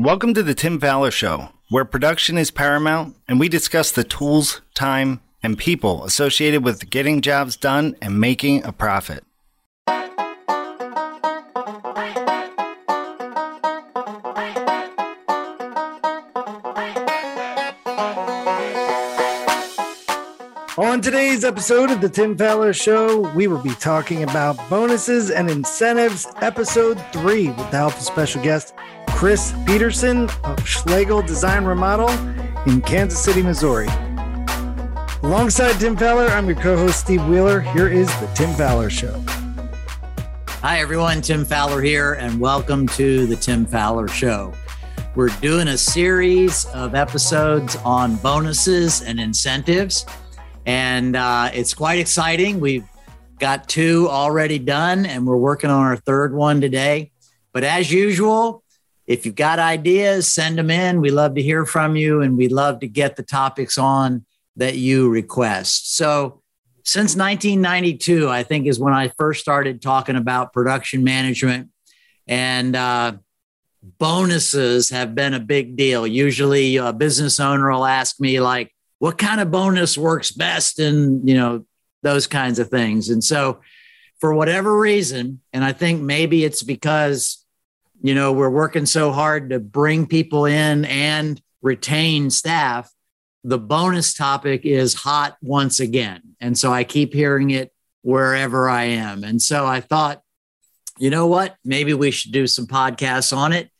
Welcome 0.00 0.32
to 0.34 0.44
the 0.44 0.54
Tim 0.54 0.78
Fowler 0.78 1.10
Show, 1.10 1.48
where 1.70 1.84
production 1.84 2.38
is 2.38 2.52
paramount 2.52 3.16
and 3.26 3.40
we 3.40 3.48
discuss 3.48 3.90
the 3.90 4.04
tools, 4.04 4.60
time, 4.72 5.20
and 5.42 5.58
people 5.58 6.04
associated 6.04 6.62
with 6.62 6.88
getting 6.88 7.20
jobs 7.20 7.56
done 7.56 7.96
and 8.00 8.20
making 8.20 8.62
a 8.62 8.70
profit. 8.70 9.24
On 20.78 21.00
today's 21.00 21.42
episode 21.42 21.90
of 21.90 22.00
the 22.00 22.08
Tim 22.08 22.38
Fowler 22.38 22.72
Show, 22.72 23.34
we 23.34 23.48
will 23.48 23.60
be 23.60 23.74
talking 23.74 24.22
about 24.22 24.56
bonuses 24.70 25.32
and 25.32 25.50
incentives, 25.50 26.24
episode 26.40 27.04
three, 27.12 27.48
with 27.48 27.70
the 27.72 27.78
help 27.78 27.94
of 27.94 28.02
special 28.02 28.40
guest 28.44 28.74
Chris 29.18 29.52
Peterson 29.66 30.26
of 30.44 30.58
Schloegel 30.58 31.26
Design 31.26 31.64
Remodel 31.64 32.08
in 32.70 32.80
Kansas 32.80 33.18
City, 33.18 33.42
Missouri. 33.42 33.88
Alongside 35.24 35.72
Tim 35.80 35.96
Fowler, 35.96 36.28
I'm 36.28 36.46
your 36.46 36.54
co 36.54 36.76
host, 36.76 37.00
Steve 37.00 37.26
Wheeler. 37.26 37.58
Here 37.58 37.88
is 37.88 38.06
the 38.20 38.28
Tim 38.36 38.54
Fowler 38.54 38.88
Show. 38.88 39.20
Hi, 40.62 40.78
everyone. 40.78 41.20
Tim 41.20 41.44
Fowler 41.44 41.82
here, 41.82 42.12
and 42.12 42.38
welcome 42.38 42.86
to 42.90 43.26
the 43.26 43.34
Tim 43.34 43.66
Fowler 43.66 44.06
Show. 44.06 44.52
We're 45.16 45.30
doing 45.40 45.66
a 45.66 45.76
series 45.76 46.66
of 46.66 46.94
episodes 46.94 47.74
on 47.84 48.14
bonuses 48.18 49.02
and 49.02 49.18
incentives, 49.18 50.06
and 50.64 51.16
uh, 51.16 51.50
it's 51.52 51.74
quite 51.74 51.98
exciting. 51.98 52.60
We've 52.60 52.86
got 53.40 53.68
two 53.68 54.06
already 54.08 54.60
done, 54.60 55.06
and 55.06 55.26
we're 55.26 55.36
working 55.36 55.70
on 55.70 55.84
our 55.84 55.96
third 55.96 56.32
one 56.32 56.60
today. 56.60 57.10
But 57.52 57.64
as 57.64 57.90
usual, 57.90 58.62
if 59.08 59.24
you've 59.24 59.34
got 59.34 59.58
ideas, 59.58 60.30
send 60.30 60.58
them 60.58 60.70
in. 60.70 61.00
We 61.00 61.10
love 61.10 61.34
to 61.36 61.42
hear 61.42 61.64
from 61.64 61.96
you 61.96 62.20
and 62.20 62.36
we 62.36 62.48
love 62.48 62.80
to 62.80 62.86
get 62.86 63.16
the 63.16 63.22
topics 63.22 63.78
on 63.78 64.26
that 64.56 64.76
you 64.76 65.08
request. 65.08 65.96
So, 65.96 66.42
since 66.84 67.16
1992, 67.16 68.28
I 68.28 68.42
think 68.42 68.66
is 68.66 68.78
when 68.78 68.94
I 68.94 69.08
first 69.08 69.40
started 69.40 69.82
talking 69.82 70.16
about 70.16 70.52
production 70.52 71.04
management 71.04 71.70
and 72.26 72.76
uh, 72.76 73.12
bonuses 73.82 74.90
have 74.90 75.14
been 75.14 75.34
a 75.34 75.40
big 75.40 75.76
deal. 75.76 76.06
Usually, 76.06 76.76
a 76.76 76.92
business 76.92 77.40
owner 77.40 77.70
will 77.70 77.86
ask 77.86 78.20
me, 78.20 78.40
like, 78.40 78.74
what 78.98 79.16
kind 79.18 79.40
of 79.40 79.50
bonus 79.50 79.96
works 79.96 80.30
best? 80.30 80.78
And, 80.78 81.26
you 81.28 81.34
know, 81.34 81.64
those 82.02 82.26
kinds 82.26 82.58
of 82.58 82.68
things. 82.68 83.08
And 83.08 83.24
so, 83.24 83.60
for 84.18 84.34
whatever 84.34 84.78
reason, 84.78 85.40
and 85.52 85.64
I 85.64 85.72
think 85.72 86.02
maybe 86.02 86.44
it's 86.44 86.62
because 86.62 87.44
you 88.00 88.14
know, 88.14 88.32
we're 88.32 88.50
working 88.50 88.86
so 88.86 89.12
hard 89.12 89.50
to 89.50 89.58
bring 89.58 90.06
people 90.06 90.46
in 90.46 90.84
and 90.84 91.40
retain 91.62 92.30
staff. 92.30 92.90
The 93.44 93.58
bonus 93.58 94.14
topic 94.14 94.64
is 94.64 94.94
hot 94.94 95.36
once 95.42 95.80
again. 95.80 96.22
And 96.40 96.58
so 96.58 96.72
I 96.72 96.84
keep 96.84 97.12
hearing 97.12 97.50
it 97.50 97.72
wherever 98.02 98.68
I 98.68 98.84
am. 98.84 99.24
And 99.24 99.40
so 99.40 99.66
I 99.66 99.80
thought, 99.80 100.22
you 100.98 101.10
know 101.10 101.26
what? 101.26 101.56
Maybe 101.64 101.94
we 101.94 102.10
should 102.10 102.32
do 102.32 102.46
some 102.46 102.66
podcasts 102.66 103.36
on 103.36 103.52
it. 103.52 103.70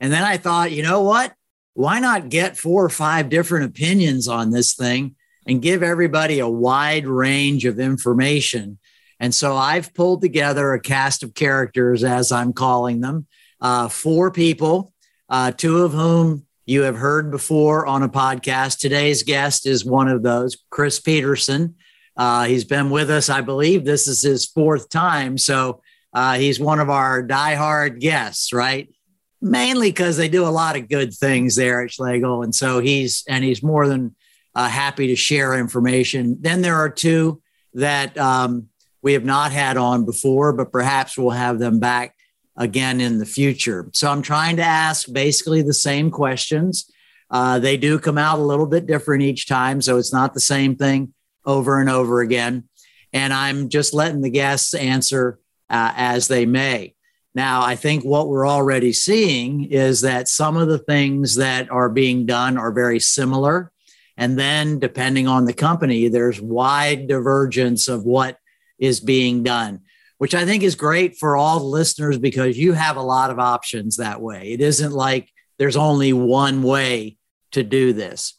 And 0.00 0.12
then 0.12 0.22
I 0.22 0.36
thought, 0.36 0.72
you 0.72 0.82
know 0.82 1.02
what? 1.02 1.34
Why 1.74 2.00
not 2.00 2.28
get 2.28 2.56
four 2.56 2.84
or 2.84 2.90
five 2.90 3.28
different 3.28 3.66
opinions 3.66 4.28
on 4.28 4.50
this 4.50 4.74
thing 4.74 5.16
and 5.46 5.62
give 5.62 5.82
everybody 5.82 6.38
a 6.38 6.48
wide 6.48 7.06
range 7.06 7.64
of 7.64 7.78
information? 7.78 8.78
And 9.20 9.34
so 9.34 9.56
I've 9.56 9.94
pulled 9.94 10.22
together 10.22 10.72
a 10.72 10.80
cast 10.80 11.22
of 11.22 11.34
characters, 11.34 12.04
as 12.04 12.30
I'm 12.30 12.52
calling 12.52 13.00
them, 13.00 13.26
uh, 13.60 13.88
four 13.88 14.30
people, 14.30 14.92
uh, 15.28 15.52
two 15.52 15.84
of 15.84 15.92
whom 15.92 16.46
you 16.66 16.82
have 16.82 16.96
heard 16.96 17.30
before 17.30 17.86
on 17.86 18.02
a 18.02 18.08
podcast. 18.08 18.78
Today's 18.78 19.22
guest 19.22 19.66
is 19.66 19.84
one 19.84 20.08
of 20.08 20.22
those, 20.22 20.56
Chris 20.70 21.00
Peterson. 21.00 21.76
Uh, 22.16 22.44
he's 22.44 22.64
been 22.64 22.90
with 22.90 23.10
us, 23.10 23.28
I 23.30 23.40
believe 23.40 23.84
this 23.84 24.08
is 24.08 24.22
his 24.22 24.44
fourth 24.44 24.88
time. 24.90 25.38
So 25.38 25.80
uh, 26.12 26.36
he's 26.36 26.58
one 26.60 26.80
of 26.80 26.90
our 26.90 27.22
diehard 27.22 28.00
guests, 28.00 28.52
right? 28.52 28.92
Mainly 29.40 29.90
because 29.90 30.16
they 30.16 30.28
do 30.28 30.44
a 30.44 30.50
lot 30.50 30.76
of 30.76 30.88
good 30.88 31.14
things 31.14 31.54
there 31.54 31.82
at 31.82 31.90
Schloegel. 31.90 32.42
And 32.42 32.54
so 32.54 32.80
he's, 32.80 33.24
and 33.28 33.44
he's 33.44 33.62
more 33.62 33.86
than 33.86 34.16
uh, 34.54 34.68
happy 34.68 35.06
to 35.06 35.16
share 35.16 35.54
information. 35.54 36.38
Then 36.40 36.60
there 36.60 36.74
are 36.74 36.90
two 36.90 37.40
that 37.74 38.18
um, 38.18 38.68
we 39.00 39.12
have 39.12 39.24
not 39.24 39.52
had 39.52 39.76
on 39.76 40.04
before, 40.04 40.52
but 40.52 40.72
perhaps 40.72 41.16
we'll 41.16 41.30
have 41.30 41.58
them 41.58 41.78
back 41.78 42.16
again 42.58 43.00
in 43.00 43.18
the 43.18 43.26
future. 43.26 43.88
So 43.94 44.10
I'm 44.10 44.20
trying 44.20 44.56
to 44.56 44.62
ask 44.62 45.10
basically 45.10 45.62
the 45.62 45.72
same 45.72 46.10
questions. 46.10 46.90
Uh, 47.30 47.58
they 47.60 47.76
do 47.76 47.98
come 47.98 48.18
out 48.18 48.40
a 48.40 48.42
little 48.42 48.66
bit 48.66 48.86
different 48.86 49.22
each 49.22 49.46
time. 49.46 49.80
So 49.80 49.96
it's 49.96 50.12
not 50.12 50.34
the 50.34 50.40
same 50.40 50.74
thing 50.74 51.14
over 51.46 51.80
and 51.80 51.88
over 51.88 52.20
again. 52.20 52.68
And 53.12 53.32
I'm 53.32 53.68
just 53.68 53.94
letting 53.94 54.20
the 54.20 54.30
guests 54.30 54.74
answer 54.74 55.38
uh, 55.70 55.92
as 55.96 56.28
they 56.28 56.44
may. 56.44 56.94
Now, 57.34 57.62
I 57.62 57.76
think 57.76 58.04
what 58.04 58.28
we're 58.28 58.48
already 58.48 58.92
seeing 58.92 59.64
is 59.64 60.00
that 60.00 60.28
some 60.28 60.56
of 60.56 60.68
the 60.68 60.78
things 60.78 61.36
that 61.36 61.70
are 61.70 61.88
being 61.88 62.26
done 62.26 62.58
are 62.58 62.72
very 62.72 62.98
similar. 62.98 63.70
And 64.16 64.36
then, 64.36 64.80
depending 64.80 65.28
on 65.28 65.44
the 65.44 65.52
company, 65.52 66.08
there's 66.08 66.40
wide 66.40 67.06
divergence 67.06 67.86
of 67.86 68.04
what 68.04 68.38
is 68.78 68.98
being 68.98 69.44
done 69.44 69.82
which 70.18 70.34
I 70.34 70.44
think 70.44 70.62
is 70.62 70.74
great 70.74 71.16
for 71.16 71.36
all 71.36 71.58
the 71.58 71.64
listeners 71.64 72.18
because 72.18 72.58
you 72.58 72.72
have 72.72 72.96
a 72.96 73.02
lot 73.02 73.30
of 73.30 73.38
options 73.38 73.96
that 73.96 74.20
way. 74.20 74.52
It 74.52 74.60
isn't 74.60 74.92
like 74.92 75.30
there's 75.58 75.76
only 75.76 76.12
one 76.12 76.62
way 76.62 77.16
to 77.52 77.62
do 77.62 77.92
this. 77.92 78.34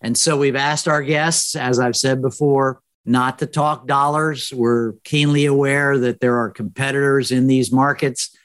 And 0.00 0.16
so 0.16 0.36
we've 0.36 0.56
asked 0.56 0.88
our 0.88 1.02
guests, 1.02 1.56
as 1.56 1.78
I've 1.78 1.96
said 1.96 2.22
before, 2.22 2.80
not 3.04 3.38
to 3.40 3.46
talk 3.46 3.86
dollars. 3.86 4.52
We're 4.52 4.92
keenly 5.04 5.44
aware 5.44 5.98
that 5.98 6.20
there 6.20 6.36
are 6.38 6.50
competitors 6.50 7.30
in 7.30 7.46
these 7.46 7.72
markets 7.72 8.36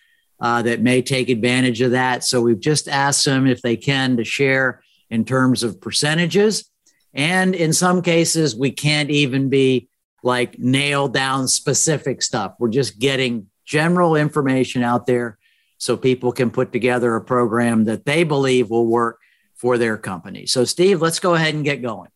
uh, 0.41 0.61
that 0.63 0.81
may 0.81 1.01
take 1.01 1.29
advantage 1.29 1.81
of 1.81 1.91
that. 1.91 2.23
So 2.23 2.41
we've 2.41 2.59
just 2.59 2.87
asked 2.87 3.25
them 3.25 3.45
if 3.45 3.61
they 3.61 3.75
can 3.75 4.17
to 4.17 4.23
share 4.23 4.81
in 5.09 5.25
terms 5.25 5.63
of 5.63 5.81
percentages. 5.81 6.69
And 7.13 7.55
in 7.55 7.73
some 7.73 8.01
cases, 8.01 8.55
we 8.55 8.71
can't 8.71 9.09
even 9.09 9.49
be 9.49 9.89
like 10.23 10.59
nail 10.59 11.07
down 11.07 11.47
specific 11.47 12.21
stuff. 12.21 12.55
We're 12.59 12.69
just 12.69 12.99
getting 12.99 13.47
general 13.65 14.15
information 14.15 14.83
out 14.83 15.05
there 15.05 15.37
so 15.77 15.95
people 15.95 16.31
can 16.31 16.51
put 16.51 16.71
together 16.71 17.15
a 17.15 17.23
program 17.23 17.85
that 17.85 18.05
they 18.05 18.23
believe 18.23 18.69
will 18.69 18.87
work 18.87 19.19
for 19.55 19.77
their 19.77 19.97
company. 19.97 20.45
So, 20.45 20.65
Steve, 20.65 21.01
let's 21.01 21.19
go 21.19 21.35
ahead 21.35 21.53
and 21.53 21.63
get 21.63 21.81
going. 21.81 22.09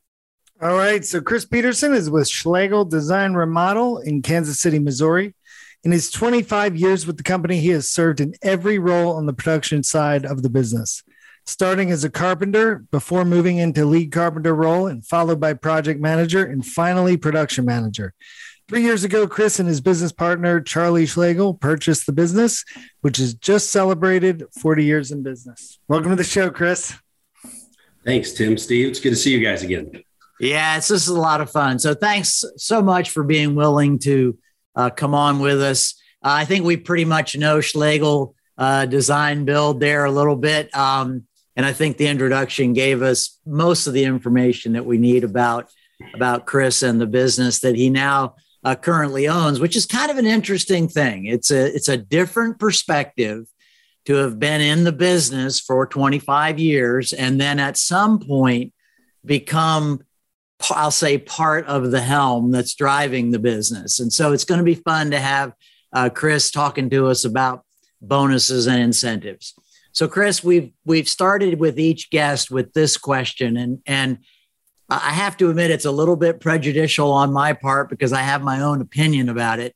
All 0.61 0.75
right. 0.75 1.03
So, 1.03 1.21
Chris 1.21 1.45
Peterson 1.45 1.93
is 1.93 2.09
with 2.09 2.27
Schloegel 2.27 2.89
Design 2.89 3.33
Remodel 3.33 3.99
in 3.99 4.21
Kansas 4.21 4.59
City, 4.59 4.79
Missouri. 4.79 5.35
In 5.83 5.91
his 5.91 6.09
25 6.09 6.77
years 6.77 7.05
with 7.05 7.17
the 7.17 7.23
company, 7.23 7.59
he 7.59 7.69
has 7.69 7.89
served 7.89 8.21
in 8.21 8.33
every 8.41 8.79
role 8.79 9.17
on 9.17 9.25
the 9.25 9.33
production 9.33 9.83
side 9.83 10.25
of 10.25 10.41
the 10.41 10.49
business 10.49 11.03
starting 11.45 11.91
as 11.91 12.03
a 12.03 12.09
carpenter 12.09 12.85
before 12.91 13.25
moving 13.25 13.57
into 13.57 13.85
lead 13.85 14.11
carpenter 14.11 14.55
role 14.55 14.87
and 14.87 15.05
followed 15.05 15.39
by 15.39 15.53
project 15.53 15.99
manager 15.99 16.45
and 16.45 16.65
finally 16.65 17.17
production 17.17 17.65
manager. 17.65 18.13
Three 18.69 18.83
years 18.83 19.03
ago, 19.03 19.27
Chris 19.27 19.59
and 19.59 19.67
his 19.67 19.81
business 19.81 20.13
partner, 20.13 20.61
Charlie 20.61 21.05
Schloegel, 21.05 21.59
purchased 21.59 22.05
the 22.05 22.13
business, 22.13 22.63
which 23.01 23.17
has 23.17 23.33
just 23.33 23.71
celebrated 23.71 24.45
40 24.61 24.85
years 24.85 25.11
in 25.11 25.21
business. 25.21 25.79
Welcome 25.87 26.11
to 26.11 26.15
the 26.15 26.23
show, 26.23 26.49
Chris. 26.49 26.93
Thanks, 28.05 28.31
Tim. 28.31 28.57
Steve, 28.57 28.87
it's 28.87 28.99
good 28.99 29.11
to 29.11 29.15
see 29.15 29.31
you 29.31 29.43
guys 29.43 29.63
again. 29.63 29.91
Yeah, 30.39 30.77
it's 30.77 30.87
just 30.87 31.09
a 31.09 31.13
lot 31.13 31.41
of 31.41 31.51
fun. 31.51 31.77
So 31.77 31.93
thanks 31.93 32.43
so 32.57 32.81
much 32.81 33.09
for 33.09 33.23
being 33.23 33.55
willing 33.55 33.99
to 33.99 34.37
uh, 34.75 34.89
come 34.89 35.13
on 35.13 35.39
with 35.39 35.61
us. 35.61 35.93
Uh, 36.23 36.31
I 36.31 36.45
think 36.45 36.65
we 36.65 36.77
pretty 36.77 37.05
much 37.05 37.37
know 37.37 37.57
Schloegel 37.59 38.33
uh, 38.57 38.85
design 38.85 39.45
build 39.45 39.79
there 39.79 40.05
a 40.05 40.11
little 40.11 40.35
bit. 40.35 40.73
Um, 40.75 41.27
and 41.55 41.65
I 41.65 41.73
think 41.73 41.97
the 41.97 42.07
introduction 42.07 42.73
gave 42.73 43.01
us 43.01 43.39
most 43.45 43.87
of 43.87 43.93
the 43.93 44.05
information 44.05 44.73
that 44.73 44.85
we 44.85 44.97
need 44.97 45.23
about 45.23 45.69
about 46.13 46.45
Chris 46.45 46.83
and 46.83 46.99
the 46.99 47.07
business 47.07 47.59
that 47.59 47.75
he 47.75 47.89
now 47.89 48.35
uh, 48.63 48.75
currently 48.75 49.27
owns, 49.27 49.59
which 49.59 49.75
is 49.75 49.85
kind 49.85 50.09
of 50.09 50.17
an 50.17 50.25
interesting 50.25 50.87
thing. 50.87 51.25
It's 51.25 51.51
a 51.51 51.73
it's 51.73 51.89
a 51.89 51.97
different 51.97 52.59
perspective 52.59 53.45
to 54.05 54.15
have 54.15 54.39
been 54.39 54.61
in 54.61 54.83
the 54.83 54.91
business 54.91 55.59
for 55.59 55.85
25 55.85 56.59
years 56.59 57.13
and 57.13 57.39
then 57.39 57.57
at 57.59 57.77
some 57.77 58.19
point 58.19 58.73
become 59.25 60.01
I'll 60.71 60.91
say 60.91 61.17
part 61.17 61.65
of 61.67 61.91
the 61.91 62.01
helm 62.01 62.51
that's 62.51 62.73
driving 62.73 63.31
the 63.31 63.39
business. 63.39 63.99
And 63.99 64.13
so 64.13 64.31
it's 64.31 64.45
going 64.45 64.59
to 64.59 64.63
be 64.63 64.75
fun 64.75 65.11
to 65.11 65.19
have 65.19 65.53
uh, 65.91 66.09
Chris 66.09 66.51
talking 66.51 66.89
to 66.91 67.07
us 67.07 67.25
about 67.25 67.65
bonuses 68.01 68.67
and 68.67 68.81
incentives. 68.81 69.53
So, 69.93 70.07
Chris, 70.07 70.43
we've 70.43 70.71
we've 70.85 71.07
started 71.07 71.59
with 71.59 71.79
each 71.79 72.09
guest 72.09 72.49
with 72.49 72.73
this 72.73 72.97
question, 72.97 73.57
and 73.57 73.79
and 73.85 74.17
I 74.89 75.11
have 75.11 75.37
to 75.37 75.49
admit 75.49 75.71
it's 75.71 75.85
a 75.85 75.91
little 75.91 76.15
bit 76.15 76.39
prejudicial 76.39 77.11
on 77.11 77.31
my 77.31 77.53
part 77.53 77.89
because 77.89 78.11
I 78.11 78.21
have 78.21 78.41
my 78.41 78.61
own 78.61 78.81
opinion 78.81 79.29
about 79.29 79.59
it. 79.59 79.75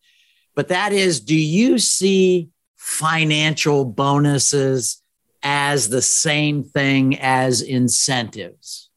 But 0.56 0.70
that 0.70 0.92
is, 0.92 1.22
do 1.22 1.36
you 1.36 1.78
see 1.78 2.50
financial 2.78 3.86
bonuses 3.86 5.02
as 5.44 5.90
the 5.90 6.02
same 6.02 6.64
thing 6.64 7.20
as 7.20 7.62
incentives? 7.62 8.90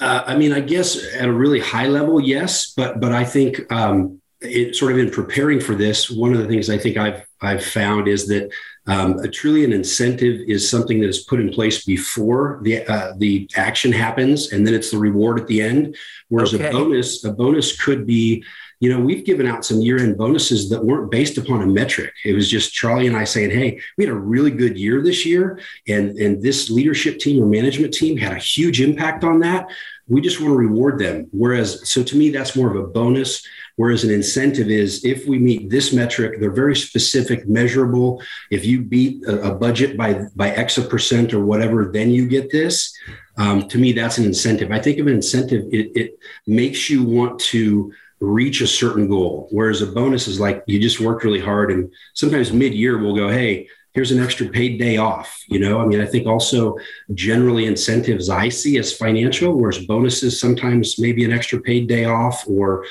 Uh, 0.00 0.22
I 0.26 0.36
mean, 0.36 0.52
I 0.52 0.60
guess 0.60 0.96
at 1.14 1.28
a 1.28 1.32
really 1.32 1.60
high 1.60 1.86
level, 1.86 2.20
yes, 2.20 2.72
but 2.76 3.00
but 3.00 3.10
I 3.10 3.24
think 3.24 3.70
um, 3.72 4.20
it 4.40 4.76
sort 4.76 4.92
of 4.92 4.98
in 4.98 5.10
preparing 5.10 5.58
for 5.58 5.74
this, 5.74 6.08
one 6.08 6.32
of 6.32 6.38
the 6.38 6.46
things 6.46 6.70
I 6.70 6.78
think 6.78 6.96
I've 6.96 7.26
I've 7.40 7.64
found 7.64 8.06
is 8.06 8.28
that 8.28 8.52
um, 8.86 9.18
a 9.20 9.28
truly 9.28 9.64
an 9.64 9.72
incentive 9.72 10.40
is 10.48 10.68
something 10.68 11.00
that 11.00 11.08
is 11.08 11.20
put 11.20 11.40
in 11.40 11.50
place 11.50 11.84
before 11.84 12.58
the 12.62 12.84
uh, 12.86 13.12
the 13.16 13.48
action 13.54 13.92
happens, 13.92 14.52
and 14.52 14.66
then 14.66 14.74
it's 14.74 14.90
the 14.90 14.98
reward 14.98 15.38
at 15.38 15.46
the 15.46 15.62
end. 15.62 15.96
Whereas 16.28 16.52
okay. 16.52 16.68
a 16.68 16.72
bonus, 16.72 17.24
a 17.24 17.32
bonus 17.32 17.80
could 17.80 18.06
be, 18.06 18.42
you 18.80 18.90
know, 18.90 18.98
we've 18.98 19.24
given 19.24 19.46
out 19.46 19.64
some 19.64 19.80
year 19.80 19.98
end 19.98 20.18
bonuses 20.18 20.68
that 20.70 20.84
weren't 20.84 21.12
based 21.12 21.38
upon 21.38 21.62
a 21.62 21.66
metric. 21.66 22.12
It 22.24 22.32
was 22.32 22.50
just 22.50 22.72
Charlie 22.72 23.06
and 23.06 23.16
I 23.16 23.22
saying, 23.22 23.52
"Hey, 23.52 23.80
we 23.96 24.04
had 24.04 24.12
a 24.12 24.18
really 24.18 24.50
good 24.50 24.76
year 24.76 25.00
this 25.00 25.24
year, 25.24 25.60
and 25.86 26.16
and 26.18 26.42
this 26.42 26.68
leadership 26.68 27.20
team 27.20 27.40
or 27.40 27.46
management 27.46 27.94
team 27.94 28.16
had 28.16 28.32
a 28.32 28.38
huge 28.38 28.80
impact 28.80 29.22
on 29.22 29.40
that." 29.40 29.70
We 30.08 30.20
just 30.20 30.40
want 30.40 30.50
to 30.50 30.56
reward 30.56 30.98
them. 30.98 31.28
Whereas, 31.30 31.88
so 31.88 32.02
to 32.02 32.16
me, 32.16 32.30
that's 32.30 32.56
more 32.56 32.68
of 32.68 32.76
a 32.76 32.88
bonus. 32.88 33.46
Whereas 33.82 34.04
an 34.04 34.12
incentive 34.12 34.70
is 34.70 35.04
if 35.04 35.26
we 35.26 35.40
meet 35.40 35.68
this 35.68 35.92
metric, 35.92 36.38
they're 36.38 36.52
very 36.52 36.76
specific, 36.76 37.48
measurable. 37.48 38.22
If 38.48 38.64
you 38.64 38.80
beat 38.80 39.26
a, 39.26 39.56
budget 39.56 39.96
by 39.96 40.10
by 40.36 40.50
X 40.50 40.78
a 40.78 40.82
percent 40.82 41.34
or 41.34 41.44
whatever, 41.44 41.90
then 41.92 42.10
you 42.10 42.28
get 42.28 42.52
this. 42.52 42.96
Um, 43.38 43.66
to 43.66 43.78
me, 43.78 43.90
that's 43.90 44.18
an 44.18 44.24
incentive. 44.24 44.70
I 44.70 44.78
think 44.78 45.00
of 45.00 45.08
an 45.08 45.14
incentive, 45.14 45.64
it, 45.72 45.90
it 45.96 46.10
makes 46.46 46.90
you 46.90 47.02
want 47.02 47.40
to 47.50 47.92
reach 48.20 48.60
a 48.60 48.68
certain 48.68 49.08
goal. 49.08 49.48
Whereas 49.50 49.82
a 49.82 49.86
bonus 49.86 50.28
is 50.28 50.38
like 50.38 50.62
you 50.68 50.78
just 50.78 51.00
worked 51.00 51.24
really 51.24 51.40
hard, 51.40 51.72
and 51.72 51.92
sometimes 52.14 52.52
mid-year 52.52 52.98
we'll 52.98 53.16
go, 53.16 53.30
hey 53.30 53.66
here's 53.94 54.12
an 54.12 54.22
extra 54.22 54.46
paid 54.48 54.78
day 54.78 54.96
off 54.96 55.44
you 55.48 55.60
know 55.60 55.78
i 55.78 55.84
mean 55.84 56.00
i 56.00 56.06
think 56.06 56.26
also 56.26 56.74
generally 57.12 57.66
incentives 57.66 58.30
i 58.30 58.48
see 58.48 58.78
as 58.78 58.96
financial 58.96 59.52
whereas 59.52 59.84
bonuses 59.84 60.40
sometimes 60.40 60.98
maybe 60.98 61.26
an 61.26 61.32
extra 61.38 61.60
paid 61.60 61.86
day 61.88 62.06
off 62.06 62.42
or 62.48 62.86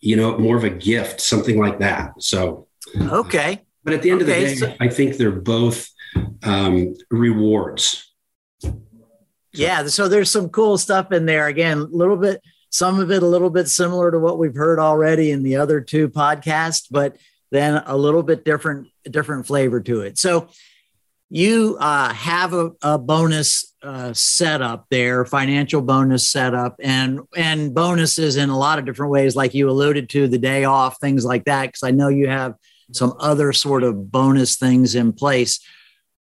you 0.00 0.16
know, 0.16 0.38
more 0.38 0.56
of 0.56 0.64
a 0.64 0.70
gift, 0.70 1.20
something 1.20 1.58
like 1.58 1.78
that. 1.78 2.12
So, 2.22 2.66
okay. 3.00 3.60
But 3.84 3.94
at 3.94 4.02
the 4.02 4.10
end 4.10 4.22
okay, 4.22 4.44
of 4.44 4.50
the 4.50 4.54
day, 4.54 4.54
so- 4.54 4.74
I 4.80 4.88
think 4.88 5.16
they're 5.16 5.30
both 5.30 5.88
um, 6.42 6.94
rewards. 7.10 8.12
Yeah. 9.52 9.86
So 9.86 10.08
there's 10.08 10.30
some 10.30 10.48
cool 10.48 10.78
stuff 10.78 11.12
in 11.12 11.26
there. 11.26 11.46
Again, 11.46 11.78
a 11.78 11.84
little 11.84 12.16
bit, 12.16 12.40
some 12.70 13.00
of 13.00 13.10
it 13.10 13.22
a 13.22 13.26
little 13.26 13.50
bit 13.50 13.68
similar 13.68 14.10
to 14.10 14.18
what 14.18 14.38
we've 14.38 14.54
heard 14.54 14.78
already 14.78 15.32
in 15.32 15.42
the 15.42 15.56
other 15.56 15.80
two 15.80 16.08
podcasts, 16.08 16.86
but 16.88 17.16
then 17.50 17.82
a 17.86 17.96
little 17.96 18.22
bit 18.22 18.44
different, 18.44 18.88
different 19.10 19.46
flavor 19.46 19.80
to 19.80 20.02
it. 20.02 20.18
So 20.18 20.48
you 21.30 21.76
uh, 21.80 22.12
have 22.12 22.52
a, 22.52 22.70
a 22.80 22.96
bonus 22.96 23.69
uh, 23.82 24.12
setup 24.12 24.86
there, 24.90 25.24
financial 25.24 25.80
bonus 25.80 26.30
setup, 26.30 26.76
and 26.82 27.20
and 27.36 27.74
bonuses 27.74 28.36
in 28.36 28.50
a 28.50 28.58
lot 28.58 28.78
of 28.78 28.84
different 28.84 29.12
ways, 29.12 29.36
like 29.36 29.54
you 29.54 29.70
alluded 29.70 30.08
to, 30.10 30.28
the 30.28 30.38
day 30.38 30.64
off, 30.64 31.00
things 31.00 31.24
like 31.24 31.44
that. 31.44 31.66
Because 31.66 31.82
I 31.82 31.90
know 31.90 32.08
you 32.08 32.28
have 32.28 32.54
some 32.92 33.14
other 33.18 33.52
sort 33.52 33.82
of 33.82 34.10
bonus 34.10 34.56
things 34.56 34.94
in 34.94 35.12
place. 35.12 35.60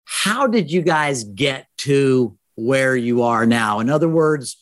How 0.05 0.47
did 0.47 0.71
you 0.71 0.81
guys 0.81 1.23
get 1.23 1.67
to 1.77 2.37
where 2.55 2.95
you 2.95 3.23
are 3.23 3.45
now? 3.45 3.79
In 3.79 3.89
other 3.89 4.09
words, 4.09 4.57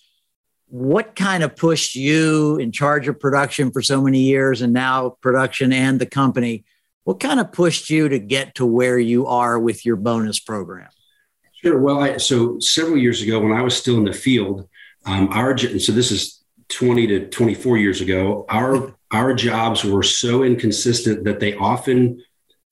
what 0.67 1.15
kind 1.15 1.43
of 1.43 1.55
pushed 1.55 1.95
you 1.95 2.57
in 2.57 2.71
charge 2.71 3.07
of 3.07 3.19
production 3.19 3.71
for 3.71 3.81
so 3.81 4.01
many 4.01 4.19
years, 4.19 4.61
and 4.61 4.73
now 4.73 5.17
production 5.21 5.73
and 5.73 5.99
the 5.99 6.05
company? 6.05 6.65
What 7.03 7.19
kind 7.19 7.39
of 7.39 7.51
pushed 7.51 7.89
you 7.89 8.09
to 8.09 8.17
get 8.17 8.55
to 8.55 8.65
where 8.65 8.97
you 8.97 9.27
are 9.27 9.59
with 9.59 9.85
your 9.85 9.95
bonus 9.95 10.39
program? 10.39 10.89
Sure. 11.65 11.79
Well, 11.79 11.99
I, 11.99 12.17
so 12.17 12.59
several 12.59 12.97
years 12.97 13.23
ago, 13.23 13.39
when 13.39 13.51
I 13.51 13.63
was 13.63 13.75
still 13.75 13.97
in 13.97 14.05
the 14.05 14.13
field, 14.13 14.69
um, 15.07 15.29
our 15.31 15.57
so 15.57 15.91
this 15.91 16.11
is 16.11 16.43
20 16.69 17.07
to 17.07 17.27
24 17.27 17.77
years 17.77 18.01
ago. 18.01 18.45
Our 18.49 18.93
our 19.09 19.33
jobs 19.33 19.83
were 19.83 20.03
so 20.03 20.43
inconsistent 20.43 21.23
that 21.23 21.39
they 21.39 21.55
often 21.55 22.23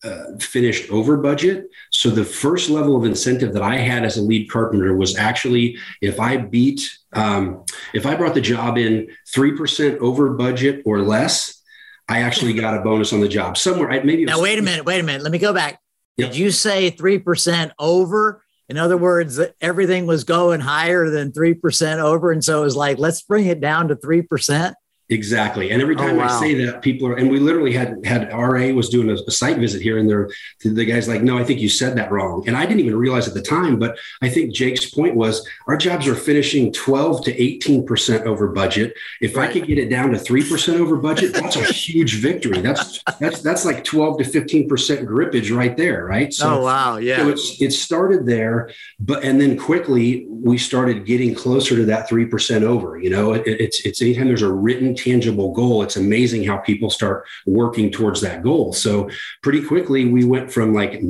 uh, 0.03 0.37
finished 0.39 0.91
over 0.91 1.17
budget. 1.17 1.69
So 1.91 2.11
the 2.11 2.23
first 2.23 2.69
level 2.69 2.95
of 2.95 3.03
incentive 3.03 3.53
that 3.53 3.63
I 3.63 3.77
had 3.77 4.05
as 4.05 4.17
a 4.17 4.21
lead 4.21 4.51
carpenter 4.51 4.95
was 4.95 5.17
actually 5.17 5.77
if 6.01 6.19
I 6.19 6.37
beat, 6.37 6.95
um, 7.13 7.63
if 7.95 8.05
I 8.05 8.13
brought 8.13 8.35
the 8.35 8.41
job 8.41 8.77
in 8.77 9.07
three 9.33 9.57
percent 9.57 9.99
over 10.01 10.29
budget 10.33 10.83
or 10.85 11.01
less, 11.01 11.63
I 12.07 12.19
actually 12.21 12.53
got 12.61 12.77
a 12.77 12.81
bonus 12.81 13.11
on 13.11 13.21
the 13.21 13.27
job 13.27 13.57
somewhere. 13.57 13.91
I, 13.91 14.03
maybe 14.03 14.25
now. 14.25 14.39
Wait 14.39 14.59
a 14.59 14.61
minute. 14.61 14.85
Wait 14.85 14.99
a 14.99 15.03
minute. 15.03 15.23
Let 15.23 15.31
me 15.31 15.39
go 15.39 15.51
back. 15.51 15.79
Yep. 16.17 16.29
Did 16.29 16.37
you 16.37 16.51
say 16.51 16.91
three 16.91 17.17
percent 17.17 17.71
over? 17.79 18.42
In 18.73 18.79
other 18.79 18.97
words, 18.97 19.39
everything 19.61 20.07
was 20.07 20.23
going 20.23 20.59
higher 20.59 21.07
than 21.07 21.31
three 21.31 21.53
percent 21.53 22.01
over, 22.01 22.31
and 22.31 22.43
so 22.43 22.61
it 22.61 22.63
was 22.63 22.75
like, 22.75 22.97
let's 22.97 23.21
bring 23.21 23.45
it 23.45 23.61
down 23.61 23.89
to 23.89 23.95
three 23.95 24.23
percent. 24.23 24.75
Exactly. 25.13 25.69
And 25.69 25.81
every 25.81 25.95
oh, 25.95 25.99
time 25.99 26.15
oh, 26.15 26.19
wow. 26.19 26.37
I 26.37 26.39
say 26.39 26.65
that, 26.65 26.81
people 26.81 27.07
are, 27.07 27.15
and 27.15 27.29
we 27.29 27.39
literally 27.39 27.71
had 27.71 28.03
had 28.03 28.33
RA 28.33 28.73
was 28.73 28.89
doing 28.89 29.09
a, 29.09 29.13
a 29.13 29.31
site 29.31 29.57
visit 29.57 29.81
here, 29.81 29.99
and 29.99 30.09
they're 30.09 30.29
the 30.63 30.85
guy's 30.85 31.07
like, 31.07 31.21
"No, 31.21 31.37
I 31.37 31.43
think 31.43 31.59
you 31.59 31.69
said 31.69 31.95
that 31.97 32.11
wrong." 32.11 32.43
And 32.47 32.57
I 32.57 32.65
didn't 32.65 32.79
even 32.79 32.95
realize 32.95 33.27
at 33.27 33.35
the 33.35 33.41
time, 33.41 33.77
but 33.77 33.97
I 34.21 34.29
think 34.29 34.53
Jake's 34.53 34.89
point 34.89 35.15
was 35.15 35.47
our 35.67 35.77
jobs 35.77 36.07
are 36.07 36.15
finishing 36.15 36.73
twelve 36.73 37.23
to 37.25 37.41
eighteen 37.41 37.85
percent 37.85 38.25
over 38.25 38.47
budget. 38.47 38.95
If 39.21 39.35
right. 39.35 39.49
I 39.49 39.53
could 39.53 39.67
get 39.67 39.77
it 39.77 39.89
down 39.89 40.11
to 40.11 40.19
three 40.19 40.47
percent 40.47 40.79
over 40.79 40.97
budget, 40.97 41.33
that's 41.33 41.55
a 41.57 41.63
huge 41.71 42.15
victory. 42.15 42.61
That's 42.61 43.03
that's 43.19 43.41
that's 43.41 43.65
like 43.65 43.83
twelve 43.83 44.17
to 44.17 44.23
fifteen 44.23 44.67
percent 44.67 45.07
grippage 45.07 45.55
right 45.55 45.77
there, 45.77 46.05
right? 46.05 46.33
So, 46.33 46.55
oh 46.55 46.61
wow, 46.63 46.97
yeah. 46.97 47.17
So 47.17 47.29
it's 47.29 47.61
it 47.61 47.71
started 47.71 48.25
there, 48.25 48.71
but 48.99 49.23
and 49.23 49.39
then 49.39 49.57
quickly 49.57 50.25
we 50.27 50.57
started 50.57 51.05
getting 51.05 51.35
closer 51.35 51.75
to 51.75 51.85
that 51.85 52.09
three 52.09 52.25
percent 52.25 52.63
over. 52.63 52.97
You 52.97 53.11
know, 53.11 53.33
it, 53.33 53.43
it's 53.45 53.85
it's 53.85 54.01
anytime 54.01 54.27
there's 54.27 54.41
a 54.41 54.51
written 54.51 54.95
tangible 55.03 55.51
goal, 55.53 55.83
it's 55.83 55.97
amazing 55.97 56.43
how 56.43 56.57
people 56.57 56.89
start 56.89 57.25
working 57.45 57.91
towards 57.91 58.21
that 58.21 58.43
goal. 58.43 58.73
So 58.73 59.09
pretty 59.41 59.63
quickly, 59.63 60.05
we 60.05 60.23
went 60.23 60.51
from 60.51 60.73
like 60.73 61.01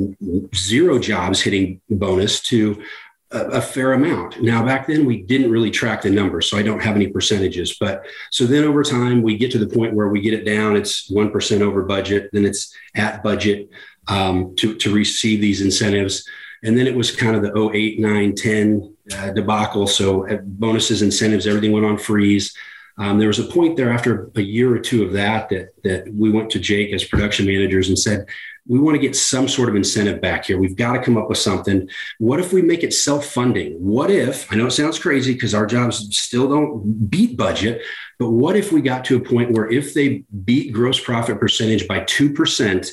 zero 0.54 0.98
jobs 0.98 1.40
hitting 1.40 1.80
bonus 1.88 2.40
to 2.42 2.82
a, 3.30 3.60
fair 3.60 3.92
amount. 3.92 4.40
Now, 4.42 4.64
back 4.64 4.86
then, 4.86 5.04
we 5.04 5.22
didn't 5.22 5.50
really 5.50 5.70
track 5.70 6.02
the 6.02 6.10
numbers, 6.10 6.48
so 6.48 6.56
I 6.56 6.62
don't 6.62 6.82
have 6.82 6.94
any 6.94 7.08
percentages. 7.08 7.76
But 7.78 8.04
so 8.30 8.46
then 8.46 8.64
over 8.64 8.82
time, 8.82 9.22
we 9.22 9.36
get 9.36 9.50
to 9.52 9.58
the 9.58 9.66
point 9.66 9.94
where 9.94 10.08
we 10.08 10.20
get 10.20 10.34
it 10.34 10.44
down. 10.44 10.76
It's 10.76 11.10
one 11.10 11.30
percent 11.30 11.62
over 11.62 11.82
budget, 11.82 12.30
then 12.32 12.44
it's 12.44 12.72
at 12.94 13.22
budget 13.22 13.68
um, 14.06 14.54
to 14.56 14.76
to 14.76 14.94
receive 14.94 15.40
these 15.40 15.60
incentives. 15.60 16.24
And 16.62 16.78
then 16.78 16.86
it 16.86 16.94
was 16.94 17.14
kind 17.14 17.36
of 17.36 17.42
the 17.42 17.70
08, 17.74 18.00
9, 18.00 18.34
10 18.34 18.96
uh, 19.14 19.30
debacle. 19.32 19.86
So 19.86 20.26
uh, 20.26 20.38
bonuses, 20.42 21.02
incentives, 21.02 21.46
everything 21.46 21.72
went 21.72 21.84
on 21.84 21.98
freeze. 21.98 22.56
Um, 22.96 23.18
there 23.18 23.28
was 23.28 23.40
a 23.40 23.44
point 23.44 23.76
there 23.76 23.92
after 23.92 24.30
a 24.36 24.40
year 24.40 24.74
or 24.74 24.78
two 24.78 25.04
of 25.04 25.12
that 25.12 25.48
that 25.48 25.70
that 25.82 26.14
we 26.14 26.30
went 26.30 26.50
to 26.50 26.60
Jake 26.60 26.92
as 26.92 27.04
production 27.04 27.46
managers 27.46 27.88
and 27.88 27.98
said, 27.98 28.26
we 28.66 28.78
want 28.78 28.94
to 28.94 29.00
get 29.00 29.14
some 29.14 29.46
sort 29.46 29.68
of 29.68 29.76
incentive 29.76 30.20
back 30.20 30.46
here. 30.46 30.58
We've 30.58 30.76
got 30.76 30.94
to 30.94 31.02
come 31.02 31.18
up 31.18 31.28
with 31.28 31.38
something. 31.38 31.88
What 32.18 32.40
if 32.40 32.52
we 32.52 32.62
make 32.62 32.82
it 32.82 32.94
self-funding? 32.94 33.72
What 33.72 34.10
if 34.10 34.50
I 34.50 34.56
know 34.56 34.66
it 34.66 34.70
sounds 34.70 34.98
crazy 34.98 35.34
because 35.34 35.54
our 35.54 35.66
jobs 35.66 36.16
still 36.16 36.48
don't 36.48 37.10
beat 37.10 37.36
budget, 37.36 37.82
but 38.18 38.30
what 38.30 38.56
if 38.56 38.72
we 38.72 38.80
got 38.80 39.04
to 39.06 39.16
a 39.16 39.20
point 39.20 39.50
where 39.50 39.70
if 39.70 39.92
they 39.92 40.24
beat 40.44 40.72
gross 40.72 40.98
profit 40.98 41.40
percentage 41.40 41.86
by 41.88 42.00
two 42.04 42.32
percent, 42.32 42.90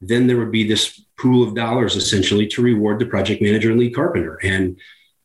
then 0.00 0.26
there 0.26 0.38
would 0.38 0.50
be 0.52 0.66
this 0.66 1.00
pool 1.16 1.46
of 1.46 1.54
dollars 1.54 1.96
essentially 1.96 2.46
to 2.48 2.62
reward 2.62 2.98
the 2.98 3.06
project 3.06 3.40
manager 3.40 3.70
and 3.70 3.78
lead 3.78 3.94
carpenter 3.94 4.38
and 4.42 4.78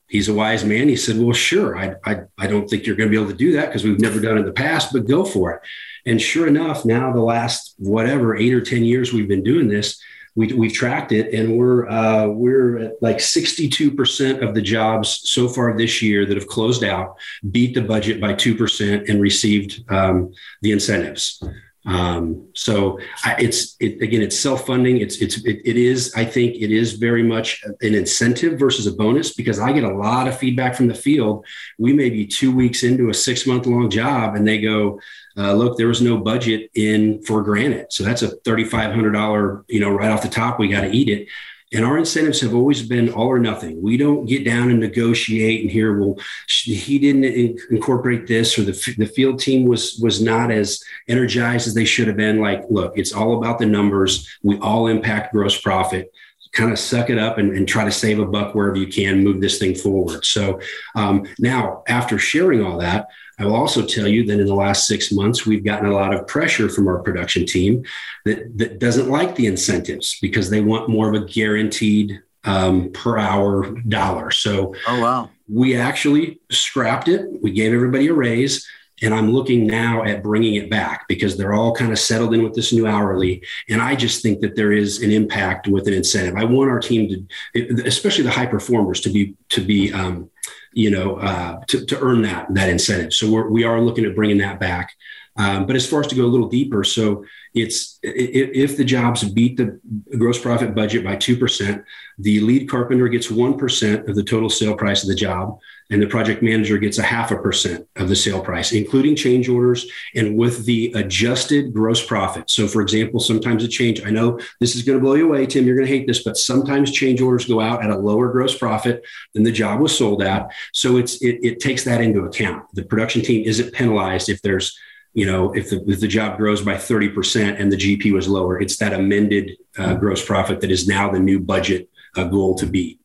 he's 0.09 0.27
a 0.27 0.33
wise 0.33 0.65
man. 0.65 0.89
He 0.89 0.95
said, 0.95 1.17
Well, 1.17 1.33
sure. 1.33 1.77
I, 1.77 1.95
I, 2.05 2.21
I 2.37 2.47
don't 2.47 2.69
think 2.69 2.85
you're 2.85 2.95
going 2.95 3.09
to 3.09 3.15
be 3.15 3.21
able 3.21 3.31
to 3.31 3.37
do 3.37 3.53
that 3.53 3.67
because 3.67 3.83
we've 3.83 3.99
never 3.99 4.19
done 4.19 4.35
it 4.35 4.41
in 4.41 4.45
the 4.45 4.51
past, 4.51 4.91
but 4.91 5.07
go 5.07 5.23
for 5.23 5.53
it. 5.53 5.61
And 6.05 6.21
sure 6.21 6.47
enough, 6.47 6.85
now 6.85 7.13
the 7.13 7.21
last 7.21 7.75
whatever 7.77 8.35
eight 8.35 8.53
or 8.53 8.61
10 8.61 8.83
years 8.83 9.13
we've 9.13 9.27
been 9.27 9.43
doing 9.43 9.67
this, 9.67 10.01
we, 10.35 10.53
we've 10.53 10.73
tracked 10.73 11.11
it 11.11 11.33
and 11.33 11.57
we're, 11.57 11.87
uh, 11.89 12.27
we're 12.27 12.77
at 12.77 12.93
like 13.01 13.17
62% 13.17 14.47
of 14.47 14.55
the 14.55 14.61
jobs 14.61 15.21
so 15.29 15.47
far 15.47 15.75
this 15.77 16.01
year 16.01 16.25
that 16.25 16.37
have 16.37 16.47
closed 16.47 16.83
out 16.83 17.17
beat 17.51 17.73
the 17.73 17.81
budget 17.81 18.21
by 18.21 18.33
2% 18.33 19.09
and 19.09 19.21
received 19.21 19.83
um, 19.91 20.31
the 20.61 20.71
incentives. 20.71 21.43
Um, 21.89 22.47
so 22.53 22.99
I, 23.25 23.35
it's 23.39 23.75
it, 23.79 23.99
again, 24.01 24.21
it's 24.21 24.37
self 24.37 24.67
funding. 24.67 24.97
It's 24.97 25.17
it's 25.17 25.43
it, 25.43 25.59
it 25.65 25.75
is. 25.75 26.13
I 26.15 26.23
think 26.23 26.55
it 26.55 26.71
is 26.71 26.93
very 26.93 27.23
much 27.23 27.63
an 27.81 27.95
incentive 27.95 28.59
versus 28.59 28.85
a 28.85 28.91
bonus 28.91 29.33
because 29.33 29.59
I 29.59 29.71
get 29.71 29.83
a 29.83 29.95
lot 29.95 30.27
of 30.27 30.37
feedback 30.37 30.75
from 30.75 30.87
the 30.87 30.93
field. 30.93 31.45
We 31.79 31.93
may 31.93 32.11
be 32.11 32.27
two 32.27 32.55
weeks 32.55 32.83
into 32.83 33.09
a 33.09 33.13
six 33.13 33.47
month 33.47 33.65
long 33.65 33.89
job, 33.89 34.35
and 34.35 34.47
they 34.47 34.61
go, 34.61 34.99
uh, 35.35 35.53
"Look, 35.53 35.77
there 35.77 35.87
was 35.87 36.01
no 36.01 36.17
budget 36.17 36.69
in 36.75 37.23
for 37.23 37.41
granite, 37.41 37.91
so 37.91 38.03
that's 38.03 38.21
a 38.21 38.35
thirty 38.45 38.65
five 38.65 38.93
hundred 38.93 39.13
dollar. 39.13 39.65
You 39.67 39.79
know, 39.79 39.89
right 39.89 40.11
off 40.11 40.21
the 40.21 40.29
top, 40.29 40.59
we 40.59 40.67
got 40.67 40.81
to 40.81 40.91
eat 40.91 41.09
it." 41.09 41.27
And 41.71 41.85
our 41.85 41.99
incentives 41.99 42.41
have 42.41 42.55
always 42.55 42.81
been 42.81 43.09
all 43.09 43.27
or 43.27 43.37
nothing. 43.37 43.79
We 43.79 43.95
don't 43.95 44.25
get 44.25 44.43
down 44.43 44.71
and 44.71 44.79
negotiate 44.79 45.61
and 45.61 45.69
hear, 45.69 45.99
well, 45.99 46.17
he 46.47 46.97
didn't 46.97 47.25
incorporate 47.69 48.25
this, 48.25 48.57
or 48.57 48.63
the, 48.63 48.95
the 48.97 49.05
field 49.05 49.39
team 49.39 49.67
was 49.67 49.99
was 50.01 50.19
not 50.21 50.49
as 50.49 50.83
energized 51.07 51.67
as 51.67 51.75
they 51.75 51.85
should 51.85 52.07
have 52.07 52.17
been. 52.17 52.39
Like, 52.39 52.63
look, 52.69 52.97
it's 52.97 53.13
all 53.13 53.37
about 53.37 53.59
the 53.59 53.67
numbers. 53.67 54.27
We 54.41 54.57
all 54.59 54.87
impact 54.87 55.31
gross 55.31 55.59
profit. 55.59 56.11
kind 56.53 56.71
of 56.71 56.79
suck 56.79 57.11
it 57.11 57.19
up 57.19 57.37
and, 57.37 57.55
and, 57.55 57.67
try 57.67 57.85
to 57.85 57.91
save 57.91 58.17
a 58.17 58.25
buck 58.25 58.55
wherever 58.55 58.75
you 58.75 58.87
can, 58.87 59.23
move 59.23 59.39
this 59.39 59.59
thing 59.59 59.75
forward. 59.75 60.25
So 60.25 60.59
um, 60.95 61.27
now, 61.37 61.83
after 61.87 62.17
sharing 62.17 62.65
all 62.65 62.79
that, 62.79 63.09
I 63.39 63.45
will 63.45 63.55
also 63.55 63.85
tell 63.85 64.07
you 64.07 64.25
that 64.25 64.39
in 64.39 64.45
the 64.45 64.53
last 64.53 64.85
six 64.85 65.11
months, 65.11 65.45
we've 65.45 65.63
gotten 65.63 65.87
a 65.87 65.93
lot 65.93 66.13
of 66.13 66.27
pressure 66.27 66.67
from 66.67 66.87
our 66.87 66.99
production 66.99 67.45
team 67.45 67.83
that, 68.25 68.57
that 68.57 68.79
doesn't 68.79 69.09
like 69.09 69.35
the 69.35 69.47
incentives 69.47 70.19
because 70.21 70.49
they 70.49 70.61
want 70.61 70.89
more 70.89 71.07
of 71.07 71.21
a 71.21 71.25
guaranteed 71.25 72.21
um, 72.43 72.91
per 72.91 73.17
hour 73.17 73.71
dollar. 73.87 74.31
So, 74.31 74.75
oh, 74.87 75.01
wow. 75.01 75.29
We 75.47 75.75
actually 75.75 76.39
scrapped 76.51 77.07
it. 77.07 77.25
We 77.41 77.51
gave 77.51 77.73
everybody 77.73 78.07
a 78.07 78.13
raise. 78.13 78.67
And 79.01 79.13
I'm 79.13 79.31
looking 79.31 79.65
now 79.65 80.03
at 80.03 80.21
bringing 80.21 80.55
it 80.55 80.69
back 80.69 81.07
because 81.07 81.37
they're 81.37 81.53
all 81.53 81.73
kind 81.73 81.93
of 81.93 81.99
settled 81.99 82.33
in 82.33 82.43
with 82.43 82.53
this 82.53 82.73
new 82.73 82.85
hourly. 82.85 83.41
And 83.69 83.81
I 83.81 83.95
just 83.95 84.21
think 84.21 84.41
that 84.41 84.57
there 84.57 84.73
is 84.73 85.01
an 85.01 85.11
impact 85.11 85.69
with 85.69 85.87
an 85.87 85.93
incentive. 85.93 86.35
I 86.35 86.43
want 86.43 86.69
our 86.69 86.81
team 86.81 87.27
to, 87.55 87.83
especially 87.85 88.25
the 88.25 88.31
high 88.31 88.45
performers, 88.45 88.99
to 89.01 89.09
be 89.09 89.35
to 89.49 89.61
be 89.61 89.93
um, 89.93 90.29
you 90.73 90.91
know, 90.91 91.15
uh, 91.15 91.61
to, 91.67 91.85
to 91.85 91.99
earn 91.99 92.21
that 92.23 92.53
that 92.53 92.69
incentive. 92.69 93.13
So 93.13 93.31
we're, 93.31 93.49
we 93.49 93.63
are 93.63 93.81
looking 93.81 94.05
at 94.05 94.15
bringing 94.15 94.39
that 94.39 94.59
back. 94.59 94.93
Um, 95.39 95.65
but 95.65 95.75
as 95.77 95.87
far 95.87 96.01
as 96.01 96.07
to 96.07 96.15
go 96.15 96.25
a 96.25 96.33
little 96.33 96.49
deeper, 96.49 96.83
so 96.83 97.23
it's 97.53 97.97
if 98.03 98.77
the 98.77 98.83
jobs 98.83 99.23
beat 99.23 99.57
the 99.57 99.79
gross 100.17 100.39
profit 100.39 100.75
budget 100.75 101.03
by 101.03 101.15
two 101.15 101.37
percent, 101.37 101.83
the 102.19 102.41
lead 102.41 102.69
carpenter 102.69 103.07
gets 103.07 103.31
one 103.31 103.57
percent 103.57 104.07
of 104.09 104.15
the 104.15 104.23
total 104.23 104.49
sale 104.49 104.75
price 104.75 105.01
of 105.01 105.09
the 105.09 105.15
job, 105.15 105.57
and 105.89 106.01
the 106.01 106.07
project 106.07 106.43
manager 106.43 106.77
gets 106.77 106.97
a 106.99 107.03
half 107.03 107.31
a 107.31 107.37
percent 107.37 107.87
of 107.95 108.09
the 108.09 108.15
sale 108.15 108.41
price, 108.41 108.73
including 108.73 109.15
change 109.15 109.47
orders 109.47 109.89
and 110.13 110.37
with 110.37 110.65
the 110.65 110.91
adjusted 110.93 111.73
gross 111.73 112.05
profit. 112.05 112.49
So, 112.49 112.67
for 112.67 112.81
example, 112.81 113.21
sometimes 113.21 113.63
a 113.63 113.67
change. 113.69 114.05
I 114.05 114.09
know 114.09 114.39
this 114.59 114.75
is 114.75 114.83
going 114.83 114.99
to 114.99 115.03
blow 115.03 115.15
you 115.15 115.27
away, 115.27 115.45
Tim. 115.45 115.65
You're 115.65 115.77
going 115.77 115.87
to 115.87 115.97
hate 115.97 116.05
this, 116.05 116.23
but 116.23 116.37
sometimes 116.37 116.91
change 116.91 117.21
orders 117.21 117.45
go 117.45 117.61
out 117.61 117.81
at 117.83 117.89
a 117.89 117.97
lower 117.97 118.29
gross 118.29 118.57
profit 118.57 119.03
than 119.33 119.43
the 119.43 119.53
job 119.53 119.79
was 119.79 119.97
sold 119.97 120.21
at. 120.21 120.51
So 120.73 120.97
it's 120.97 121.21
it, 121.21 121.39
it 121.41 121.59
takes 121.61 121.85
that 121.85 122.01
into 122.01 122.25
account. 122.25 122.65
The 122.73 122.83
production 122.83 123.21
team 123.21 123.45
isn't 123.45 123.73
penalized 123.73 124.27
if 124.27 124.41
there's 124.41 124.77
you 125.13 125.25
know, 125.25 125.53
if 125.53 125.69
the, 125.69 125.83
if 125.87 125.99
the 125.99 126.07
job 126.07 126.37
grows 126.37 126.61
by 126.61 126.75
30% 126.75 127.59
and 127.59 127.71
the 127.71 127.77
GP 127.77 128.13
was 128.13 128.27
lower, 128.27 128.61
it's 128.61 128.77
that 128.77 128.93
amended 128.93 129.57
uh, 129.77 129.95
gross 129.95 130.23
profit 130.23 130.61
that 130.61 130.71
is 130.71 130.87
now 130.87 131.11
the 131.11 131.19
new 131.19 131.39
budget 131.39 131.89
uh, 132.15 132.23
goal 132.25 132.55
to 132.55 132.65
beat. 132.65 132.99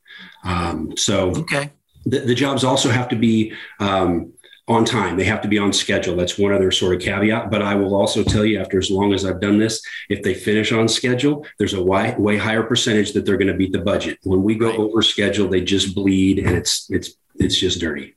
Um, 0.44 0.96
so 0.96 1.30
okay. 1.30 1.70
the, 2.04 2.20
the, 2.20 2.34
jobs 2.34 2.64
also 2.64 2.90
have 2.90 3.08
to 3.08 3.16
be 3.16 3.54
um, 3.80 4.34
on 4.68 4.84
time. 4.84 5.16
They 5.16 5.24
have 5.24 5.40
to 5.42 5.48
be 5.48 5.58
on 5.58 5.72
schedule. 5.72 6.16
That's 6.16 6.38
one 6.38 6.52
other 6.52 6.70
sort 6.70 6.94
of 6.94 7.00
caveat. 7.00 7.50
But 7.50 7.62
I 7.62 7.74
will 7.74 7.94
also 7.94 8.22
tell 8.22 8.44
you, 8.44 8.60
after 8.60 8.78
as 8.78 8.90
long 8.90 9.14
as 9.14 9.24
I've 9.24 9.40
done 9.40 9.58
this, 9.58 9.82
if 10.10 10.22
they 10.22 10.34
finish 10.34 10.72
on 10.72 10.86
schedule, 10.88 11.46
there's 11.58 11.74
a 11.74 11.82
way, 11.82 12.14
way 12.18 12.36
higher 12.36 12.62
percentage 12.62 13.12
that 13.12 13.24
they're 13.24 13.38
going 13.38 13.48
to 13.48 13.54
beat 13.54 13.72
the 13.72 13.80
budget. 13.80 14.18
When 14.24 14.42
we 14.42 14.54
go 14.54 14.68
right. 14.68 14.78
over 14.78 15.00
schedule, 15.00 15.48
they 15.48 15.62
just 15.62 15.94
bleed, 15.94 16.38
and 16.38 16.50
it's 16.50 16.86
it's 16.90 17.14
it's 17.36 17.58
just 17.58 17.80
dirty. 17.80 18.14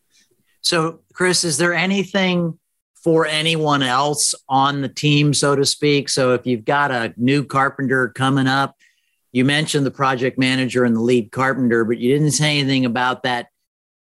So, 0.62 1.00
Chris, 1.14 1.44
is 1.46 1.58
there 1.58 1.74
anything 1.74 2.60
for 3.08 3.26
anyone 3.26 3.84
else 3.84 4.36
on 4.50 4.82
the 4.82 4.90
team, 4.90 5.34
so 5.34 5.56
to 5.56 5.64
speak. 5.64 6.10
So 6.10 6.34
if 6.34 6.46
you've 6.46 6.66
got 6.66 6.92
a 6.92 7.14
new 7.16 7.46
carpenter 7.46 8.10
coming 8.10 8.48
up, 8.48 8.76
you 9.32 9.46
mentioned 9.46 9.86
the 9.86 9.92
project 9.92 10.38
manager 10.38 10.84
and 10.84 10.94
the 10.94 11.00
lead 11.00 11.32
carpenter, 11.32 11.86
but 11.86 12.00
you 12.00 12.12
didn't 12.14 12.32
say 12.32 12.60
anything 12.60 12.84
about 12.84 13.24
that 13.24 13.48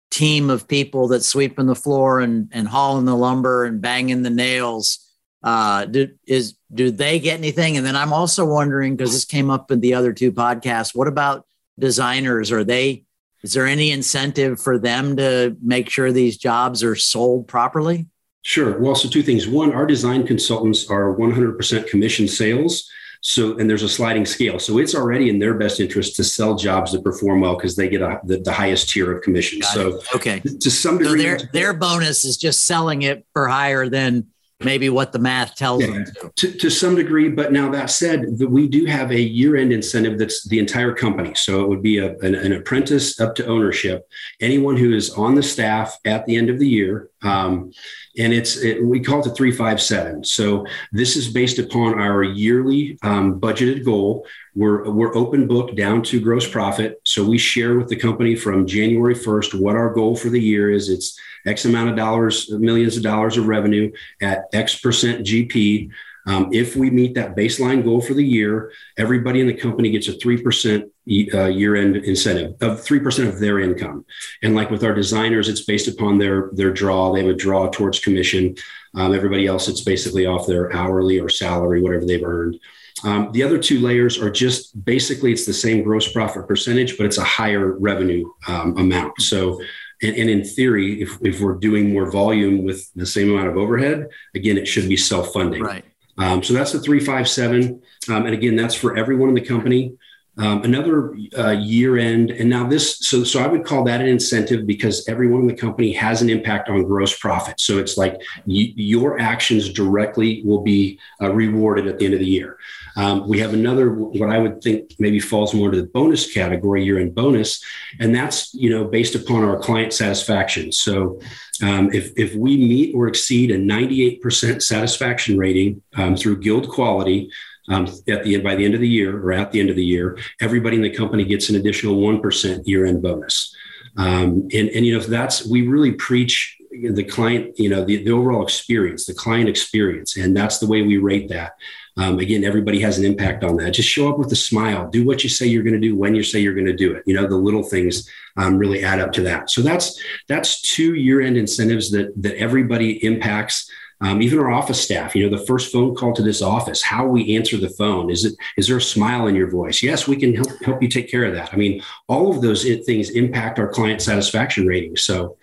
team 0.10 0.50
of 0.50 0.70
people 0.70 1.10
that 1.10 1.22
sweeping 1.22 1.66
the 1.66 1.76
floor 1.76 2.22
and, 2.22 2.48
and 2.54 2.66
hauling 2.66 3.04
the 3.04 3.14
lumber 3.14 3.66
and 3.66 3.82
banging 3.82 4.22
the 4.22 4.30
nails. 4.30 5.00
Uh, 5.44 5.84
do, 5.84 6.08
is 6.26 6.56
do 6.74 6.90
they 6.90 7.20
get 7.20 7.38
anything? 7.38 7.76
And 7.76 7.86
then 7.86 7.98
I'm 7.98 8.14
also 8.14 8.46
wondering 8.46 8.96
because 8.96 9.12
this 9.12 9.26
came 9.26 9.50
up 9.50 9.70
in 9.70 9.82
the 9.82 9.96
other 9.96 10.14
two 10.14 10.32
podcasts. 10.32 10.96
What 10.96 11.10
about 11.10 11.46
designers? 11.78 12.54
Are 12.54 12.64
they? 12.64 13.04
Is 13.44 13.52
there 13.52 13.68
any 13.68 13.92
incentive 13.92 14.62
for 14.62 14.80
them 14.80 15.18
to 15.18 15.58
make 15.62 15.90
sure 15.90 16.14
these 16.14 16.38
jobs 16.38 16.86
are 16.86 16.96
sold 16.96 17.50
properly? 17.50 18.08
Sure. 18.44 18.78
Well, 18.80 18.94
so 18.94 19.10
two 19.10 19.24
things. 19.24 19.48
One, 19.48 19.74
our 19.74 19.86
design 19.86 20.28
consultants 20.28 20.90
are 20.90 21.16
100% 21.16 21.88
commission 21.88 22.28
sales. 22.28 22.90
So, 23.22 23.58
and 23.58 23.70
there's 23.70 23.84
a 23.84 23.90
sliding 23.90 24.26
scale. 24.26 24.60
So 24.60 24.80
it's 24.80 24.94
already 24.94 25.30
in 25.30 25.40
their 25.40 25.54
best 25.54 25.80
interest 25.80 26.18
to 26.18 26.26
sell 26.26 26.56
jobs 26.56 26.92
that 26.92 27.06
perform 27.06 27.40
well 27.40 27.56
because 27.56 27.78
they 27.78 27.88
get 27.88 28.02
a, 28.02 28.20
the, 28.26 28.40
the, 28.40 28.52
highest 28.52 28.90
tier 28.90 29.16
of 29.16 29.24
commission. 29.24 29.60
Got 29.62 29.74
so, 29.74 29.88
it. 29.96 30.16
okay. 30.16 30.40
To 30.42 30.70
some 30.70 30.98
degree, 30.98 31.22
so 31.22 31.24
their, 31.24 31.50
their 31.54 31.74
bonus 31.74 32.26
is 32.26 32.36
just 32.36 32.66
selling 32.66 33.04
it 33.04 33.26
for 33.32 33.48
higher 33.48 33.88
than 33.88 34.28
maybe 34.64 34.90
what 34.90 35.12
the 35.12 35.20
math 35.20 35.56
tells 35.56 35.82
yeah, 35.82 35.92
them 35.92 36.06
to. 36.06 36.32
to. 36.36 36.58
to. 36.58 36.70
some 36.70 36.96
degree. 36.96 37.30
But 37.30 37.52
now 37.52 37.70
that 37.72 37.90
said, 37.90 38.38
that 38.38 38.50
we 38.50 38.68
do 38.68 38.86
have 38.86 39.12
a 39.12 39.20
year-end 39.20 39.72
incentive 39.72 40.18
that's 40.18 40.48
the 40.48 40.60
entire 40.60 40.94
company. 40.94 41.34
So 41.36 41.62
it 41.62 41.70
would 41.70 41.84
be 41.84 42.00
a, 42.00 42.18
an, 42.20 42.36
an, 42.36 42.54
apprentice 42.54 43.20
up 43.20 43.36
to 43.36 43.46
ownership. 43.46 44.08
Anyone 44.40 44.78
who 44.78 44.94
is 44.94 45.12
on 45.12 45.36
the 45.36 45.44
staff 45.44 45.98
at 46.06 46.26
the 46.26 46.36
end 46.36 46.50
of 46.50 46.60
the 46.60 46.68
year, 46.68 47.10
um, 47.22 47.72
and 48.18 48.34
it's 48.34 48.58
it, 48.58 48.84
we 48.84 49.00
call 49.00 49.20
it 49.20 49.24
the 49.24 49.36
three 49.36 49.52
five 49.52 49.82
seven. 49.82 50.24
So 50.24 50.66
this 50.92 51.16
is 51.16 51.30
based 51.30 51.60
upon 51.60 52.00
our 52.00 52.24
yearly 52.24 52.98
um, 53.02 53.40
budgeted 53.40 53.84
goal. 53.84 54.26
We're 54.56 54.90
we're 54.92 55.16
open 55.16 55.48
book 55.48 55.76
down 55.76 56.04
to 56.04 56.20
gross 56.20 56.48
profit. 56.48 57.02
So 57.06 57.26
we 57.26 57.38
share 57.38 57.78
with 57.78 57.88
the 57.88 57.96
company 57.96 58.36
from 58.36 58.68
January 58.68 59.16
first 59.16 59.54
what 59.54 59.76
our 59.76 59.94
goal 59.94 60.16
for 60.16 60.30
the 60.30 60.42
year 60.42 60.70
is. 60.70 60.90
It's 60.90 61.20
X 61.46 61.66
amount 61.66 61.90
of 61.90 61.96
dollars, 61.96 62.50
millions 62.52 62.98
of 62.98 63.04
dollars 63.04 63.38
of 63.38 63.48
revenue 63.48 63.92
at 64.22 64.46
X 64.54 64.80
percent 64.80 65.26
GP. 65.26 65.90
Um, 66.26 66.50
if 66.54 66.76
we 66.76 66.90
meet 66.90 67.16
that 67.16 67.36
baseline 67.36 67.84
goal 67.84 68.02
for 68.02 68.14
the 68.14 68.24
year, 68.24 68.72
everybody 68.98 69.42
in 69.42 69.48
the 69.48 69.54
company 69.54 69.92
gets 69.92 70.08
a 70.08 70.14
3% 70.14 70.90
uh, 71.34 71.46
year 71.48 71.76
end 71.76 71.98
incentive 71.98 72.52
of 72.62 72.80
3% 72.80 73.28
of 73.28 73.40
their 73.40 73.60
income. 73.60 74.06
And 74.42 74.56
like 74.56 74.72
with 74.72 74.86
our 74.86 74.94
designers, 74.94 75.50
it's 75.50 75.66
based 75.66 75.90
upon 75.90 76.18
their, 76.18 76.50
their 76.54 76.72
draw. 76.72 77.12
They 77.12 77.22
have 77.22 77.30
a 77.30 77.36
draw 77.36 77.70
towards 77.70 78.00
commission. 78.00 78.56
Um, 78.96 79.14
everybody 79.14 79.48
else, 79.48 79.68
it's 79.68 79.82
basically 79.82 80.26
off 80.26 80.48
their 80.48 80.74
hourly 80.74 81.20
or 81.20 81.28
salary, 81.28 81.82
whatever 81.82 82.06
they've 82.06 82.24
earned. 82.24 82.58
Um, 83.04 83.32
the 83.34 83.44
other 83.44 83.58
two 83.58 83.80
layers 83.80 84.18
are 84.18 84.30
just 84.30 84.86
basically 84.86 85.34
it's 85.34 85.46
the 85.46 85.54
same 85.54 85.84
gross 85.84 86.12
profit 86.12 86.48
percentage, 86.48 86.96
but 86.98 87.06
it's 87.06 87.18
a 87.18 87.24
higher 87.24 87.74
revenue 87.74 88.30
um, 88.48 88.78
amount. 88.78 89.20
So 89.22 89.60
and, 90.04 90.16
and, 90.16 90.30
in 90.30 90.44
theory, 90.44 91.02
if, 91.02 91.18
if 91.22 91.40
we're 91.40 91.56
doing 91.56 91.94
more 91.94 92.12
volume 92.12 92.64
with 92.64 92.92
the 92.94 93.06
same 93.06 93.32
amount 93.32 93.48
of 93.48 93.58
overhead, 93.58 94.10
again, 94.36 94.58
it 94.58 94.68
should 94.68 94.88
be 94.88 94.98
self 94.98 95.34
funding. 95.34 95.64
Right. 95.64 95.86
Um, 96.18 96.44
so 96.44 96.54
that's 96.54 96.72
the 96.72 96.80
357. 96.80 97.82
Um, 98.10 98.26
and 98.26 98.34
again, 98.34 98.56
that's 98.56 98.76
for 98.76 98.96
everyone 98.96 99.30
in 99.30 99.36
the 99.36 99.42
company. 99.42 99.98
Um, 100.36 100.64
another 100.64 101.16
uh, 101.38 101.52
year 101.52 101.98
end, 101.98 102.32
and 102.32 102.50
now 102.50 102.68
this, 102.68 102.98
so 103.00 103.24
so 103.24 103.40
I 103.40 103.46
would 103.46 103.64
call 103.64 103.84
that 103.84 104.02
an 104.02 104.08
incentive 104.08 104.66
because 104.66 105.08
everyone 105.08 105.42
in 105.42 105.48
the 105.48 105.54
company 105.54 105.94
has 105.94 106.24
an 106.24 106.30
impact 106.30 106.70
on 106.70 106.84
gross 106.84 107.16
profit. 107.20 107.62
So 107.62 107.78
it's 107.78 107.98
like 107.98 108.16
y- 108.48 108.74
your 108.76 109.20
actions 109.20 109.70
directly 109.70 110.42
will 110.44 110.62
be 110.62 111.00
uh, 111.22 111.32
rewarded 111.32 111.86
at 111.86 112.00
the 112.00 112.06
end 112.06 112.16
of 112.16 112.20
the 112.20 112.26
year. 112.26 112.58
Um, 112.96 113.28
we 113.28 113.40
have 113.40 113.54
another, 113.54 113.92
what 113.94 114.30
I 114.30 114.40
would 114.40 114.62
think 114.62 114.96
maybe 115.00 115.20
falls 115.20 115.54
more 115.54 115.72
to 115.72 115.82
the 115.82 115.88
bonus 115.88 116.32
category, 116.32 116.84
year 116.84 117.00
end 117.00 117.14
bonus, 117.14 117.64
and 118.00 118.14
that's 118.14 118.54
you 118.56 118.72
know 118.72 118.86
based 118.86 119.14
upon 119.14 119.44
our 119.44 119.60
client 119.60 119.94
satisfaction. 119.94 120.72
So 120.72 121.20
um, 121.62 121.92
if 121.94 122.12
if 122.18 122.34
we 122.34 122.58
meet 122.58 122.96
or 122.96 123.08
exceed 123.08 123.52
a 123.52 123.58
98% 123.58 124.64
satisfaction 124.64 125.38
rating 125.38 125.82
um, 125.96 126.16
through 126.16 126.42
GuildQuality. 126.42 127.30
Um, 127.70 127.88
at 128.10 128.24
the 128.26 128.36
end 128.36 128.44
by 128.44 128.56
the 128.56 128.66
end 128.66 128.76
of 128.76 128.82
the 128.82 128.90
year 128.90 129.18
or 129.18 129.32
at 129.32 129.52
the 129.52 129.60
end 129.60 129.70
of 129.70 129.76
the 129.78 129.86
year, 129.86 130.18
everybody 130.42 130.76
in 130.76 130.82
the 130.82 130.90
company 130.90 131.24
gets 131.24 131.50
an 131.50 131.56
additional 131.56 132.02
one 132.02 132.20
percent 132.22 132.68
year-end 132.68 133.02
bonus. 133.02 133.56
Um, 133.96 134.48
and 134.54 134.70
and 134.70 134.86
you 134.86 134.98
know 134.98 135.04
that's 135.04 135.46
we 135.46 135.68
really 135.68 135.94
preach 135.94 136.58
the 136.92 137.04
client, 137.04 137.58
you 137.60 137.70
know, 137.70 137.86
the, 137.86 138.04
the 138.04 138.12
overall 138.12 138.44
experience, 138.44 139.06
the 139.06 139.14
client 139.14 139.48
experience, 139.48 140.18
and 140.18 140.36
that's 140.36 140.60
the 140.60 140.68
way 140.68 140.82
we 140.82 140.98
rate 140.98 141.30
that. 141.30 141.54
Um, 141.96 142.18
again, 142.18 142.44
everybody 142.44 142.80
has 142.80 142.98
an 142.98 143.06
impact 143.06 143.44
on 143.44 143.58
that. 143.58 143.72
Just 143.72 143.90
show 143.90 144.10
up 144.10 144.18
with 144.18 144.32
a 144.32 144.36
smile. 144.36 144.90
Do 144.90 145.06
what 145.06 145.24
you 145.24 145.30
say 145.30 145.46
you're 145.46 145.64
going 145.64 145.80
to 145.80 145.88
do 145.88 145.96
when 145.96 146.16
you 146.16 146.24
say 146.24 146.40
you're 146.40 146.56
going 146.56 146.66
to 146.66 146.76
do 146.76 146.94
it. 146.96 147.04
You 147.06 147.14
know, 147.14 147.28
the 147.28 147.36
little 147.36 147.62
things 147.62 148.10
um, 148.36 148.58
really 148.58 148.84
add 148.84 149.00
up 149.00 149.12
to 149.14 149.22
that. 149.24 149.52
So 149.52 149.62
that's 149.62 150.02
that's 150.28 150.62
two 150.62 150.96
year-end 150.96 151.38
incentives 151.38 151.92
that 151.92 152.12
that 152.24 152.36
everybody 152.38 153.04
impacts. 153.06 153.70
Um, 154.04 154.22
even 154.22 154.38
our 154.40 154.52
office 154.52 154.82
staff, 154.82 155.16
you 155.16 155.24
know, 155.24 155.36
the 155.36 155.46
first 155.46 155.72
phone 155.72 155.96
call 155.96 156.14
to 156.14 156.22
this 156.22 156.42
office, 156.42 156.82
how 156.82 157.06
we 157.06 157.38
answer 157.38 157.58
the 157.58 157.70
phone. 157.70 158.10
Is 158.10 158.26
it 158.26 158.36
is 158.58 158.68
there 158.68 158.78
a 158.78 158.82
smile 158.82 159.28
in 159.28 159.36
your 159.36 159.50
voice? 159.50 159.82
Yes, 159.82 160.08
we 160.08 160.18
can 160.18 160.36
help 160.36 160.50
help 160.64 160.84
you 160.84 160.90
take 160.90 161.10
care 161.10 161.24
of 161.24 161.34
that. 161.36 161.54
I 161.54 161.56
mean, 161.56 161.82
all 162.10 162.30
of 162.30 162.42
those 162.42 162.64
things 162.86 163.12
impact 163.12 163.60
our 163.60 163.70
client 163.70 164.02
satisfaction 164.02 164.68
rating. 164.68 164.98
So, 164.98 165.38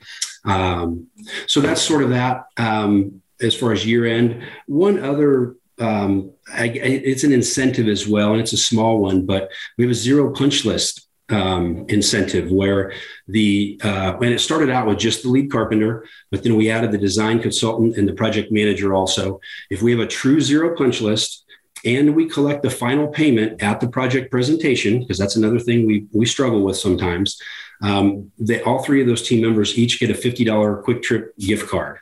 um, 0.45 1.07
so 1.47 1.61
that's 1.61 1.81
sort 1.81 2.03
of 2.03 2.11
that 2.11 2.45
um, 2.59 3.23
as 3.41 3.55
far 3.55 3.73
as 3.73 3.87
year 3.87 4.05
end. 4.05 4.43
One 4.67 5.03
other 5.03 5.57
um, 5.79 6.33
I, 6.53 6.67
it's 6.67 7.25
an 7.25 7.33
incentive 7.33 7.89
as 7.89 8.07
well, 8.07 8.33
and 8.33 8.41
it's 8.43 8.53
a 8.53 8.59
small 8.59 8.99
one, 8.99 9.25
but 9.25 9.51
we 9.79 9.85
have 9.85 9.91
a 9.91 9.95
zero 9.95 10.33
punch 10.35 10.67
list 10.67 11.07
um, 11.31 11.85
incentive 11.89 12.51
where 12.51 12.93
the 13.29 13.81
uh, 13.83 14.17
and 14.21 14.35
it 14.35 14.41
started 14.41 14.71
out 14.71 14.87
with 14.87 14.99
just 14.99 15.23
the 15.23 15.29
lead 15.29 15.51
carpenter, 15.51 16.07
but 16.31 16.43
then 16.43 16.57
we 16.57 16.71
added 16.71 16.93
the 16.93 16.99
design 16.99 17.41
consultant 17.41 17.97
and 17.97 18.09
the 18.09 18.13
project 18.13 18.51
manager 18.51 18.95
also. 18.95 19.41
If 19.71 19.83
we 19.83 19.91
have 19.93 20.01
a 20.01 20.07
true 20.07 20.41
zero 20.41 20.77
punch 20.77 21.01
list, 21.01 21.45
and 21.85 22.15
we 22.15 22.29
collect 22.29 22.63
the 22.63 22.71
final 22.71 23.09
payment 23.09 23.63
at 23.63 23.81
the 23.81 23.89
project 23.89 24.31
presentation 24.31 25.01
because 25.01 25.19
that's 25.19 25.37
another 25.37 25.59
thing 25.59 25.87
we 25.87 26.07
we 26.13 26.27
struggle 26.27 26.63
with 26.63 26.77
sometimes. 26.77 27.41
Um, 27.83 28.31
they, 28.39 28.61
all 28.63 28.83
three 28.83 29.01
of 29.01 29.07
those 29.07 29.27
team 29.27 29.43
members 29.43 29.79
each 29.79 29.99
get 30.01 30.11
a 30.11 30.15
fifty 30.15 30.45
dollar 30.45 30.83
QuikTrip 30.83 31.39
gift 31.39 31.69
card. 31.69 31.99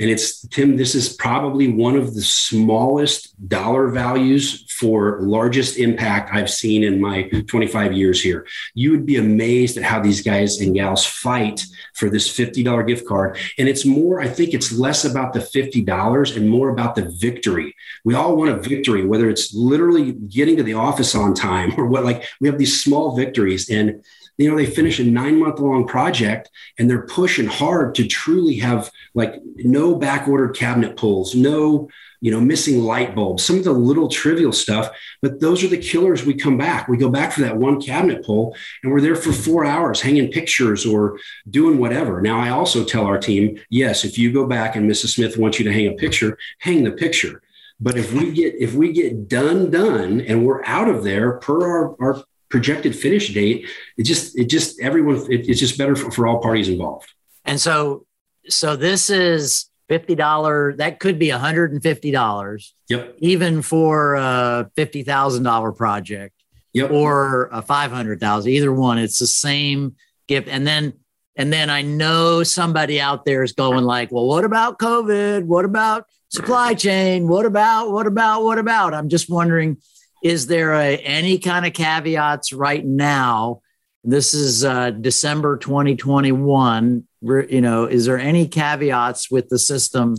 And 0.00 0.08
it's 0.08 0.46
Tim, 0.48 0.78
this 0.78 0.94
is 0.94 1.12
probably 1.12 1.68
one 1.68 1.94
of 1.94 2.14
the 2.14 2.22
smallest 2.22 3.48
dollar 3.48 3.88
values 3.88 4.64
for 4.70 5.20
largest 5.20 5.76
impact 5.76 6.34
I've 6.34 6.48
seen 6.48 6.82
in 6.82 6.98
my 6.98 7.24
25 7.48 7.92
years 7.92 8.22
here. 8.22 8.46
You 8.72 8.92
would 8.92 9.04
be 9.04 9.16
amazed 9.16 9.76
at 9.76 9.84
how 9.84 10.00
these 10.00 10.22
guys 10.22 10.58
and 10.58 10.74
gals 10.74 11.04
fight 11.04 11.66
for 11.94 12.08
this 12.08 12.34
$50 12.34 12.86
gift 12.86 13.06
card. 13.06 13.36
And 13.58 13.68
it's 13.68 13.84
more, 13.84 14.22
I 14.22 14.28
think 14.28 14.54
it's 14.54 14.72
less 14.72 15.04
about 15.04 15.34
the 15.34 15.40
$50 15.40 16.36
and 16.36 16.48
more 16.48 16.70
about 16.70 16.94
the 16.94 17.14
victory. 17.18 17.76
We 18.02 18.14
all 18.14 18.36
want 18.36 18.50
a 18.50 18.56
victory, 18.56 19.04
whether 19.04 19.28
it's 19.28 19.52
literally 19.52 20.12
getting 20.12 20.56
to 20.56 20.62
the 20.62 20.74
office 20.74 21.14
on 21.14 21.34
time 21.34 21.74
or 21.78 21.84
what, 21.84 22.04
like 22.04 22.24
we 22.40 22.48
have 22.48 22.56
these 22.56 22.82
small 22.82 23.14
victories. 23.14 23.68
And 23.68 24.02
you 24.40 24.50
know 24.50 24.56
they 24.56 24.66
finish 24.66 24.98
a 24.98 25.04
nine 25.04 25.38
month 25.38 25.58
long 25.60 25.86
project 25.86 26.50
and 26.78 26.88
they're 26.88 27.06
pushing 27.06 27.46
hard 27.46 27.94
to 27.94 28.06
truly 28.06 28.56
have 28.56 28.90
like 29.14 29.34
no 29.56 29.94
back 29.94 30.26
ordered 30.26 30.56
cabinet 30.56 30.96
pulls 30.96 31.34
no 31.34 31.88
you 32.20 32.30
know 32.30 32.40
missing 32.40 32.80
light 32.80 33.14
bulbs 33.14 33.44
some 33.44 33.58
of 33.58 33.64
the 33.64 33.72
little 33.72 34.08
trivial 34.08 34.52
stuff. 34.52 34.90
But 35.22 35.40
those 35.40 35.64
are 35.64 35.68
the 35.68 35.78
killers 35.78 36.24
we 36.24 36.34
come 36.34 36.56
back. 36.56 36.88
We 36.88 36.96
go 36.96 37.08
back 37.08 37.32
for 37.32 37.40
that 37.42 37.56
one 37.56 37.80
cabinet 37.80 38.24
pull 38.24 38.56
and 38.82 38.92
we're 38.92 39.00
there 39.00 39.16
for 39.16 39.32
four 39.32 39.64
hours 39.64 40.00
hanging 40.00 40.30
pictures 40.30 40.86
or 40.86 41.18
doing 41.48 41.78
whatever. 41.78 42.20
Now 42.20 42.38
i 42.38 42.50
also 42.50 42.84
tell 42.84 43.06
our 43.06 43.18
team 43.18 43.58
yes 43.70 44.04
if 44.04 44.16
you 44.18 44.32
go 44.32 44.46
back 44.46 44.76
and 44.76 44.90
mrs 44.90 45.14
smith 45.14 45.36
wants 45.36 45.58
you 45.58 45.64
to 45.64 45.72
hang 45.72 45.88
a 45.88 45.92
picture 45.92 46.38
hang 46.60 46.84
the 46.84 46.92
picture. 46.92 47.42
But 47.82 47.96
if 47.96 48.12
we 48.12 48.30
get 48.30 48.54
if 48.58 48.74
we 48.74 48.92
get 48.92 49.28
done 49.28 49.70
done 49.70 50.20
and 50.20 50.46
we're 50.46 50.64
out 50.64 50.88
of 50.88 51.02
there 51.02 51.38
per 51.38 51.62
our, 51.62 51.96
our 52.00 52.24
projected 52.50 52.94
finish 52.94 53.32
date, 53.32 53.66
it 53.96 54.02
just 54.02 54.38
it 54.38 54.46
just 54.46 54.80
everyone 54.80 55.16
it, 55.30 55.48
it's 55.48 55.60
just 55.60 55.78
better 55.78 55.96
for, 55.96 56.10
for 56.10 56.26
all 56.26 56.40
parties 56.40 56.68
involved. 56.68 57.08
And 57.44 57.60
so 57.60 58.06
so 58.48 58.76
this 58.76 59.08
is 59.08 59.66
fifty 59.88 60.14
dollar. 60.14 60.74
That 60.76 61.00
could 61.00 61.18
be 61.18 61.30
one 61.30 61.40
hundred 61.40 61.72
and 61.72 61.82
fifty 61.82 62.10
dollars. 62.10 62.74
Yep. 62.88 63.16
Even 63.18 63.62
for 63.62 64.16
a 64.16 64.70
fifty 64.76 65.02
thousand 65.02 65.44
dollar 65.44 65.72
project. 65.72 66.34
Yep. 66.72 66.90
Or 66.90 67.48
a 67.52 67.62
five 67.62 67.90
hundred 67.90 68.20
thousand. 68.20 68.52
Either 68.52 68.72
one. 68.72 68.98
It's 68.98 69.18
the 69.18 69.26
same 69.26 69.96
gift. 70.28 70.48
And 70.48 70.66
then 70.66 70.92
and 71.36 71.52
then 71.52 71.70
I 71.70 71.82
know 71.82 72.42
somebody 72.42 73.00
out 73.00 73.24
there 73.24 73.42
is 73.42 73.52
going 73.52 73.84
like, 73.84 74.12
well, 74.12 74.26
what 74.26 74.44
about 74.44 74.78
COVID? 74.78 75.44
What 75.44 75.64
about 75.64 76.06
supply 76.28 76.74
chain? 76.74 77.28
What 77.28 77.46
about 77.46 77.90
what 77.90 78.06
about 78.06 78.42
what 78.42 78.58
about? 78.58 78.94
I'm 78.94 79.08
just 79.08 79.30
wondering 79.30 79.78
is 80.22 80.46
there 80.46 80.72
a, 80.74 80.96
any 80.98 81.38
kind 81.38 81.66
of 81.66 81.72
caveats 81.72 82.52
right 82.52 82.84
now? 82.84 83.60
This 84.04 84.34
is 84.34 84.64
uh, 84.64 84.90
December 84.90 85.56
2021. 85.56 87.06
You 87.22 87.60
know, 87.60 87.84
is 87.84 88.06
there 88.06 88.18
any 88.18 88.48
caveats 88.48 89.30
with 89.30 89.48
the 89.48 89.58
system 89.58 90.16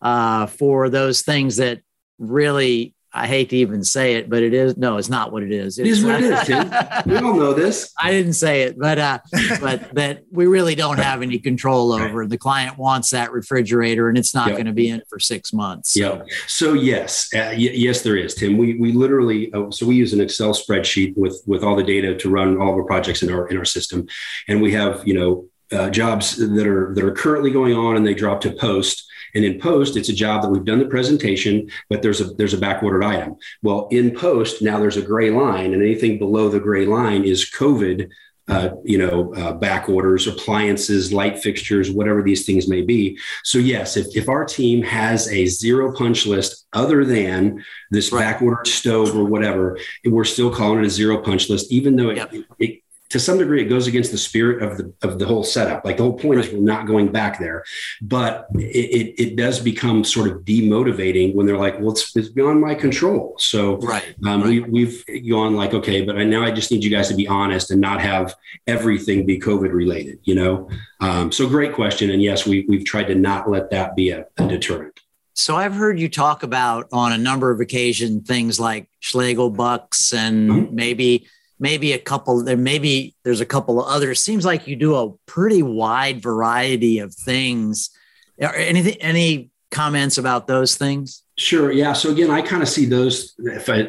uh, 0.00 0.46
for 0.46 0.88
those 0.88 1.22
things 1.22 1.56
that 1.56 1.80
really 2.18 2.93
I 3.16 3.28
hate 3.28 3.50
to 3.50 3.56
even 3.56 3.84
say 3.84 4.16
it, 4.16 4.28
but 4.28 4.42
it 4.42 4.52
is 4.52 4.76
no, 4.76 4.96
it's 4.96 5.08
not 5.08 5.30
what 5.30 5.44
it 5.44 5.52
is. 5.52 5.78
It's, 5.78 5.86
it 5.88 5.90
is 5.92 6.04
what 6.04 6.20
it 6.20 6.32
is, 6.32 6.40
Tim. 6.42 6.68
we 7.06 7.16
all 7.16 7.34
know 7.34 7.54
this. 7.54 7.92
I 7.98 8.10
didn't 8.10 8.32
say 8.32 8.62
it, 8.62 8.76
but 8.76 8.98
uh, 8.98 9.20
but 9.60 9.94
that 9.94 10.24
we 10.32 10.46
really 10.46 10.74
don't 10.74 10.98
have 10.98 11.22
any 11.22 11.38
control 11.38 11.92
over. 11.92 12.20
Right. 12.20 12.28
The 12.28 12.38
client 12.38 12.76
wants 12.76 13.10
that 13.10 13.30
refrigerator, 13.30 14.08
and 14.08 14.18
it's 14.18 14.34
not 14.34 14.48
yep. 14.48 14.56
going 14.56 14.66
to 14.66 14.72
be 14.72 14.88
in 14.88 14.98
it 14.98 15.06
for 15.08 15.20
six 15.20 15.52
months. 15.52 15.94
So. 15.94 16.00
Yeah. 16.00 16.24
So 16.48 16.72
yes, 16.72 17.32
uh, 17.32 17.50
y- 17.52 17.56
yes, 17.56 18.02
there 18.02 18.16
is, 18.16 18.34
Tim. 18.34 18.58
We 18.58 18.74
we 18.74 18.90
literally 18.90 19.52
uh, 19.52 19.70
so 19.70 19.86
we 19.86 19.94
use 19.94 20.12
an 20.12 20.20
Excel 20.20 20.52
spreadsheet 20.52 21.16
with 21.16 21.40
with 21.46 21.62
all 21.62 21.76
the 21.76 21.84
data 21.84 22.16
to 22.16 22.28
run 22.28 22.60
all 22.60 22.70
of 22.70 22.74
our 22.74 22.84
projects 22.84 23.22
in 23.22 23.32
our 23.32 23.46
in 23.46 23.56
our 23.56 23.64
system, 23.64 24.08
and 24.48 24.60
we 24.60 24.72
have 24.72 25.06
you 25.06 25.14
know 25.14 25.48
uh, 25.70 25.88
jobs 25.88 26.36
that 26.36 26.66
are 26.66 26.92
that 26.94 27.04
are 27.04 27.12
currently 27.12 27.52
going 27.52 27.74
on, 27.74 27.96
and 27.96 28.04
they 28.04 28.14
drop 28.14 28.40
to 28.40 28.50
post 28.50 29.08
and 29.34 29.44
in 29.44 29.60
post, 29.60 29.96
it's 29.96 30.08
a 30.08 30.14
job 30.14 30.42
that 30.42 30.50
we've 30.50 30.64
done 30.64 30.78
the 30.78 30.86
presentation, 30.86 31.70
but 31.88 32.02
there's 32.02 32.20
a 32.20 32.24
there's 32.34 32.54
a 32.54 32.58
backordered 32.58 33.04
item. 33.04 33.36
Well, 33.62 33.88
in 33.90 34.12
post, 34.12 34.62
now 34.62 34.78
there's 34.78 34.96
a 34.96 35.02
gray 35.02 35.30
line, 35.30 35.72
and 35.72 35.82
anything 35.82 36.18
below 36.18 36.48
the 36.48 36.60
gray 36.60 36.86
line 36.86 37.24
is 37.24 37.50
COVID 37.50 38.10
uh, 38.46 38.70
you 38.84 38.98
know, 38.98 39.32
uh, 39.34 39.54
back 39.54 39.88
orders, 39.88 40.26
appliances, 40.26 41.12
light 41.12 41.38
fixtures, 41.38 41.90
whatever 41.90 42.22
these 42.22 42.44
things 42.44 42.68
may 42.68 42.82
be. 42.82 43.18
So 43.42 43.58
yes, 43.58 43.96
if, 43.96 44.14
if 44.14 44.28
our 44.28 44.44
team 44.44 44.82
has 44.82 45.32
a 45.32 45.46
zero 45.46 45.94
punch 45.96 46.26
list 46.26 46.66
other 46.74 47.06
than 47.06 47.64
this 47.90 48.12
right. 48.12 48.20
back 48.20 48.42
ordered 48.42 48.66
stove 48.66 49.16
or 49.16 49.24
whatever, 49.24 49.78
we're 50.04 50.24
still 50.24 50.54
calling 50.54 50.80
it 50.80 50.86
a 50.86 50.90
zero 50.90 51.22
punch 51.22 51.48
list, 51.48 51.72
even 51.72 51.96
though 51.96 52.10
it, 52.10 52.16
yep. 52.18 52.34
it, 52.58 52.83
to 53.14 53.20
some 53.20 53.38
degree 53.38 53.62
it 53.62 53.66
goes 53.66 53.86
against 53.86 54.10
the 54.10 54.18
spirit 54.18 54.60
of 54.60 54.76
the 54.76 54.92
of 55.02 55.20
the 55.20 55.24
whole 55.24 55.44
setup. 55.44 55.84
Like 55.84 55.98
the 55.98 56.02
whole 56.02 56.18
point 56.18 56.40
is 56.40 56.50
we're 56.50 56.58
not 56.58 56.84
going 56.84 57.12
back 57.12 57.38
there. 57.38 57.62
But 58.02 58.48
it, 58.56 58.58
it, 58.58 59.22
it 59.22 59.36
does 59.36 59.60
become 59.60 60.02
sort 60.02 60.28
of 60.28 60.38
demotivating 60.38 61.32
when 61.36 61.46
they're 61.46 61.56
like 61.56 61.78
well 61.78 61.92
it's, 61.92 62.16
it's 62.16 62.28
beyond 62.28 62.60
my 62.60 62.74
control. 62.74 63.36
So 63.38 63.76
right, 63.76 64.16
um, 64.26 64.42
right. 64.42 64.68
We, 64.68 64.86
we've 64.86 65.04
gone 65.30 65.54
like 65.54 65.74
okay 65.74 66.04
but 66.04 66.18
I, 66.18 66.24
now 66.24 66.42
i 66.42 66.50
just 66.50 66.72
need 66.72 66.82
you 66.82 66.90
guys 66.90 67.08
to 67.08 67.14
be 67.14 67.28
honest 67.28 67.70
and 67.70 67.80
not 67.80 68.00
have 68.00 68.34
everything 68.66 69.24
be 69.24 69.38
covid 69.38 69.72
related 69.72 70.18
you 70.24 70.34
know? 70.34 70.68
Um, 71.00 71.30
so 71.30 71.48
great 71.48 71.72
question. 71.72 72.10
And 72.10 72.20
yes 72.20 72.46
we, 72.46 72.66
we've 72.68 72.84
tried 72.84 73.04
to 73.04 73.14
not 73.14 73.48
let 73.48 73.70
that 73.70 73.94
be 73.94 74.10
a, 74.10 74.26
a 74.38 74.48
deterrent. 74.48 74.98
So 75.34 75.54
I've 75.54 75.74
heard 75.74 76.00
you 76.00 76.08
talk 76.08 76.42
about 76.42 76.88
on 76.92 77.12
a 77.12 77.18
number 77.18 77.52
of 77.52 77.60
occasions 77.60 78.26
things 78.26 78.58
like 78.58 78.88
Schloegel 79.00 79.54
bucks 79.54 80.12
and 80.12 80.50
mm-hmm. 80.50 80.74
maybe 80.74 81.28
maybe 81.58 81.92
a 81.92 81.98
couple 81.98 82.42
there 82.42 82.56
maybe 82.56 83.14
there's 83.22 83.40
a 83.40 83.46
couple 83.46 83.80
of 83.80 83.86
others 83.88 84.20
seems 84.20 84.44
like 84.44 84.66
you 84.66 84.76
do 84.76 84.94
a 84.96 85.12
pretty 85.26 85.62
wide 85.62 86.22
variety 86.22 86.98
of 86.98 87.14
things 87.14 87.90
anything 88.38 88.96
any 89.00 89.50
comments 89.70 90.18
about 90.18 90.46
those 90.46 90.76
things 90.76 91.24
Sure. 91.36 91.72
Yeah. 91.72 91.94
So 91.94 92.12
again, 92.12 92.30
I 92.30 92.42
kind 92.42 92.62
of 92.62 92.68
see 92.68 92.86
those 92.86 93.34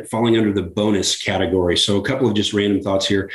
falling 0.10 0.36
under 0.36 0.51
the 0.51 0.63
bonus 0.63 1.21
category. 1.21 1.78
So 1.78 1.97
a 1.97 2.01
couple 2.01 2.28
of 2.28 2.34
just 2.34 2.54
random 2.54 2.82
thoughts 2.82 3.08
here. 3.08 3.30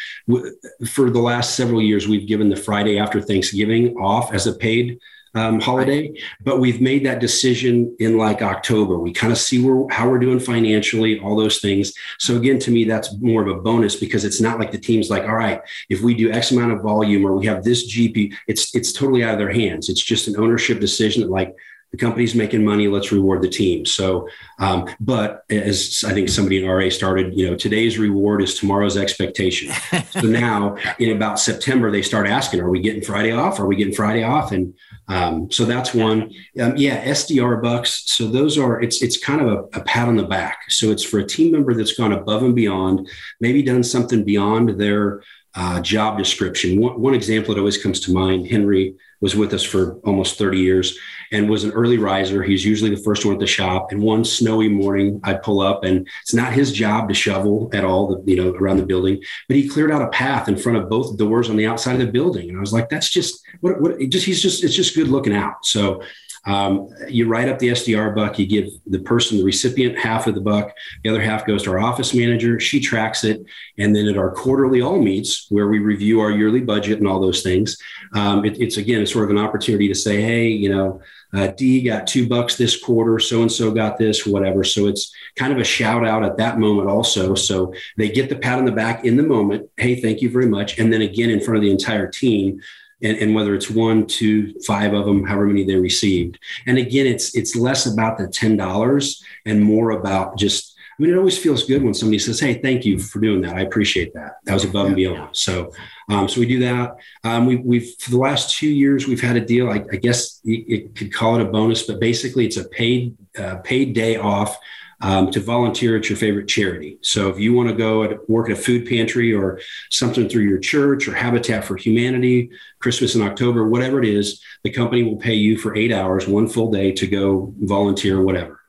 For 0.88 1.10
the 1.10 1.20
last 1.20 1.54
several 1.54 1.80
years, 1.80 2.08
we've 2.08 2.26
given 2.26 2.48
the 2.48 2.56
Friday 2.56 2.98
after 2.98 3.20
Thanksgiving 3.20 3.94
off 3.98 4.34
as 4.34 4.48
a 4.48 4.52
paid 4.52 4.98
um, 5.34 5.60
holiday, 5.60 6.12
but 6.42 6.58
we've 6.58 6.80
made 6.80 7.06
that 7.06 7.20
decision 7.20 7.94
in 8.00 8.18
like 8.18 8.42
October. 8.42 8.98
We 8.98 9.12
kind 9.12 9.32
of 9.32 9.38
see 9.38 9.62
where 9.62 9.86
how 9.90 10.08
we're 10.08 10.18
doing 10.18 10.40
financially, 10.40 11.20
all 11.20 11.36
those 11.36 11.60
things. 11.60 11.92
So 12.18 12.36
again, 12.36 12.58
to 12.60 12.70
me, 12.70 12.84
that's 12.84 13.14
more 13.20 13.42
of 13.42 13.48
a 13.48 13.60
bonus 13.60 13.96
because 13.96 14.24
it's 14.24 14.40
not 14.40 14.58
like 14.58 14.72
the 14.72 14.78
team's 14.78 15.10
like, 15.10 15.24
all 15.24 15.36
right, 15.36 15.60
if 15.88 16.00
we 16.00 16.14
do 16.14 16.32
X 16.32 16.50
amount 16.50 16.72
of 16.72 16.82
volume 16.82 17.24
or 17.24 17.36
we 17.36 17.46
have 17.46 17.62
this 17.62 17.92
GP, 17.94 18.34
it's 18.48 18.74
it's 18.74 18.92
totally 18.92 19.22
out 19.22 19.32
of 19.32 19.38
their 19.38 19.52
hands. 19.52 19.88
It's 19.88 20.02
just 20.02 20.28
an 20.28 20.36
ownership 20.36 20.80
decision 20.80 21.22
that 21.22 21.30
like 21.30 21.54
the 21.90 21.96
company's 21.96 22.34
making 22.34 22.64
money 22.64 22.88
let's 22.88 23.10
reward 23.10 23.42
the 23.42 23.48
team. 23.48 23.84
So 23.84 24.28
um, 24.58 24.88
but 25.00 25.44
as 25.50 26.04
i 26.06 26.12
think 26.12 26.28
somebody 26.28 26.62
in 26.62 26.68
ra 26.68 26.88
started 26.90 27.36
you 27.36 27.48
know 27.48 27.56
today's 27.56 27.98
reward 27.98 28.42
is 28.42 28.58
tomorrow's 28.58 28.96
expectation. 28.96 29.72
So 30.10 30.22
now 30.22 30.76
in 30.98 31.14
about 31.14 31.38
september 31.38 31.90
they 31.90 32.02
start 32.02 32.26
asking 32.26 32.60
are 32.60 32.70
we 32.70 32.80
getting 32.80 33.02
friday 33.02 33.32
off? 33.32 33.60
Are 33.60 33.66
we 33.66 33.76
getting 33.76 33.94
friday 33.94 34.22
off? 34.22 34.52
And 34.52 34.74
um, 35.08 35.50
so 35.50 35.64
that's 35.64 35.94
one. 35.94 36.32
Um, 36.60 36.76
yeah 36.76 37.04
sdr 37.06 37.62
bucks. 37.62 38.02
So 38.06 38.26
those 38.26 38.58
are 38.58 38.80
it's 38.80 39.02
it's 39.02 39.16
kind 39.16 39.40
of 39.40 39.48
a, 39.48 39.78
a 39.78 39.84
pat 39.84 40.08
on 40.08 40.16
the 40.16 40.24
back. 40.24 40.70
So 40.70 40.90
it's 40.90 41.04
for 41.04 41.18
a 41.18 41.26
team 41.26 41.52
member 41.52 41.74
that's 41.74 41.94
gone 41.94 42.12
above 42.12 42.42
and 42.42 42.54
beyond 42.54 43.08
maybe 43.40 43.62
done 43.62 43.82
something 43.82 44.24
beyond 44.24 44.80
their 44.80 45.22
uh, 45.54 45.80
job 45.80 46.16
description. 46.16 46.80
One, 46.80 47.00
one 47.00 47.14
example 47.14 47.54
that 47.54 47.60
always 47.60 47.82
comes 47.82 48.00
to 48.00 48.12
mind 48.12 48.46
henry 48.46 48.96
was 49.20 49.36
with 49.36 49.52
us 49.52 49.62
for 49.62 49.96
almost 50.00 50.38
30 50.38 50.58
years 50.58 50.98
and 51.32 51.48
was 51.48 51.64
an 51.64 51.72
early 51.72 51.98
riser. 51.98 52.42
He's 52.42 52.64
usually 52.64 52.94
the 52.94 53.02
first 53.02 53.24
one 53.24 53.34
at 53.34 53.40
the 53.40 53.46
shop. 53.46 53.92
And 53.92 54.02
one 54.02 54.24
snowy 54.24 54.68
morning, 54.68 55.20
I'd 55.24 55.42
pull 55.42 55.60
up, 55.60 55.84
and 55.84 56.08
it's 56.22 56.34
not 56.34 56.52
his 56.52 56.72
job 56.72 57.08
to 57.08 57.14
shovel 57.14 57.70
at 57.72 57.84
all, 57.84 58.08
the, 58.08 58.30
you 58.30 58.36
know, 58.36 58.50
around 58.54 58.78
the 58.78 58.86
building, 58.86 59.22
but 59.46 59.56
he 59.56 59.68
cleared 59.68 59.92
out 59.92 60.02
a 60.02 60.08
path 60.08 60.48
in 60.48 60.56
front 60.56 60.78
of 60.78 60.88
both 60.88 61.16
doors 61.16 61.50
on 61.50 61.56
the 61.56 61.66
outside 61.66 61.94
of 61.94 62.00
the 62.00 62.12
building. 62.12 62.48
And 62.48 62.56
I 62.56 62.60
was 62.60 62.72
like, 62.72 62.88
that's 62.88 63.10
just 63.10 63.42
what, 63.60 63.80
what 63.80 63.98
just 64.08 64.26
he's 64.26 64.42
just 64.42 64.64
it's 64.64 64.74
just 64.74 64.94
good 64.94 65.08
looking 65.08 65.34
out. 65.34 65.64
So 65.64 66.02
um, 66.46 66.88
you 67.08 67.28
write 67.28 67.48
up 67.48 67.58
the 67.58 67.68
SDR 67.68 68.14
buck, 68.14 68.38
you 68.38 68.46
give 68.46 68.70
the 68.86 69.00
person, 69.00 69.38
the 69.38 69.44
recipient, 69.44 69.98
half 69.98 70.26
of 70.26 70.34
the 70.34 70.40
buck. 70.40 70.72
The 71.04 71.10
other 71.10 71.20
half 71.20 71.46
goes 71.46 71.62
to 71.64 71.70
our 71.70 71.78
office 71.78 72.14
manager. 72.14 72.58
She 72.58 72.80
tracks 72.80 73.24
it. 73.24 73.44
And 73.78 73.94
then 73.94 74.06
at 74.08 74.16
our 74.16 74.30
quarterly 74.30 74.80
all 74.80 74.98
meets, 75.00 75.46
where 75.50 75.68
we 75.68 75.78
review 75.78 76.20
our 76.20 76.30
yearly 76.30 76.60
budget 76.60 76.98
and 76.98 77.06
all 77.06 77.20
those 77.20 77.42
things, 77.42 77.76
um, 78.14 78.44
it, 78.44 78.60
it's 78.60 78.78
again, 78.78 79.02
it's 79.02 79.12
sort 79.12 79.24
of 79.24 79.30
an 79.30 79.38
opportunity 79.38 79.88
to 79.88 79.94
say, 79.94 80.22
hey, 80.22 80.48
you 80.48 80.70
know, 80.70 81.00
uh, 81.32 81.48
D 81.48 81.82
got 81.82 82.06
two 82.06 82.28
bucks 82.28 82.56
this 82.56 82.82
quarter, 82.82 83.18
so 83.20 83.42
and 83.42 83.52
so 83.52 83.70
got 83.70 83.98
this, 83.98 84.26
whatever. 84.26 84.64
So 84.64 84.86
it's 84.86 85.12
kind 85.36 85.52
of 85.52 85.58
a 85.58 85.64
shout 85.64 86.04
out 86.04 86.24
at 86.24 86.38
that 86.38 86.58
moment, 86.58 86.88
also. 86.88 87.34
So 87.34 87.72
they 87.96 88.08
get 88.08 88.28
the 88.28 88.36
pat 88.36 88.58
on 88.58 88.64
the 88.64 88.72
back 88.72 89.04
in 89.04 89.16
the 89.16 89.22
moment. 89.22 89.70
Hey, 89.76 90.00
thank 90.00 90.22
you 90.22 90.30
very 90.30 90.46
much. 90.46 90.78
And 90.78 90.92
then 90.92 91.02
again, 91.02 91.30
in 91.30 91.40
front 91.40 91.56
of 91.56 91.62
the 91.62 91.70
entire 91.70 92.08
team, 92.08 92.60
and, 93.02 93.16
and, 93.18 93.34
whether 93.34 93.54
it's 93.54 93.70
one, 93.70 94.06
two, 94.06 94.54
five 94.66 94.92
of 94.92 95.06
them, 95.06 95.24
however 95.24 95.46
many 95.46 95.64
they 95.64 95.76
received. 95.76 96.38
And 96.66 96.78
again, 96.78 97.06
it's 97.06 97.34
it's 97.34 97.56
less 97.56 97.86
about 97.86 98.18
the 98.18 98.28
ten 98.28 98.56
dollars 98.56 99.22
and 99.46 99.62
more 99.62 99.92
about 99.92 100.38
just 100.38 100.70
I 101.00 101.02
mean, 101.02 101.14
it 101.14 101.16
always 101.16 101.38
feels 101.38 101.64
good 101.64 101.82
when 101.82 101.94
somebody 101.94 102.18
says, 102.18 102.38
"Hey, 102.40 102.60
thank 102.60 102.84
you 102.84 102.98
for 102.98 103.20
doing 103.20 103.40
that. 103.40 103.56
I 103.56 103.62
appreciate 103.62 104.12
that. 104.12 104.36
That 104.44 104.52
was 104.52 104.64
above 104.64 104.88
and 104.88 104.96
beyond." 104.96 105.34
So, 105.34 105.72
um, 106.10 106.28
so 106.28 106.40
we 106.40 106.46
do 106.46 106.58
that. 106.58 106.94
Um, 107.24 107.46
we, 107.46 107.56
we've 107.56 107.94
for 107.98 108.10
the 108.10 108.18
last 108.18 108.58
two 108.58 108.68
years 108.68 109.06
we've 109.06 109.22
had 109.22 109.36
a 109.36 109.40
deal. 109.40 109.70
I, 109.70 109.82
I 109.90 109.96
guess 109.96 110.40
you, 110.42 110.62
you, 110.66 110.90
could 110.90 111.10
call 111.10 111.36
it 111.36 111.40
a 111.40 111.46
bonus, 111.46 111.84
but 111.84 112.00
basically 112.00 112.44
it's 112.44 112.58
a 112.58 112.68
paid 112.68 113.16
uh, 113.38 113.56
paid 113.64 113.94
day 113.94 114.16
off 114.16 114.58
um, 115.00 115.30
to 115.30 115.40
volunteer 115.40 115.96
at 115.96 116.08
your 116.08 116.16
favorite 116.16 116.46
charity. 116.46 116.98
So 117.02 117.28
if 117.28 117.38
you 117.38 117.54
want 117.54 117.68
to 117.70 117.74
go 117.74 118.02
and 118.02 118.18
work 118.28 118.50
at 118.50 118.58
a 118.58 118.60
food 118.60 118.86
pantry 118.86 119.32
or 119.32 119.60
something 119.90 120.28
through 120.28 120.42
your 120.42 120.58
church 120.58 121.08
or 121.08 121.14
Habitat 121.14 121.64
for 121.64 121.76
Humanity, 121.76 122.50
Christmas 122.80 123.14
in 123.14 123.22
October, 123.22 123.66
whatever 123.66 124.02
it 124.02 124.08
is, 124.08 124.42
the 124.62 124.70
company 124.70 125.02
will 125.02 125.16
pay 125.16 125.34
you 125.34 125.56
for 125.56 125.74
eight 125.74 125.92
hours, 125.92 126.28
one 126.28 126.48
full 126.48 126.70
day 126.70 126.92
to 126.92 127.06
go 127.06 127.54
volunteer, 127.60 128.20
whatever. 128.20 128.60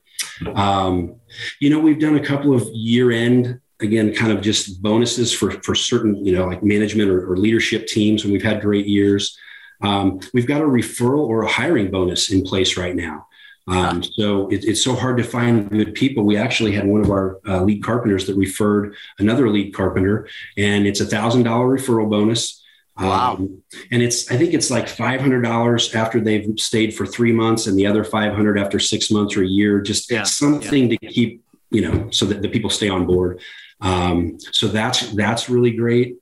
Um, 0.55 1.17
you 1.59 1.69
know, 1.69 1.79
we've 1.79 1.99
done 1.99 2.15
a 2.15 2.25
couple 2.25 2.53
of 2.53 2.63
year 2.73 3.11
end 3.11 3.59
again 3.81 4.13
kind 4.13 4.31
of 4.31 4.41
just 4.41 4.81
bonuses 4.81 5.33
for 5.33 5.51
for 5.63 5.75
certain 5.75 6.23
you 6.23 6.31
know 6.35 6.45
like 6.45 6.63
management 6.63 7.09
or, 7.09 7.31
or 7.31 7.37
leadership 7.37 7.87
teams 7.87 8.23
and 8.23 8.31
we've 8.31 8.43
had 8.43 8.61
great 8.61 8.85
years 8.85 9.37
um, 9.81 10.19
we've 10.33 10.45
got 10.45 10.61
a 10.61 10.65
referral 10.65 11.23
or 11.23 11.41
a 11.41 11.49
hiring 11.49 11.89
bonus 11.89 12.31
in 12.31 12.43
place 12.43 12.77
right 12.77 12.95
now 12.95 13.27
um, 13.67 14.03
so 14.03 14.47
it, 14.49 14.65
it's 14.65 14.83
so 14.83 14.95
hard 14.95 15.17
to 15.17 15.23
find 15.23 15.69
good 15.69 15.93
people. 15.93 16.23
We 16.23 16.37
actually 16.37 16.71
had 16.71 16.85
one 16.85 17.01
of 17.01 17.09
our 17.09 17.39
uh, 17.47 17.61
lead 17.61 17.83
carpenters 17.83 18.25
that 18.27 18.35
referred 18.35 18.95
another 19.19 19.49
lead 19.49 19.73
carpenter, 19.73 20.27
and 20.57 20.87
it's 20.87 20.99
a 20.99 21.05
thousand 21.05 21.43
dollar 21.43 21.67
referral 21.67 22.09
bonus. 22.09 22.61
Wow! 22.97 23.35
Um, 23.35 23.63
and 23.91 24.01
it's 24.01 24.31
I 24.31 24.37
think 24.37 24.53
it's 24.53 24.71
like 24.71 24.87
five 24.87 25.21
hundred 25.21 25.41
dollars 25.41 25.93
after 25.93 26.19
they've 26.19 26.53
stayed 26.57 26.95
for 26.95 27.05
three 27.05 27.31
months, 27.31 27.67
and 27.67 27.77
the 27.77 27.85
other 27.85 28.03
five 28.03 28.33
hundred 28.33 28.57
after 28.57 28.79
six 28.79 29.11
months 29.11 29.37
or 29.37 29.43
a 29.43 29.47
year. 29.47 29.79
Just 29.79 30.11
yeah. 30.11 30.23
something 30.23 30.91
yeah. 30.91 30.97
to 30.97 31.07
keep 31.07 31.43
you 31.69 31.81
know 31.81 32.09
so 32.11 32.25
that 32.25 32.41
the 32.41 32.49
people 32.49 32.69
stay 32.69 32.89
on 32.89 33.05
board. 33.05 33.39
Um, 33.79 34.39
so 34.51 34.67
that's 34.67 35.11
that's 35.11 35.49
really 35.49 35.71
great. 35.71 36.17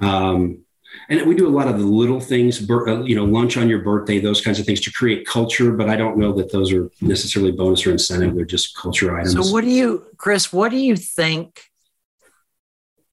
Um, 0.00 0.60
and 1.08 1.26
we 1.26 1.34
do 1.34 1.46
a 1.46 1.48
lot 1.48 1.68
of 1.68 1.78
the 1.78 1.86
little 1.86 2.20
things, 2.20 2.70
uh, 2.70 3.02
you 3.02 3.16
know, 3.16 3.24
lunch 3.24 3.56
on 3.56 3.68
your 3.68 3.80
birthday, 3.80 4.18
those 4.18 4.42
kinds 4.42 4.60
of 4.60 4.66
things 4.66 4.80
to 4.82 4.92
create 4.92 5.26
culture. 5.26 5.72
But 5.72 5.88
I 5.88 5.96
don't 5.96 6.18
know 6.18 6.32
that 6.34 6.52
those 6.52 6.70
are 6.72 6.90
necessarily 7.00 7.50
bonus 7.50 7.86
or 7.86 7.92
incentive. 7.92 8.34
They're 8.34 8.44
just 8.44 8.76
culture 8.76 9.16
items. 9.16 9.32
So, 9.32 9.52
what 9.52 9.64
do 9.64 9.70
you, 9.70 10.04
Chris? 10.18 10.52
What 10.52 10.70
do 10.70 10.76
you 10.76 10.96
think 10.96 11.62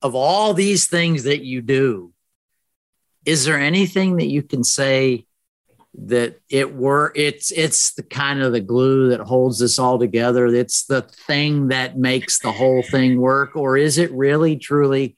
of 0.02 0.14
all 0.14 0.54
these 0.54 0.88
things 0.88 1.24
that 1.24 1.46
you 1.46 1.62
do? 1.62 2.12
Is 3.26 3.46
there 3.46 3.60
anything 3.60 4.18
that 4.18 4.28
you 4.28 4.44
can 4.44 4.64
say 4.64 5.26
that 5.98 6.38
it 6.50 6.76
were 6.76 7.14
it's 7.16 7.52
it's 7.52 7.94
the 7.94 8.04
kind 8.04 8.42
of 8.42 8.52
the 8.52 8.60
glue 8.60 9.10
that 9.10 9.22
holds 9.22 9.60
this 9.60 9.80
all 9.80 9.98
together? 9.98 10.48
It's 10.48 10.84
the 10.84 11.02
thing 11.02 11.70
that 11.70 11.98
makes 11.98 12.40
the 12.40 12.52
whole 12.52 12.84
thing 12.84 13.22
work, 13.22 13.56
or 13.56 13.78
is 13.78 13.98
it 13.98 14.12
really 14.12 14.58
truly? 14.58 15.16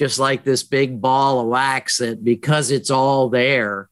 Just 0.00 0.18
like 0.18 0.44
this 0.44 0.62
big 0.62 0.98
ball 0.98 1.40
of 1.40 1.46
wax 1.48 1.98
that 1.98 2.24
because 2.24 2.70
it's 2.70 2.90
all 2.90 3.28
there, 3.28 3.90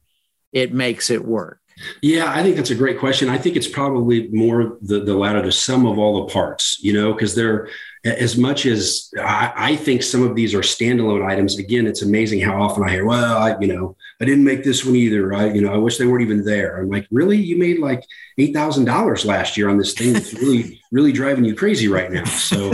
it 0.54 0.72
makes 0.72 1.10
it 1.10 1.22
work? 1.22 1.60
Yeah, 2.00 2.32
I 2.34 2.42
think 2.42 2.56
that's 2.56 2.70
a 2.70 2.74
great 2.74 2.98
question. 2.98 3.28
I 3.28 3.36
think 3.36 3.56
it's 3.56 3.68
probably 3.68 4.28
more 4.28 4.78
the, 4.80 5.00
the 5.00 5.14
latter, 5.14 5.42
the 5.42 5.52
sum 5.52 5.84
of 5.84 5.98
all 5.98 6.24
the 6.24 6.32
parts, 6.32 6.78
you 6.82 6.94
know, 6.94 7.12
because 7.12 7.34
they're 7.34 7.68
as 8.04 8.38
much 8.38 8.64
as 8.64 9.12
I, 9.20 9.52
I, 9.54 9.76
think 9.76 10.02
some 10.02 10.22
of 10.22 10.34
these 10.34 10.54
are 10.54 10.60
standalone 10.60 11.28
items. 11.28 11.58
Again, 11.58 11.86
it's 11.86 12.00
amazing 12.00 12.40
how 12.40 12.62
often 12.62 12.84
I 12.84 12.90
hear, 12.90 13.04
well, 13.04 13.36
I, 13.36 13.58
you 13.60 13.66
know, 13.66 13.94
I 14.18 14.24
didn't 14.24 14.44
make 14.44 14.64
this 14.64 14.82
one 14.86 14.96
either. 14.96 15.34
I, 15.34 15.50
you 15.50 15.60
know, 15.60 15.74
I 15.74 15.76
wish 15.76 15.98
they 15.98 16.06
weren't 16.06 16.22
even 16.22 16.42
there. 16.42 16.78
I'm 16.78 16.88
like, 16.88 17.06
really? 17.10 17.36
You 17.36 17.58
made 17.58 17.80
like 17.80 18.02
$8,000 18.40 19.26
last 19.26 19.58
year 19.58 19.68
on 19.68 19.76
this 19.76 19.92
thing 19.92 20.14
that's 20.14 20.32
really, 20.32 20.80
really 20.90 21.12
driving 21.12 21.44
you 21.44 21.54
crazy 21.54 21.86
right 21.86 22.10
now. 22.10 22.24
So 22.24 22.72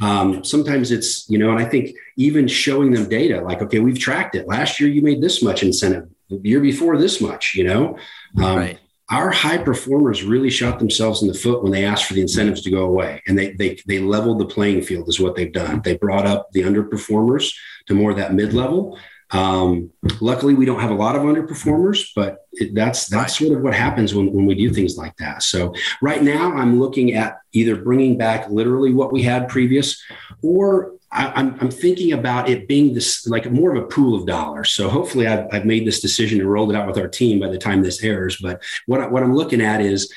um, 0.00 0.44
sometimes 0.44 0.90
it's, 0.90 1.28
you 1.28 1.38
know, 1.38 1.50
and 1.50 1.58
I 1.58 1.64
think 1.64 1.96
even 2.16 2.48
showing 2.48 2.92
them 2.92 3.08
data 3.08 3.40
like, 3.40 3.62
okay, 3.62 3.78
we've 3.78 3.98
tracked 3.98 4.34
it. 4.34 4.46
Last 4.46 4.80
year 4.80 4.88
you 4.88 5.02
made 5.02 5.22
this 5.22 5.42
much 5.42 5.62
incentive, 5.62 6.08
the 6.28 6.40
year 6.42 6.60
before 6.60 6.98
this 6.98 7.20
much, 7.20 7.54
you 7.54 7.64
know? 7.64 7.98
Um, 8.38 8.56
right. 8.56 8.78
Our 9.08 9.30
high 9.30 9.58
performers 9.58 10.24
really 10.24 10.50
shot 10.50 10.80
themselves 10.80 11.22
in 11.22 11.28
the 11.28 11.34
foot 11.34 11.62
when 11.62 11.70
they 11.70 11.84
asked 11.84 12.06
for 12.06 12.14
the 12.14 12.22
incentives 12.22 12.62
to 12.62 12.72
go 12.72 12.82
away, 12.86 13.22
and 13.28 13.38
they 13.38 13.52
they 13.52 13.78
they 13.86 14.00
leveled 14.00 14.40
the 14.40 14.46
playing 14.46 14.82
field 14.82 15.08
is 15.08 15.20
what 15.20 15.36
they've 15.36 15.52
done. 15.52 15.80
They 15.84 15.96
brought 15.96 16.26
up 16.26 16.50
the 16.50 16.62
underperformers 16.62 17.54
to 17.86 17.94
more 17.94 18.10
of 18.10 18.16
that 18.16 18.34
mid 18.34 18.52
level, 18.52 18.98
um, 19.30 19.90
luckily, 20.20 20.54
we 20.54 20.66
don't 20.66 20.80
have 20.80 20.90
a 20.90 20.94
lot 20.94 21.16
of 21.16 21.22
underperformers, 21.22 22.10
but 22.14 22.46
it, 22.52 22.74
that's 22.74 23.06
that's 23.06 23.38
sort 23.38 23.56
of 23.56 23.62
what 23.62 23.74
happens 23.74 24.14
when, 24.14 24.32
when 24.32 24.46
we 24.46 24.54
do 24.54 24.72
things 24.72 24.96
like 24.96 25.16
that. 25.16 25.42
So 25.42 25.74
right 26.00 26.22
now, 26.22 26.52
I'm 26.52 26.78
looking 26.78 27.14
at 27.14 27.38
either 27.52 27.76
bringing 27.76 28.16
back 28.16 28.48
literally 28.48 28.92
what 28.92 29.12
we 29.12 29.22
had 29.22 29.48
previous, 29.48 30.00
or 30.42 30.92
I, 31.10 31.32
I'm, 31.34 31.56
I'm 31.60 31.70
thinking 31.70 32.12
about 32.12 32.48
it 32.48 32.68
being 32.68 32.94
this 32.94 33.26
like 33.26 33.50
more 33.50 33.74
of 33.74 33.82
a 33.82 33.86
pool 33.86 34.14
of 34.14 34.26
dollars. 34.26 34.70
So 34.70 34.88
hopefully, 34.88 35.26
I've, 35.26 35.46
I've 35.52 35.64
made 35.66 35.86
this 35.86 36.00
decision 36.00 36.40
and 36.40 36.50
rolled 36.50 36.70
it 36.70 36.76
out 36.76 36.86
with 36.86 36.98
our 36.98 37.08
team 37.08 37.40
by 37.40 37.48
the 37.48 37.58
time 37.58 37.82
this 37.82 38.04
airs. 38.04 38.36
But 38.36 38.62
what 38.86 39.10
what 39.10 39.24
I'm 39.24 39.34
looking 39.34 39.60
at 39.60 39.80
is 39.80 40.12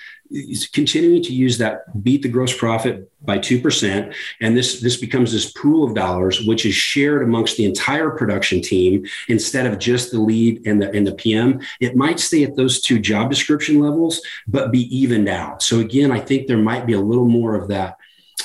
continuing 0.74 1.24
to 1.24 1.34
use 1.34 1.58
that 1.58 2.04
beat 2.04 2.22
the 2.22 2.30
gross 2.30 2.56
profit 2.56 3.12
by 3.22 3.38
2% 3.38 4.14
and 4.42 4.56
this 4.56 4.80
this 4.82 4.98
becomes 4.98 5.32
this 5.32 5.52
pool 5.52 5.84
of 5.84 5.96
dollars 5.96 6.46
which 6.46 6.66
is 6.66 6.74
shared 6.74 7.24
amongst 7.24 7.58
the 7.58 7.66
entire 7.66 8.12
production 8.12 8.62
team 8.62 9.06
instead 9.28 9.66
of 9.66 9.80
just 9.80 10.12
the 10.12 10.20
lead 10.20 10.66
and 10.68 10.82
the 10.82 10.92
and 10.92 11.08
the 11.08 11.16
PM 11.16 11.60
it 11.80 11.96
might 11.96 12.20
stay 12.20 12.44
at 12.44 12.56
those 12.56 12.82
two 12.82 13.00
job 13.00 13.30
description 13.30 13.80
levels 13.80 14.22
but 14.48 14.72
be 14.72 14.84
evened 14.96 15.30
out. 15.30 15.64
So 15.64 15.80
again 15.80 16.12
I 16.12 16.20
think 16.20 16.48
there 16.48 16.58
might 16.58 16.86
be 16.86 16.94
a 16.94 17.02
little 17.02 17.28
more 17.28 17.56
of 17.56 17.68
that 17.70 17.98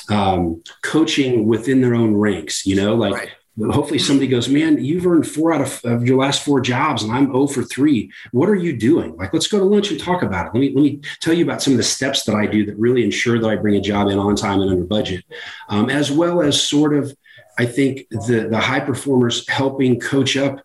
um, 0.09 0.61
coaching 0.83 1.47
within 1.47 1.81
their 1.81 1.95
own 1.95 2.15
ranks 2.15 2.65
you 2.65 2.75
know 2.75 2.95
like 2.95 3.13
right 3.13 3.29
hopefully 3.57 3.99
somebody 3.99 4.27
goes, 4.27 4.49
man, 4.49 4.83
you've 4.83 5.07
earned 5.07 5.27
four 5.27 5.53
out 5.53 5.61
of, 5.61 5.81
of, 5.85 6.05
your 6.05 6.17
last 6.17 6.43
four 6.43 6.59
jobs 6.59 7.03
and 7.03 7.11
I'm 7.11 7.27
0 7.27 7.47
for 7.47 7.63
three. 7.63 8.11
What 8.31 8.49
are 8.49 8.55
you 8.55 8.75
doing? 8.75 9.15
Like, 9.15 9.33
let's 9.33 9.47
go 9.47 9.59
to 9.59 9.65
lunch 9.65 9.91
and 9.91 9.99
talk 9.99 10.23
about 10.23 10.47
it. 10.47 10.53
Let 10.53 10.59
me, 10.59 10.73
let 10.73 10.81
me 10.81 11.01
tell 11.21 11.33
you 11.33 11.45
about 11.45 11.61
some 11.61 11.73
of 11.73 11.77
the 11.77 11.83
steps 11.83 12.23
that 12.23 12.35
I 12.35 12.47
do 12.47 12.65
that 12.65 12.77
really 12.77 13.03
ensure 13.03 13.39
that 13.39 13.49
I 13.49 13.55
bring 13.55 13.75
a 13.75 13.81
job 13.81 14.09
in 14.09 14.19
on 14.19 14.35
time 14.35 14.61
and 14.61 14.69
under 14.69 14.83
budget, 14.83 15.23
um, 15.69 15.89
as 15.89 16.11
well 16.11 16.41
as 16.41 16.61
sort 16.61 16.93
of, 16.93 17.15
I 17.57 17.65
think 17.65 18.07
the, 18.09 18.47
the 18.49 18.59
high 18.59 18.81
performers 18.81 19.47
helping 19.47 19.99
coach 19.99 20.35
up 20.35 20.59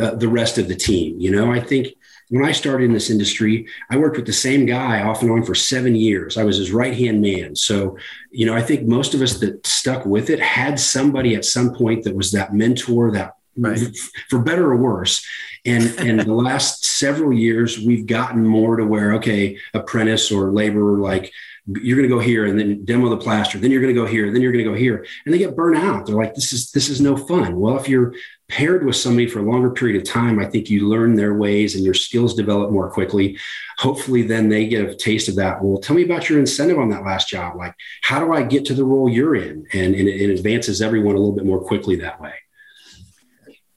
uh, 0.00 0.14
the 0.14 0.28
rest 0.28 0.58
of 0.58 0.68
the 0.68 0.76
team. 0.76 1.20
You 1.20 1.32
know, 1.32 1.52
I 1.52 1.60
think 1.60 1.88
when 2.32 2.46
I 2.46 2.52
started 2.52 2.86
in 2.86 2.94
this 2.94 3.10
industry, 3.10 3.66
I 3.90 3.98
worked 3.98 4.16
with 4.16 4.24
the 4.24 4.32
same 4.32 4.64
guy 4.64 5.02
off 5.02 5.20
and 5.20 5.30
on 5.30 5.42
for 5.42 5.54
seven 5.54 5.94
years. 5.94 6.38
I 6.38 6.44
was 6.44 6.56
his 6.56 6.72
right 6.72 6.96
hand 6.96 7.20
man. 7.20 7.54
So, 7.54 7.98
you 8.30 8.46
know, 8.46 8.54
I 8.54 8.62
think 8.62 8.88
most 8.88 9.12
of 9.12 9.20
us 9.20 9.38
that 9.40 9.66
stuck 9.66 10.06
with 10.06 10.30
it 10.30 10.40
had 10.40 10.80
somebody 10.80 11.34
at 11.34 11.44
some 11.44 11.74
point 11.74 12.04
that 12.04 12.16
was 12.16 12.32
that 12.32 12.54
mentor, 12.54 13.10
that 13.10 13.36
right. 13.58 13.78
for 14.30 14.38
better 14.38 14.72
or 14.72 14.76
worse. 14.76 15.22
And 15.66 15.94
and 15.98 16.20
the 16.20 16.32
last 16.32 16.86
several 16.86 17.34
years, 17.34 17.78
we've 17.78 18.06
gotten 18.06 18.46
more 18.46 18.76
to 18.76 18.86
where 18.86 19.12
okay, 19.16 19.58
apprentice 19.74 20.32
or 20.32 20.52
laborer, 20.52 21.00
like 21.00 21.30
you're 21.66 21.96
going 21.96 22.08
to 22.08 22.14
go 22.14 22.20
here 22.20 22.46
and 22.46 22.58
then 22.58 22.84
demo 22.84 23.08
the 23.08 23.16
plaster 23.16 23.56
then 23.56 23.70
you're 23.70 23.80
going 23.80 23.94
to 23.94 24.00
go 24.00 24.06
here 24.06 24.32
then 24.32 24.42
you're 24.42 24.52
going 24.52 24.64
to 24.64 24.70
go 24.70 24.76
here. 24.76 25.06
And 25.24 25.32
they 25.32 25.38
get 25.38 25.54
burnt 25.54 25.76
out. 25.76 26.06
They're 26.06 26.16
like 26.16 26.34
this 26.34 26.52
is 26.52 26.72
this 26.72 26.88
is 26.88 27.00
no 27.00 27.16
fun. 27.16 27.58
Well 27.58 27.76
if 27.78 27.88
you're 27.88 28.14
paired 28.48 28.84
with 28.84 28.96
somebody 28.96 29.28
for 29.28 29.38
a 29.38 29.50
longer 29.50 29.70
period 29.70 29.96
of 29.96 30.06
time 30.06 30.38
i 30.38 30.44
think 30.44 30.68
you 30.68 30.86
learn 30.86 31.14
their 31.14 31.32
ways 31.32 31.74
and 31.74 31.84
your 31.84 31.94
skills 31.94 32.34
develop 32.34 32.70
more 32.70 32.90
quickly. 32.90 33.38
Hopefully 33.78 34.22
then 34.22 34.48
they 34.48 34.66
get 34.66 34.88
a 34.88 34.94
taste 34.94 35.28
of 35.28 35.36
that. 35.36 35.62
Well 35.62 35.78
tell 35.78 35.94
me 35.94 36.04
about 36.04 36.28
your 36.28 36.38
incentive 36.40 36.78
on 36.78 36.90
that 36.90 37.04
last 37.04 37.28
job. 37.28 37.56
Like 37.56 37.74
how 38.02 38.18
do 38.18 38.32
i 38.32 38.42
get 38.42 38.64
to 38.66 38.74
the 38.74 38.84
role 38.84 39.08
you're 39.08 39.36
in? 39.36 39.66
And, 39.72 39.94
and 39.94 40.08
it 40.08 40.30
advances 40.30 40.82
everyone 40.82 41.14
a 41.14 41.18
little 41.18 41.34
bit 41.34 41.46
more 41.46 41.60
quickly 41.60 41.96
that 41.96 42.20
way. 42.20 42.34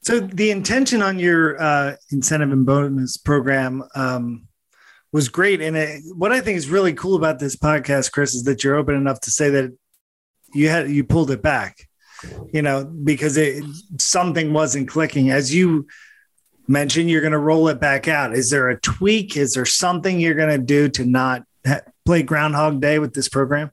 So 0.02 0.20
the 0.20 0.52
intention 0.52 1.02
on 1.02 1.18
your 1.18 1.60
uh, 1.60 1.96
incentive 2.12 2.52
and 2.52 2.64
bonus 2.64 3.18
program 3.18 3.84
um, 3.96 4.48
was 5.16 5.30
great. 5.30 5.62
And 5.62 5.78
it, 5.78 6.02
what 6.14 6.34
I 6.34 6.42
think 6.42 6.58
is 6.58 6.70
really 6.70 6.92
cool 6.92 7.16
about 7.16 7.40
this 7.40 7.56
podcast, 7.56 8.12
Chris, 8.12 8.36
is 8.36 8.44
that 8.44 8.66
you're 8.66 8.76
open 8.76 8.96
enough 8.96 9.22
to 9.22 9.32
say 9.32 9.50
that 9.50 9.74
you 10.54 10.68
had 10.68 10.90
you 10.90 11.06
pulled 11.06 11.32
it 11.32 11.42
back, 11.42 11.88
you 12.52 12.62
know, 12.62 12.84
because 12.84 13.38
it 13.38 13.64
something 13.98 14.52
wasn't 14.52 14.90
clicking. 14.90 15.32
As 15.32 15.56
you 15.56 15.88
mentioned, 16.68 17.10
you're 17.10 17.22
going 17.22 17.32
to 17.32 17.38
roll 17.38 17.70
it 17.70 17.80
back 17.80 18.10
out. 18.10 18.34
Is 18.34 18.50
there 18.50 18.68
a 18.68 18.78
tweak? 18.78 19.38
Is 19.38 19.54
there 19.54 19.66
something 19.66 20.20
you're 20.20 20.36
going 20.36 20.50
to 20.50 20.58
do 20.58 20.90
to 20.90 21.06
not 21.06 21.44
play 22.06 22.22
Groundhog 22.22 22.82
Day 22.82 23.00
with 23.00 23.14
this 23.14 23.30
program? 23.30 23.72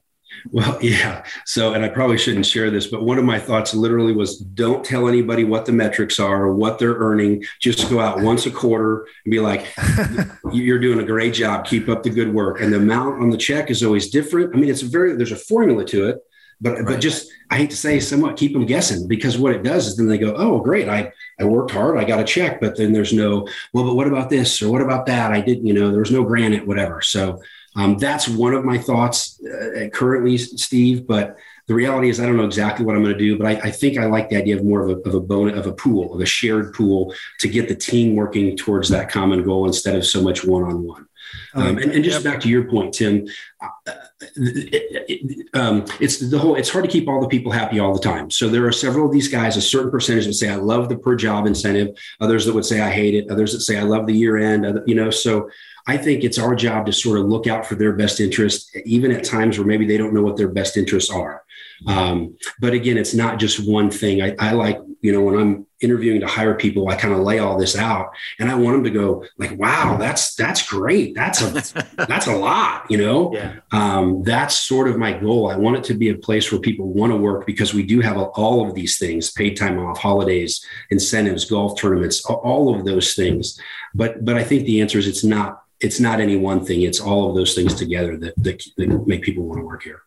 Well, 0.51 0.77
yeah. 0.81 1.23
So, 1.45 1.73
and 1.73 1.83
I 1.83 1.89
probably 1.89 2.17
shouldn't 2.17 2.45
share 2.45 2.69
this, 2.69 2.87
but 2.87 3.03
one 3.03 3.17
of 3.17 3.25
my 3.25 3.39
thoughts 3.39 3.73
literally 3.73 4.13
was 4.13 4.37
don't 4.37 4.83
tell 4.83 5.07
anybody 5.07 5.43
what 5.43 5.65
the 5.65 5.71
metrics 5.71 6.19
are, 6.19 6.53
what 6.53 6.79
they're 6.79 6.95
earning. 6.95 7.43
Just 7.59 7.89
go 7.89 7.99
out 7.99 8.21
once 8.21 8.45
a 8.45 8.51
quarter 8.51 9.07
and 9.25 9.31
be 9.31 9.39
like, 9.39 9.73
you're 10.51 10.79
doing 10.79 10.99
a 10.99 11.05
great 11.05 11.33
job. 11.33 11.65
Keep 11.65 11.89
up 11.89 12.03
the 12.03 12.09
good 12.09 12.33
work. 12.33 12.61
And 12.61 12.73
the 12.73 12.77
amount 12.77 13.21
on 13.21 13.29
the 13.29 13.37
check 13.37 13.69
is 13.69 13.83
always 13.83 14.09
different. 14.09 14.55
I 14.55 14.59
mean, 14.59 14.69
it's 14.69 14.83
a 14.83 14.87
very, 14.87 15.15
there's 15.15 15.31
a 15.31 15.37
formula 15.37 15.85
to 15.85 16.09
it, 16.09 16.19
but, 16.61 16.73
right. 16.73 16.85
but 16.85 16.99
just, 16.99 17.31
I 17.49 17.57
hate 17.57 17.69
to 17.71 17.77
say 17.77 17.99
somewhat 17.99 18.37
keep 18.37 18.53
them 18.53 18.65
guessing 18.65 19.07
because 19.07 19.37
what 19.37 19.53
it 19.53 19.63
does 19.63 19.87
is 19.87 19.97
then 19.97 20.07
they 20.07 20.17
go, 20.17 20.33
oh, 20.35 20.59
great. 20.59 20.89
I, 20.89 21.11
I 21.39 21.43
worked 21.43 21.71
hard. 21.71 21.97
I 21.97 22.03
got 22.03 22.19
a 22.19 22.23
check, 22.23 22.59
but 22.59 22.77
then 22.77 22.93
there's 22.93 23.13
no, 23.13 23.47
well, 23.73 23.85
but 23.85 23.95
what 23.95 24.07
about 24.07 24.29
this 24.29 24.61
or 24.61 24.71
what 24.71 24.81
about 24.81 25.05
that? 25.07 25.31
I 25.31 25.41
didn't, 25.41 25.67
you 25.67 25.73
know, 25.73 25.91
there 25.91 25.99
was 25.99 26.11
no 26.11 26.23
granite, 26.23 26.65
whatever. 26.65 27.01
So, 27.01 27.41
um, 27.75 27.97
that's 27.97 28.27
one 28.27 28.53
of 28.53 28.63
my 28.63 28.77
thoughts 28.77 29.41
uh, 29.43 29.89
currently, 29.93 30.37
Steve. 30.37 31.07
But 31.07 31.37
the 31.67 31.73
reality 31.73 32.09
is 32.09 32.19
I 32.19 32.25
don't 32.25 32.37
know 32.37 32.45
exactly 32.45 32.85
what 32.85 32.95
I'm 32.95 33.03
going 33.03 33.17
to 33.17 33.19
do, 33.19 33.37
but 33.37 33.47
I, 33.47 33.51
I, 33.67 33.71
think 33.71 33.97
I 33.97 34.05
like 34.05 34.29
the 34.29 34.35
idea 34.35 34.57
of 34.57 34.63
more 34.63 34.81
of 34.81 34.89
a, 34.89 35.09
of 35.09 35.15
a 35.15 35.19
bone 35.19 35.49
of 35.49 35.65
a 35.65 35.73
pool, 35.73 36.13
of 36.13 36.21
a 36.21 36.25
shared 36.25 36.73
pool 36.73 37.13
to 37.39 37.47
get 37.47 37.67
the 37.67 37.75
team 37.75 38.15
working 38.15 38.57
towards 38.57 38.89
that 38.89 39.09
common 39.09 39.43
goal 39.43 39.65
instead 39.65 39.95
of 39.95 40.05
so 40.05 40.21
much 40.21 40.43
one-on-one. 40.43 41.07
Um, 41.55 41.77
and, 41.77 41.91
and, 41.91 42.03
just 42.03 42.23
back 42.23 42.39
to 42.41 42.49
your 42.49 42.69
point, 42.69 42.93
Tim, 42.93 43.27
uh, 43.61 43.93
it, 44.35 45.05
it, 45.07 45.47
um, 45.53 45.85
it's 45.99 46.19
the 46.19 46.37
whole. 46.37 46.55
It's 46.55 46.69
hard 46.69 46.85
to 46.85 46.91
keep 46.91 47.07
all 47.07 47.21
the 47.21 47.27
people 47.27 47.51
happy 47.51 47.79
all 47.79 47.93
the 47.93 47.99
time. 47.99 48.29
So 48.29 48.49
there 48.49 48.65
are 48.67 48.71
several 48.71 49.05
of 49.05 49.11
these 49.11 49.27
guys. 49.27 49.57
A 49.57 49.61
certain 49.61 49.91
percentage 49.91 50.25
would 50.25 50.35
say, 50.35 50.49
"I 50.49 50.55
love 50.55 50.89
the 50.89 50.97
per 50.97 51.15
job 51.15 51.45
incentive." 51.45 51.97
Others 52.19 52.45
that 52.45 52.53
would 52.53 52.65
say, 52.65 52.81
"I 52.81 52.89
hate 52.89 53.15
it." 53.15 53.29
Others 53.29 53.53
that 53.53 53.61
say, 53.61 53.77
"I 53.77 53.83
love 53.83 54.05
the 54.05 54.13
year 54.13 54.37
end." 54.37 54.81
You 54.85 54.95
know, 54.95 55.09
so 55.09 55.49
I 55.85 55.97
think 55.97 56.23
it's 56.23 56.39
our 56.39 56.55
job 56.55 56.85
to 56.85 56.93
sort 56.93 57.19
of 57.19 57.25
look 57.25 57.45
out 57.45 57.65
for 57.65 57.75
their 57.75 57.93
best 57.93 58.19
interest, 58.19 58.75
even 58.85 59.11
at 59.11 59.23
times 59.23 59.57
where 59.57 59.67
maybe 59.67 59.85
they 59.85 59.97
don't 59.97 60.13
know 60.13 60.23
what 60.23 60.37
their 60.37 60.47
best 60.47 60.77
interests 60.77 61.11
are. 61.11 61.43
Um, 61.85 62.37
but 62.59 62.73
again, 62.73 62.97
it's 62.97 63.13
not 63.13 63.39
just 63.39 63.67
one 63.67 63.91
thing. 63.91 64.21
I, 64.21 64.35
I, 64.39 64.51
like, 64.53 64.79
you 65.01 65.11
know, 65.11 65.21
when 65.21 65.37
I'm 65.37 65.67
interviewing 65.81 66.21
to 66.21 66.27
hire 66.27 66.55
people, 66.55 66.87
I 66.87 66.95
kind 66.95 67.13
of 67.13 67.19
lay 67.19 67.39
all 67.39 67.57
this 67.57 67.75
out 67.75 68.11
and 68.39 68.49
I 68.49 68.55
want 68.55 68.77
them 68.77 68.83
to 68.85 68.89
go 68.97 69.25
like, 69.37 69.57
wow, 69.59 69.97
that's, 69.97 70.35
that's 70.35 70.65
great. 70.65 71.13
That's 71.13 71.41
a, 71.41 71.83
that's 72.07 72.27
a 72.27 72.35
lot, 72.35 72.89
you 72.89 72.97
know, 72.97 73.33
yeah. 73.33 73.55
um, 73.73 74.23
that's 74.23 74.57
sort 74.57 74.87
of 74.87 74.97
my 74.97 75.11
goal. 75.11 75.49
I 75.51 75.57
want 75.57 75.75
it 75.75 75.83
to 75.85 75.93
be 75.93 76.09
a 76.09 76.15
place 76.15 76.51
where 76.51 76.61
people 76.61 76.87
want 76.87 77.11
to 77.11 77.17
work 77.17 77.45
because 77.45 77.73
we 77.73 77.83
do 77.83 77.99
have 77.99 78.17
all 78.17 78.65
of 78.65 78.75
these 78.75 78.97
things, 78.97 79.31
paid 79.31 79.57
time 79.57 79.77
off, 79.77 79.97
holidays, 79.97 80.65
incentives, 80.89 81.43
golf 81.43 81.77
tournaments, 81.77 82.23
all 82.23 82.73
of 82.73 82.85
those 82.85 83.13
things. 83.13 83.59
But, 83.93 84.23
but 84.23 84.37
I 84.37 84.43
think 84.45 84.65
the 84.65 84.79
answer 84.79 84.97
is 84.97 85.07
it's 85.07 85.25
not 85.25 85.63
it's 85.83 85.99
not 85.99 86.19
any 86.19 86.37
one 86.37 86.65
thing. 86.65 86.81
It's 86.83 86.99
all 86.99 87.29
of 87.29 87.35
those 87.35 87.53
things 87.53 87.73
together 87.73 88.17
that, 88.17 88.33
that, 88.37 88.63
that 88.77 89.07
make 89.07 89.21
people 89.21 89.43
want 89.43 89.59
to 89.59 89.65
work 89.65 89.83
here. 89.83 90.01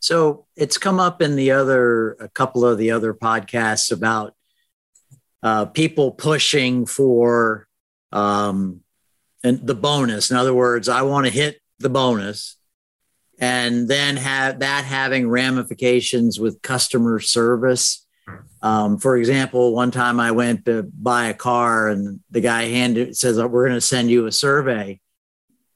So 0.00 0.46
it's 0.56 0.76
come 0.76 0.98
up 0.98 1.22
in 1.22 1.36
the 1.36 1.52
other, 1.52 2.12
a 2.14 2.28
couple 2.28 2.64
of 2.64 2.78
the 2.78 2.90
other 2.90 3.14
podcasts 3.14 3.92
about 3.92 4.34
uh, 5.42 5.66
people 5.66 6.10
pushing 6.10 6.84
for 6.84 7.68
um, 8.10 8.80
and 9.44 9.64
the 9.64 9.74
bonus. 9.74 10.30
In 10.30 10.36
other 10.36 10.54
words, 10.54 10.88
I 10.88 11.02
want 11.02 11.26
to 11.26 11.32
hit 11.32 11.60
the 11.78 11.90
bonus 11.90 12.56
and 13.38 13.86
then 13.86 14.16
have 14.16 14.58
that 14.58 14.84
having 14.84 15.28
ramifications 15.28 16.40
with 16.40 16.60
customer 16.60 17.20
service 17.20 18.04
um, 18.62 18.98
for 18.98 19.16
example, 19.16 19.74
one 19.74 19.90
time 19.90 20.18
I 20.18 20.32
went 20.32 20.64
to 20.64 20.82
buy 20.82 21.26
a 21.26 21.34
car 21.34 21.88
and 21.88 22.20
the 22.30 22.40
guy 22.40 22.64
handed 22.64 23.16
says, 23.16 23.38
"We're 23.38 23.66
going 23.66 23.72
to 23.72 23.80
send 23.80 24.10
you 24.10 24.26
a 24.26 24.32
survey," 24.32 25.00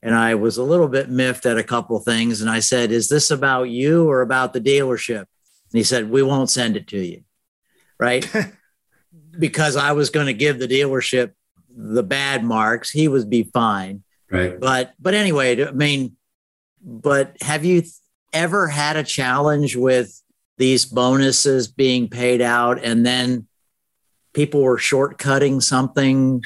and 0.02 0.14
I 0.14 0.34
was 0.34 0.56
a 0.56 0.64
little 0.64 0.88
bit 0.88 1.08
miffed 1.08 1.46
at 1.46 1.58
a 1.58 1.64
couple 1.64 1.98
things, 2.00 2.40
and 2.40 2.50
I 2.50 2.60
said, 2.60 2.90
"Is 2.90 3.08
this 3.08 3.30
about 3.30 3.64
you 3.64 4.08
or 4.08 4.20
about 4.20 4.52
the 4.52 4.60
dealership?" 4.60 5.20
And 5.20 5.78
he 5.78 5.84
said, 5.84 6.10
"We 6.10 6.22
won't 6.22 6.50
send 6.50 6.76
it 6.76 6.88
to 6.88 6.98
you," 6.98 7.22
right? 7.98 8.28
because 9.38 9.76
I 9.76 9.92
was 9.92 10.10
going 10.10 10.26
to 10.26 10.34
give 10.34 10.58
the 10.58 10.68
dealership 10.68 11.32
the 11.74 12.02
bad 12.02 12.44
marks. 12.44 12.90
He 12.90 13.08
would 13.08 13.30
be 13.30 13.44
fine, 13.44 14.02
right? 14.30 14.58
But 14.58 14.92
but 14.98 15.14
anyway, 15.14 15.64
I 15.64 15.70
mean, 15.70 16.16
but 16.82 17.36
have 17.40 17.64
you 17.64 17.84
ever 18.32 18.66
had 18.66 18.96
a 18.96 19.04
challenge 19.04 19.76
with 19.76 20.21
these 20.58 20.84
bonuses 20.84 21.68
being 21.68 22.08
paid 22.08 22.40
out 22.40 22.82
and 22.82 23.04
then 23.04 23.46
people 24.34 24.62
were 24.62 24.78
shortcutting 24.78 25.62
something? 25.62 26.42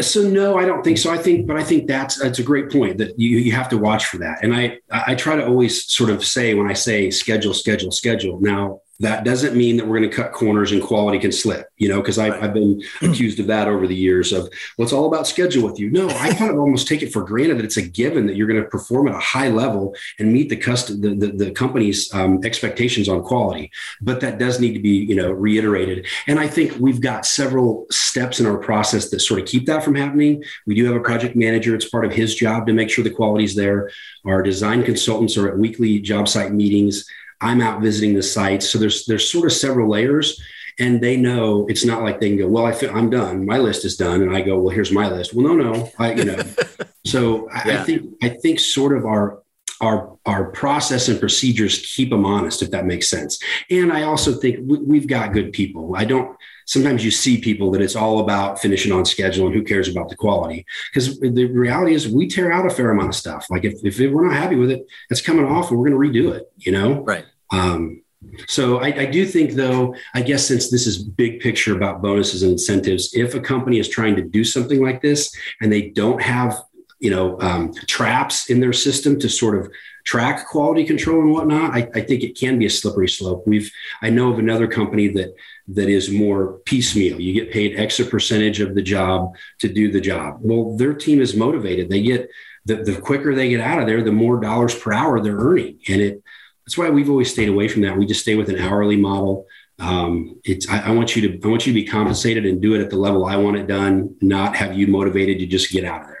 So 0.00 0.22
no 0.28 0.58
i 0.58 0.66
don't 0.66 0.84
think 0.84 0.98
so. 0.98 1.10
I 1.10 1.16
think 1.16 1.46
but 1.46 1.56
i 1.56 1.64
think 1.64 1.86
that's 1.86 2.18
that's 2.18 2.38
a 2.38 2.42
great 2.42 2.70
point 2.70 2.98
that 2.98 3.18
you, 3.18 3.38
you 3.38 3.52
have 3.52 3.70
to 3.70 3.78
watch 3.78 4.06
for 4.06 4.18
that. 4.18 4.42
And 4.42 4.54
i 4.54 4.78
i 4.90 5.14
try 5.14 5.36
to 5.36 5.46
always 5.46 5.90
sort 5.90 6.10
of 6.10 6.22
say 6.22 6.52
when 6.52 6.68
i 6.68 6.74
say 6.74 7.10
schedule 7.10 7.54
schedule 7.54 7.90
schedule. 7.90 8.38
Now 8.40 8.80
that 9.00 9.24
doesn't 9.24 9.56
mean 9.56 9.78
that 9.78 9.86
we're 9.86 9.98
going 9.98 10.10
to 10.10 10.14
cut 10.14 10.32
corners 10.32 10.72
and 10.72 10.82
quality 10.82 11.18
can 11.18 11.32
slip, 11.32 11.68
you 11.78 11.88
know, 11.88 12.00
because 12.00 12.18
I've, 12.18 12.34
I've 12.34 12.52
been 12.52 12.82
accused 13.00 13.40
of 13.40 13.46
that 13.46 13.66
over 13.66 13.86
the 13.86 13.94
years 13.94 14.30
of, 14.30 14.42
well, 14.76 14.84
it's 14.84 14.92
all 14.92 15.06
about 15.06 15.26
schedule 15.26 15.64
with 15.66 15.80
you. 15.80 15.90
No, 15.90 16.08
I 16.08 16.34
kind 16.34 16.50
of 16.50 16.58
almost 16.58 16.86
take 16.86 17.02
it 17.02 17.10
for 17.10 17.24
granted 17.24 17.58
that 17.58 17.64
it's 17.64 17.78
a 17.78 17.82
given 17.82 18.26
that 18.26 18.36
you're 18.36 18.46
going 18.46 18.62
to 18.62 18.68
perform 18.68 19.08
at 19.08 19.14
a 19.14 19.18
high 19.18 19.48
level 19.48 19.96
and 20.18 20.32
meet 20.32 20.50
the 20.50 20.56
custom, 20.56 21.00
the, 21.00 21.14
the, 21.14 21.26
the 21.32 21.50
company's 21.50 22.12
um, 22.12 22.40
expectations 22.44 23.08
on 23.08 23.22
quality. 23.22 23.70
But 24.02 24.20
that 24.20 24.38
does 24.38 24.60
need 24.60 24.74
to 24.74 24.80
be, 24.80 24.90
you 24.90 25.16
know, 25.16 25.30
reiterated. 25.32 26.06
And 26.26 26.38
I 26.38 26.46
think 26.46 26.76
we've 26.78 27.00
got 27.00 27.24
several 27.24 27.86
steps 27.90 28.38
in 28.38 28.44
our 28.44 28.58
process 28.58 29.08
that 29.10 29.20
sort 29.20 29.40
of 29.40 29.46
keep 29.46 29.64
that 29.66 29.82
from 29.82 29.94
happening. 29.94 30.44
We 30.66 30.74
do 30.74 30.84
have 30.84 30.96
a 30.96 31.00
project 31.00 31.36
manager. 31.36 31.74
It's 31.74 31.88
part 31.88 32.04
of 32.04 32.12
his 32.12 32.34
job 32.34 32.66
to 32.66 32.74
make 32.74 32.90
sure 32.90 33.02
the 33.02 33.10
quality's 33.10 33.54
there. 33.54 33.90
Our 34.26 34.42
design 34.42 34.84
consultants 34.84 35.38
are 35.38 35.48
at 35.48 35.58
weekly 35.58 36.00
job 36.00 36.28
site 36.28 36.52
meetings. 36.52 37.06
I'm 37.40 37.60
out 37.60 37.80
visiting 37.80 38.14
the 38.14 38.22
sites. 38.22 38.68
So 38.68 38.78
there's 38.78 39.06
there's 39.06 39.30
sort 39.30 39.46
of 39.46 39.52
several 39.52 39.88
layers, 39.88 40.40
and 40.78 41.00
they 41.00 41.16
know 41.16 41.66
it's 41.68 41.84
not 41.84 42.02
like 42.02 42.20
they 42.20 42.28
can 42.28 42.38
go, 42.38 42.48
well, 42.48 42.66
I 42.66 42.72
feel, 42.72 42.94
I'm 42.94 43.10
done. 43.10 43.46
My 43.46 43.58
list 43.58 43.84
is 43.84 43.96
done, 43.96 44.22
and 44.22 44.34
I 44.34 44.40
go, 44.40 44.58
well, 44.58 44.74
here's 44.74 44.92
my 44.92 45.08
list. 45.08 45.34
Well, 45.34 45.54
no, 45.54 45.72
no, 45.72 45.90
I 45.98 46.12
you 46.12 46.24
know. 46.24 46.42
so 47.06 47.48
yeah. 47.50 47.80
I 47.80 47.84
think 47.84 48.14
I 48.22 48.28
think 48.28 48.60
sort 48.60 48.96
of 48.96 49.04
our 49.04 49.42
our 49.80 50.18
our 50.26 50.50
process 50.50 51.08
and 51.08 51.18
procedures 51.18 51.92
keep 51.94 52.10
them 52.10 52.24
honest, 52.24 52.62
if 52.62 52.70
that 52.70 52.86
makes 52.86 53.08
sense. 53.08 53.38
And 53.70 53.92
I 53.92 54.02
also 54.02 54.34
think 54.34 54.58
we, 54.66 54.98
have 54.98 55.08
got 55.08 55.32
good 55.32 55.52
people. 55.52 55.94
I 55.96 56.04
don't. 56.04 56.36
Sometimes 56.70 57.04
you 57.04 57.10
see 57.10 57.40
people 57.40 57.72
that 57.72 57.82
it's 57.82 57.96
all 57.96 58.20
about 58.20 58.60
finishing 58.60 58.92
on 58.92 59.04
schedule 59.04 59.46
and 59.46 59.54
who 59.54 59.64
cares 59.64 59.88
about 59.88 60.08
the 60.08 60.14
quality. 60.14 60.64
Because 60.92 61.18
the 61.18 61.46
reality 61.46 61.94
is, 61.94 62.08
we 62.08 62.28
tear 62.28 62.52
out 62.52 62.64
a 62.64 62.70
fair 62.70 62.92
amount 62.92 63.08
of 63.08 63.16
stuff. 63.16 63.44
Like 63.50 63.64
if, 63.64 63.84
if 63.84 63.98
we're 63.98 64.24
not 64.24 64.36
happy 64.36 64.54
with 64.54 64.70
it, 64.70 64.86
it's 65.10 65.20
coming 65.20 65.46
off, 65.46 65.70
and 65.70 65.80
we're 65.80 65.90
going 65.90 66.00
to 66.00 66.20
redo 66.20 66.32
it. 66.32 66.44
You 66.58 66.70
know, 66.70 67.02
right. 67.02 67.24
Um, 67.50 68.02
so 68.46 68.78
I, 68.78 68.86
I, 68.86 69.06
do 69.06 69.26
think, 69.26 69.54
though, 69.54 69.96
I 70.14 70.22
guess 70.22 70.46
since 70.46 70.70
this 70.70 70.86
is 70.86 71.02
big 71.02 71.40
picture 71.40 71.74
about 71.74 72.02
bonuses 72.02 72.44
and 72.44 72.52
incentives, 72.52 73.12
if 73.14 73.34
a 73.34 73.40
company 73.40 73.80
is 73.80 73.88
trying 73.88 74.14
to 74.14 74.22
do 74.22 74.44
something 74.44 74.80
like 74.80 75.02
this 75.02 75.34
and 75.60 75.72
they 75.72 75.90
don't 75.90 76.22
have, 76.22 76.62
you 77.00 77.10
know, 77.10 77.40
um, 77.40 77.72
traps 77.86 78.50
in 78.50 78.60
their 78.60 78.74
system 78.74 79.18
to 79.18 79.28
sort 79.28 79.58
of 79.58 79.72
track 80.04 80.46
quality 80.46 80.84
control 80.84 81.20
and 81.20 81.32
whatnot, 81.32 81.74
I, 81.74 81.88
I, 81.94 82.02
think 82.02 82.22
it 82.22 82.38
can 82.38 82.58
be 82.58 82.66
a 82.66 82.70
slippery 82.70 83.08
slope. 83.08 83.44
We've 83.46 83.70
I 84.02 84.10
know 84.10 84.30
of 84.30 84.38
another 84.38 84.66
company 84.66 85.08
that 85.08 85.34
that 85.68 85.88
is 85.88 86.10
more 86.10 86.58
piecemeal. 86.64 87.20
You 87.20 87.32
get 87.32 87.52
paid 87.52 87.78
extra 87.78 88.04
percentage 88.04 88.60
of 88.60 88.74
the 88.74 88.82
job 88.82 89.34
to 89.60 89.68
do 89.68 89.90
the 89.90 90.00
job. 90.00 90.38
Well, 90.40 90.76
their 90.76 90.94
team 90.94 91.20
is 91.20 91.34
motivated. 91.34 91.88
They 91.88 92.02
get 92.02 92.28
the, 92.66 92.76
the 92.76 93.00
quicker 93.00 93.34
they 93.34 93.48
get 93.48 93.60
out 93.60 93.80
of 93.80 93.86
there, 93.86 94.02
the 94.02 94.12
more 94.12 94.38
dollars 94.38 94.74
per 94.74 94.92
hour 94.92 95.20
they're 95.20 95.38
earning, 95.38 95.78
and 95.88 96.00
it 96.00 96.22
that's 96.66 96.76
why 96.76 96.90
we've 96.90 97.10
always 97.10 97.32
stayed 97.32 97.48
away 97.48 97.66
from 97.68 97.82
that. 97.82 97.96
We 97.96 98.06
just 98.06 98.20
stay 98.20 98.36
with 98.36 98.48
an 98.50 98.58
hourly 98.58 98.96
model. 98.96 99.46
Um, 99.78 100.38
it's 100.44 100.68
I, 100.68 100.88
I, 100.88 100.90
want 100.90 101.16
you 101.16 101.22
to 101.28 101.46
I 101.46 101.50
want 101.50 101.66
you 101.66 101.72
to 101.72 101.80
be 101.80 101.86
compensated 101.86 102.44
and 102.44 102.60
do 102.60 102.74
it 102.74 102.82
at 102.82 102.90
the 102.90 102.96
level 102.96 103.24
I 103.24 103.36
want 103.36 103.56
it 103.56 103.66
done, 103.66 104.14
not 104.20 104.54
have 104.56 104.76
you 104.76 104.86
motivated 104.86 105.38
to 105.38 105.46
just 105.46 105.72
get 105.72 105.84
out 105.84 106.02
of 106.02 106.08
there. 106.08 106.19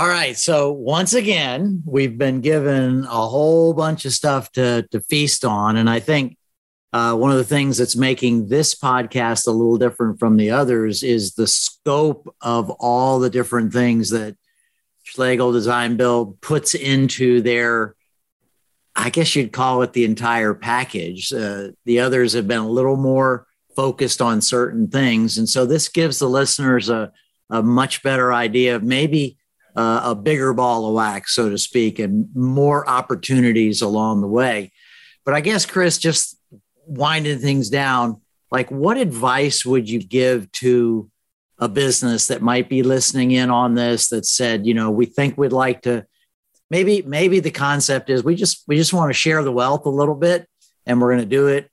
All 0.00 0.08
right. 0.08 0.34
So 0.34 0.72
once 0.72 1.12
again, 1.12 1.82
we've 1.84 2.16
been 2.16 2.40
given 2.40 3.04
a 3.04 3.28
whole 3.28 3.74
bunch 3.74 4.06
of 4.06 4.12
stuff 4.12 4.50
to 4.52 4.88
to 4.92 5.00
feast 5.02 5.44
on, 5.44 5.76
and 5.76 5.90
I 5.90 6.00
think 6.00 6.38
uh, 6.94 7.14
one 7.16 7.30
of 7.30 7.36
the 7.36 7.44
things 7.44 7.76
that's 7.76 7.96
making 7.96 8.48
this 8.48 8.74
podcast 8.74 9.46
a 9.46 9.50
little 9.50 9.76
different 9.76 10.18
from 10.18 10.38
the 10.38 10.52
others 10.52 11.02
is 11.02 11.34
the 11.34 11.46
scope 11.46 12.34
of 12.40 12.70
all 12.80 13.18
the 13.18 13.28
different 13.28 13.74
things 13.74 14.08
that 14.08 14.38
Schloegel 15.06 15.52
Design 15.52 15.98
Build 15.98 16.40
puts 16.40 16.74
into 16.74 17.42
their 17.42 17.94
I 18.96 19.10
guess 19.10 19.36
you'd 19.36 19.52
call 19.52 19.82
it 19.82 19.92
the 19.92 20.06
entire 20.06 20.54
package. 20.54 21.30
Uh, 21.30 21.72
the 21.84 22.00
others 22.00 22.32
have 22.32 22.48
been 22.48 22.60
a 22.60 22.70
little 22.70 22.96
more 22.96 23.46
focused 23.76 24.22
on 24.22 24.40
certain 24.40 24.88
things. 24.88 25.36
And 25.36 25.46
so 25.46 25.66
this 25.66 25.88
gives 25.88 26.20
the 26.20 26.28
listeners 26.30 26.88
a, 26.88 27.12
a 27.50 27.62
much 27.62 28.02
better 28.02 28.32
idea 28.32 28.76
of 28.76 28.82
maybe 28.82 29.36
uh, 29.80 30.10
a 30.10 30.14
bigger 30.14 30.52
ball 30.52 30.86
of 30.86 30.92
wax, 30.92 31.34
so 31.34 31.48
to 31.48 31.56
speak, 31.56 31.98
and 31.98 32.28
more 32.34 32.86
opportunities 32.86 33.80
along 33.80 34.20
the 34.20 34.26
way. 34.26 34.72
But 35.24 35.32
I 35.32 35.40
guess, 35.40 35.64
Chris, 35.64 35.96
just 35.96 36.38
winding 36.86 37.38
things 37.38 37.70
down, 37.70 38.20
like 38.50 38.70
what 38.70 38.98
advice 38.98 39.64
would 39.64 39.88
you 39.88 40.02
give 40.02 40.52
to 40.52 41.10
a 41.58 41.66
business 41.66 42.26
that 42.26 42.42
might 42.42 42.68
be 42.68 42.82
listening 42.82 43.30
in 43.30 43.48
on 43.48 43.74
this 43.74 44.08
that 44.08 44.26
said, 44.26 44.66
you 44.66 44.74
know, 44.74 44.90
we 44.90 45.06
think 45.06 45.38
we'd 45.38 45.52
like 45.52 45.82
to 45.82 46.04
maybe 46.70 47.00
maybe 47.02 47.40
the 47.40 47.50
concept 47.50 48.10
is 48.10 48.22
we 48.22 48.34
just 48.34 48.64
we 48.68 48.76
just 48.76 48.92
want 48.92 49.08
to 49.08 49.14
share 49.14 49.42
the 49.42 49.52
wealth 49.52 49.86
a 49.86 49.90
little 49.90 50.14
bit 50.14 50.46
and 50.84 51.00
we're 51.00 51.10
going 51.10 51.20
to 51.20 51.36
do 51.36 51.48
it 51.48 51.70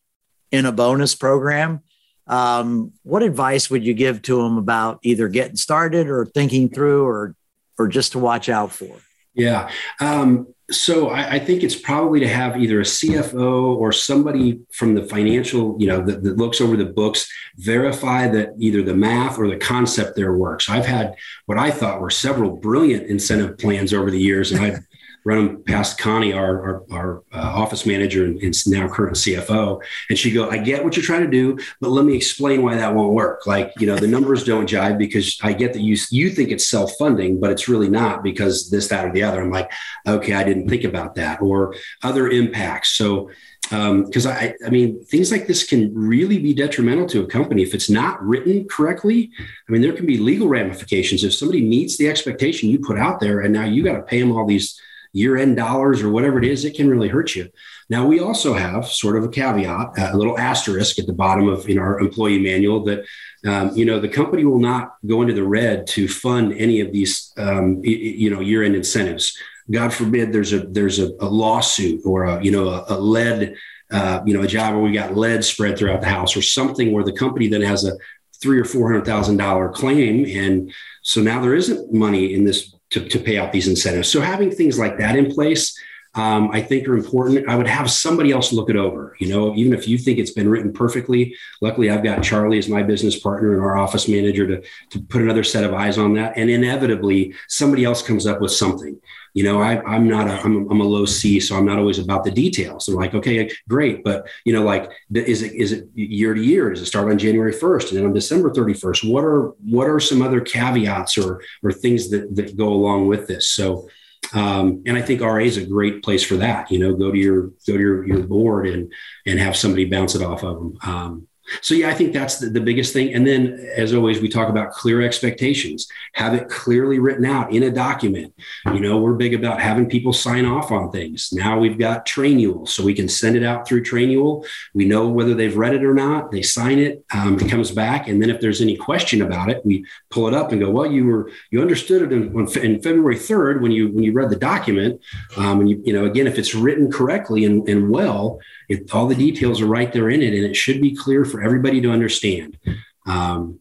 in 0.52 0.66
a 0.66 0.72
bonus 0.72 1.14
program 1.14 1.82
um, 2.28 2.92
what 3.04 3.24
advice 3.24 3.70
would 3.70 3.86
you 3.86 3.94
give 3.94 4.22
to 4.24 4.42
them 4.42 4.58
about 4.58 5.00
either 5.04 5.28
getting 5.30 5.56
started 5.56 6.10
or 6.10 6.26
thinking 6.26 6.68
through 6.68 7.06
or 7.06 7.36
or 7.78 7.88
just 7.88 8.14
to 8.14 8.20
watch 8.20 8.50
out 8.50 8.72
for 8.72 8.96
yeah 9.34 9.70
um, 10.00 10.48
so 10.70 11.10
I, 11.10 11.36
I, 11.36 11.40
think 11.40 11.64
it's 11.64 11.76
probably 11.76 12.20
to 12.20 12.28
have 12.28 12.58
either 12.58 12.82
a 12.82 12.84
CFO 12.84 13.78
or 13.78 13.94
somebody 13.94 14.60
from 14.74 14.96
the 14.96 15.04
financial, 15.04 15.78
you 15.80 15.88
know, 15.88 16.02
that, 16.02 16.24
that, 16.24 16.36
looks 16.36 16.60
over 16.60 16.76
the 16.76 16.86
books, 16.86 17.32
verify 17.56 18.28
that 18.28 18.50
either 18.58 18.84
the 18.84 18.94
math 18.94 19.40
or 19.40 19.48
the 19.48 19.56
concept 19.56 20.18
there 20.18 20.34
works. 20.34 20.70
I've 20.70 20.86
had 20.86 21.16
what 21.46 21.58
I 21.58 21.72
thought 21.72 22.02
were 22.02 22.10
several 22.10 22.52
brilliant 22.58 23.08
incentive 23.08 23.58
plans 23.58 23.94
over 23.94 24.12
the 24.12 24.20
years, 24.20 24.52
and 24.52 24.62
I've 24.62 24.80
run 25.28 25.62
past 25.64 25.98
Connie, 25.98 26.32
our 26.32 26.62
our, 26.64 26.84
our 26.90 27.24
uh, 27.34 27.52
office 27.62 27.86
manager 27.86 28.24
and, 28.24 28.42
and, 28.42 28.56
now 28.68 28.88
current 28.88 29.18
CFO, 29.18 29.82
and 30.10 30.18
she 30.18 30.32
go, 30.32 30.50
"I 30.50 30.58
get 30.58 30.84
what 30.86 30.96
you're 30.96 31.06
trying 31.06 31.24
to 31.24 31.30
do, 31.30 31.60
but 31.82 31.90
let 31.90 32.06
me 32.06 32.16
explain 32.16 32.64
why 32.64 32.76
that 32.76 32.96
won't 32.96 33.14
work. 33.14 33.46
Like, 33.46 33.74
you 33.78 33.88
know, 33.88 33.98
the 33.98 34.08
numbers 34.08 34.46
don't 34.46 34.70
jive 34.70 34.98
because 34.98 35.38
I 35.44 35.52
get 35.52 35.74
that 35.74 35.82
you 35.82 35.98
you 36.12 36.30
think 36.30 36.50
it's 36.50 36.66
self 36.66 36.94
funding, 36.98 37.42
but 37.42 37.52
it's 37.52 37.68
really 37.68 37.90
not 37.90 38.24
because 38.24 38.70
this, 38.70 38.88
that, 38.88 39.06
or 39.06 39.12
the 39.12 39.24
other." 39.24 39.42
I'm 39.42 39.52
like, 39.52 39.70
"Okay, 40.08 40.34
I 40.34 40.44
didn't 40.44 40.70
think 40.70 40.86
about 40.86 41.16
that," 41.16 41.42
or 41.42 41.76
other 42.04 42.30
impacts. 42.30 42.92
So 42.92 43.30
because 43.70 44.26
um, 44.26 44.32
I, 44.32 44.54
I 44.66 44.70
mean, 44.70 45.04
things 45.04 45.30
like 45.30 45.46
this 45.46 45.66
can 45.66 45.94
really 45.94 46.40
be 46.40 46.54
detrimental 46.54 47.06
to 47.08 47.24
a 47.24 47.28
company 47.28 47.64
if 47.64 47.74
it's 47.74 47.90
not 47.90 48.24
written 48.24 48.66
correctly. 48.70 49.30
I 49.38 49.72
mean, 49.72 49.82
there 49.82 49.92
can 49.92 50.06
be 50.06 50.18
legal 50.18 50.48
ramifications 50.48 51.26
if 51.26 51.34
somebody 51.34 51.62
meets 51.62 51.98
the 51.98 52.08
expectation 52.08 52.70
you 52.70 52.80
put 52.80 52.98
out 52.98 53.20
there, 53.20 53.42
and 53.42 53.52
now 53.54 53.66
you 53.66 53.84
got 53.84 53.98
to 53.98 54.04
pay 54.04 54.22
them 54.22 54.32
all 54.32 54.46
these 54.46 54.80
year-end 55.14 55.58
dollars 55.58 56.02
or 56.02 56.10
whatever 56.10 56.38
it 56.38 56.46
is. 56.46 56.66
It 56.66 56.76
can 56.76 56.90
really 56.90 57.08
hurt 57.08 57.36
you. 57.36 57.50
Now, 57.90 58.06
we 58.06 58.20
also 58.20 58.54
have 58.54 58.88
sort 58.88 59.18
of 59.18 59.24
a 59.24 59.30
caveat, 59.30 59.98
a 59.98 60.18
little 60.18 60.38
asterisk 60.38 61.00
at 61.00 61.08
the 61.08 61.14
bottom 61.14 61.48
of 61.48 61.70
in 61.70 61.80
our 61.80 62.00
employee 62.00 62.40
manual 62.40 62.84
that 62.86 63.06
um, 63.46 63.76
you 63.76 63.86
know 63.86 64.00
the 64.00 64.10
company 64.10 64.44
will 64.44 64.60
not 64.60 64.96
go 65.06 65.22
into 65.22 65.34
the 65.34 65.44
red 65.44 65.88
to 65.88 66.08
fund 66.08 66.54
any 66.54 66.82
of 66.82 66.92
these 66.92 67.32
um, 67.38 67.82
you 67.84 68.30
know 68.30 68.42
year-end 68.42 68.76
incentives. 68.76 69.38
God 69.70 69.94
forbid 69.94 70.32
there's 70.32 70.54
a 70.54 70.60
there's 70.60 71.00
a, 71.00 71.12
a 71.20 71.30
lawsuit 71.30 72.02
or 72.06 72.24
a 72.24 72.44
you 72.44 72.52
know 72.52 72.70
a, 72.70 72.86
a 72.90 73.00
lead 73.00 73.56
uh, 73.92 74.22
you 74.26 74.34
know 74.34 74.44
a 74.44 74.48
job 74.48 74.74
where 74.74 74.84
we 74.84 74.92
got 74.92 75.16
lead 75.16 75.44
spread 75.44 75.78
throughout 75.78 76.02
the 76.02 76.08
house 76.08 76.36
or 76.36 76.42
something 76.42 76.92
where 76.92 77.04
the 77.04 77.14
company 77.14 77.48
then 77.48 77.62
has 77.62 77.86
a 77.86 77.94
three 78.42 78.60
or 78.60 78.66
four 78.66 78.92
hundred 78.92 79.06
thousand 79.06 79.38
dollar 79.38 79.70
claim 79.70 80.26
and 80.26 80.72
so 81.02 81.22
now 81.22 81.42
there 81.42 81.56
isn't 81.56 81.94
money 81.94 82.34
in 82.34 82.44
this 82.44 82.76
to, 82.92 83.08
to 83.08 83.20
pay 83.20 83.38
out 83.38 83.52
these 83.52 83.68
incentives. 83.68 84.10
So 84.10 84.22
having 84.22 84.52
things 84.52 84.80
like 84.80 84.98
that 84.98 85.16
in 85.16 85.32
place 85.32 85.78
um, 86.18 86.50
I 86.52 86.62
think 86.62 86.88
are 86.88 86.96
important. 86.96 87.48
I 87.48 87.56
would 87.56 87.68
have 87.68 87.92
somebody 87.92 88.32
else 88.32 88.52
look 88.52 88.72
it 88.72 88.76
over. 88.76 89.16
You 89.20 89.30
know, 89.30 89.54
even 89.56 89.74
if 89.74 89.88
you 89.88 90.00
think 90.00 90.18
it's 90.18 90.32
been 90.32 90.50
written 90.50 90.74
perfectly. 90.74 91.36
Luckily, 91.62 91.92
I've 91.92 92.04
got 92.04 92.24
Charlie 92.24 92.58
as 92.58 92.68
my 92.68 92.82
business 92.82 93.20
partner 93.20 93.54
and 93.54 93.62
our 93.62 93.78
office 93.78 94.08
manager 94.08 94.48
to 94.48 94.68
to 94.92 95.00
put 95.00 95.22
another 95.22 95.44
set 95.44 95.64
of 95.64 95.74
eyes 95.74 95.98
on 95.98 96.16
that. 96.16 96.34
And 96.36 96.50
inevitably, 96.50 97.36
somebody 97.48 97.86
else 97.86 98.02
comes 98.02 98.26
up 98.26 98.42
with 98.42 98.52
something. 98.52 99.00
You 99.38 99.44
know, 99.44 99.62
I, 99.62 99.96
am 99.96 100.08
not 100.08 100.28
a 100.28 100.42
I'm, 100.42 100.68
I'm 100.72 100.82
a 100.82 100.84
low 100.84 101.06
C, 101.06 101.40
so 101.40 101.56
I'm 101.56 101.66
not 101.68 101.78
always 101.78 102.00
about 102.00 102.24
the 102.24 102.32
details. 102.32 102.88
I'm 102.88 102.96
like, 102.96 103.14
okay, 103.14 103.48
great, 103.70 104.04
but 104.04 104.28
you 104.46 104.52
know, 104.52 104.64
like, 104.64 104.90
is 105.14 105.44
it 105.44 105.54
is 105.54 105.74
it 105.74 105.88
year 105.94 106.34
to 106.34 106.42
year? 106.42 106.72
Does 106.72 106.82
it 106.82 106.88
start 106.88 107.12
on 107.12 107.20
January 107.20 107.54
1st 107.54 107.90
and 107.90 107.98
then 108.00 108.06
on 108.06 108.14
December 108.14 108.50
31st? 108.50 109.12
What 109.12 109.24
are 109.24 109.50
what 109.64 109.88
are 109.88 110.00
some 110.00 110.24
other 110.24 110.42
caveats 110.42 111.20
or 111.20 111.44
or 111.62 111.72
things 111.72 112.10
that 112.10 112.36
that 112.36 112.58
go 112.58 112.70
along 112.70 113.10
with 113.10 113.28
this? 113.28 113.48
So 113.48 113.88
um, 114.34 114.82
and 114.88 114.98
I 114.98 115.04
think 115.04 115.22
RA 115.22 115.36
is 115.36 115.58
a 115.58 115.68
great 115.68 116.02
place 116.02 116.24
for 116.24 116.38
that. 116.38 116.72
You 116.72 116.80
know, 116.80 116.96
go 116.96 117.12
to 117.12 117.18
your 117.20 117.44
go 117.68 117.74
to 117.74 117.80
your, 117.80 118.08
your 118.08 118.24
board 118.24 118.66
and 118.66 118.92
and 119.28 119.40
have 119.40 119.56
somebody 119.56 119.86
bounce 119.86 120.16
it 120.16 120.24
off 120.24 120.44
of 120.44 120.56
them. 120.56 120.78
Um, 120.82 121.27
so 121.62 121.74
yeah, 121.74 121.90
I 121.90 121.94
think 121.94 122.14
that's 122.14 122.40
the, 122.40 122.50
the, 122.50 122.62
biggest 122.62 122.92
thing. 122.92 123.14
And 123.14 123.26
then, 123.26 123.70
as 123.76 123.94
always, 123.94 124.20
we 124.20 124.28
talk 124.28 124.50
about 124.50 124.72
clear 124.72 125.02
expectations. 125.02 125.88
Have 126.14 126.34
it 126.34 126.50
clearly 126.50 127.00
written 127.00 127.26
out 127.26 127.52
in 127.54 127.64
a 127.64 127.72
document. 127.72 128.34
You 128.66 128.80
know, 128.80 128.98
we're 128.98 129.14
big 129.14 129.34
about 129.34 129.62
having 129.62 129.88
people 129.88 130.12
sign 130.12 130.46
off 130.46 130.72
on 130.72 130.92
things. 130.92 131.32
Now 131.32 131.58
we've 131.58 131.78
got 131.78 132.06
Trainual, 132.06 132.68
so 132.68 132.84
we 132.84 132.94
can 132.94 133.08
send 133.08 133.38
it 133.38 133.44
out 133.44 133.68
through 133.68 133.84
Trainual. 133.84 134.46
We 134.74 134.86
know 134.86 135.08
whether 135.08 135.34
they've 135.34 135.56
read 135.56 135.76
it 135.76 135.84
or 135.84 135.94
not. 135.94 136.32
They 136.32 136.42
sign 136.42 136.80
it. 136.80 137.06
Um, 137.14 137.40
it 137.40 137.50
comes 137.50 137.72
back, 137.72 138.08
and 138.08 138.22
then 138.22 138.30
if 138.30 138.42
there's 138.42 138.62
any 138.62 138.76
question 138.76 139.22
about 139.22 139.50
it, 139.50 139.66
we 139.66 139.86
pull 140.10 140.28
it 140.28 140.34
up 140.34 140.52
and 140.52 140.60
go, 140.60 140.70
"Well, 140.70 140.92
you 140.92 141.06
were 141.06 141.32
you 141.52 141.62
understood 141.62 142.02
it 142.02 142.12
in, 142.12 142.48
in 142.58 142.82
February 142.82 143.16
3rd 143.16 143.62
when 143.62 143.72
you 143.72 143.90
when 143.90 144.04
you 144.04 144.12
read 144.12 144.30
the 144.30 144.36
document." 144.36 145.02
Um, 145.38 145.62
and 145.62 145.70
you 145.70 145.82
you 145.86 145.94
know, 145.94 146.06
again, 146.06 146.28
if 146.28 146.38
it's 146.38 146.54
written 146.54 146.92
correctly 146.92 147.46
and, 147.46 147.68
and 147.70 147.90
well 147.90 148.40
it, 148.68 148.94
all 148.94 149.08
the 149.08 149.16
details 149.16 149.62
are 149.62 149.68
right 149.68 149.92
there 149.92 150.10
in 150.10 150.22
it, 150.22 150.34
and 150.34 150.44
it 150.44 150.56
should 150.56 150.82
be 150.82 150.96
clear 150.96 151.26
for 151.26 151.42
everybody 151.42 151.82
to 151.82 151.92
understand. 151.92 152.58
Um, 153.06 153.60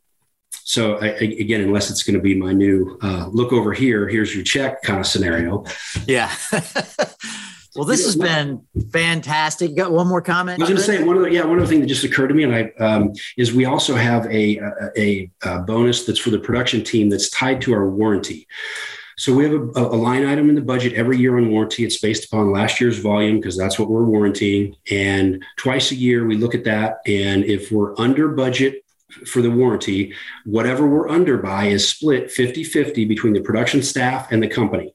so 0.50 0.96
I, 0.96 1.06
again, 1.06 1.60
unless 1.60 1.90
it's 1.90 2.02
going 2.02 2.16
to 2.16 2.20
be 2.20 2.34
my 2.34 2.52
new 2.52 2.98
uh, 3.00 3.28
look 3.28 3.52
over 3.52 3.72
here, 3.72 4.08
here's 4.08 4.34
your 4.34 4.42
check 4.42 4.82
kind 4.82 4.98
of 4.98 5.06
scenario. 5.06 5.64
Yeah. 6.06 6.34
well, 7.76 7.84
this 7.84 8.04
has 8.04 8.16
been 8.16 8.66
fantastic. 8.90 9.70
You 9.70 9.76
got 9.76 9.92
one 9.92 10.08
more 10.08 10.20
comment? 10.20 10.60
I 10.60 10.64
was 10.64 10.70
going 10.70 10.80
to 10.80 10.82
say 10.82 11.04
one 11.04 11.16
of 11.16 11.22
the 11.22 11.30
yeah 11.30 11.44
one 11.44 11.58
other 11.58 11.68
thing 11.68 11.80
that 11.80 11.86
just 11.86 12.02
occurred 12.02 12.28
to 12.28 12.34
me, 12.34 12.42
and 12.42 12.52
I 12.52 12.84
um, 12.84 13.12
is 13.36 13.52
we 13.52 13.64
also 13.64 13.94
have 13.94 14.26
a, 14.26 14.60
a, 14.96 15.30
a 15.44 15.60
bonus 15.60 16.04
that's 16.04 16.18
for 16.18 16.30
the 16.30 16.38
production 16.40 16.82
team 16.82 17.10
that's 17.10 17.30
tied 17.30 17.60
to 17.62 17.72
our 17.72 17.88
warranty. 17.88 18.48
So 19.18 19.34
we 19.34 19.44
have 19.44 19.54
a, 19.54 19.80
a, 19.80 19.96
line 19.96 20.26
item 20.26 20.50
in 20.50 20.54
the 20.54 20.60
budget 20.60 20.92
every 20.92 21.16
year 21.16 21.38
on 21.38 21.50
warranty. 21.50 21.84
It's 21.84 21.98
based 21.98 22.26
upon 22.26 22.52
last 22.52 22.80
year's 22.80 22.98
volume 22.98 23.36
because 23.36 23.56
that's 23.56 23.78
what 23.78 23.88
we're 23.88 24.04
warranting. 24.04 24.76
And 24.90 25.42
twice 25.56 25.90
a 25.90 25.94
year 25.94 26.26
we 26.26 26.36
look 26.36 26.54
at 26.54 26.64
that. 26.64 26.98
And 27.06 27.44
if 27.44 27.72
we're 27.72 27.98
under 27.98 28.28
budget 28.28 28.84
for 29.26 29.40
the 29.40 29.50
warranty, 29.50 30.14
whatever 30.44 30.86
we're 30.86 31.08
under 31.08 31.38
by 31.38 31.66
is 31.66 31.88
split 31.88 32.30
50 32.30 32.62
50 32.64 33.06
between 33.06 33.32
the 33.32 33.40
production 33.40 33.82
staff 33.82 34.30
and 34.30 34.42
the 34.42 34.48
company. 34.48 34.94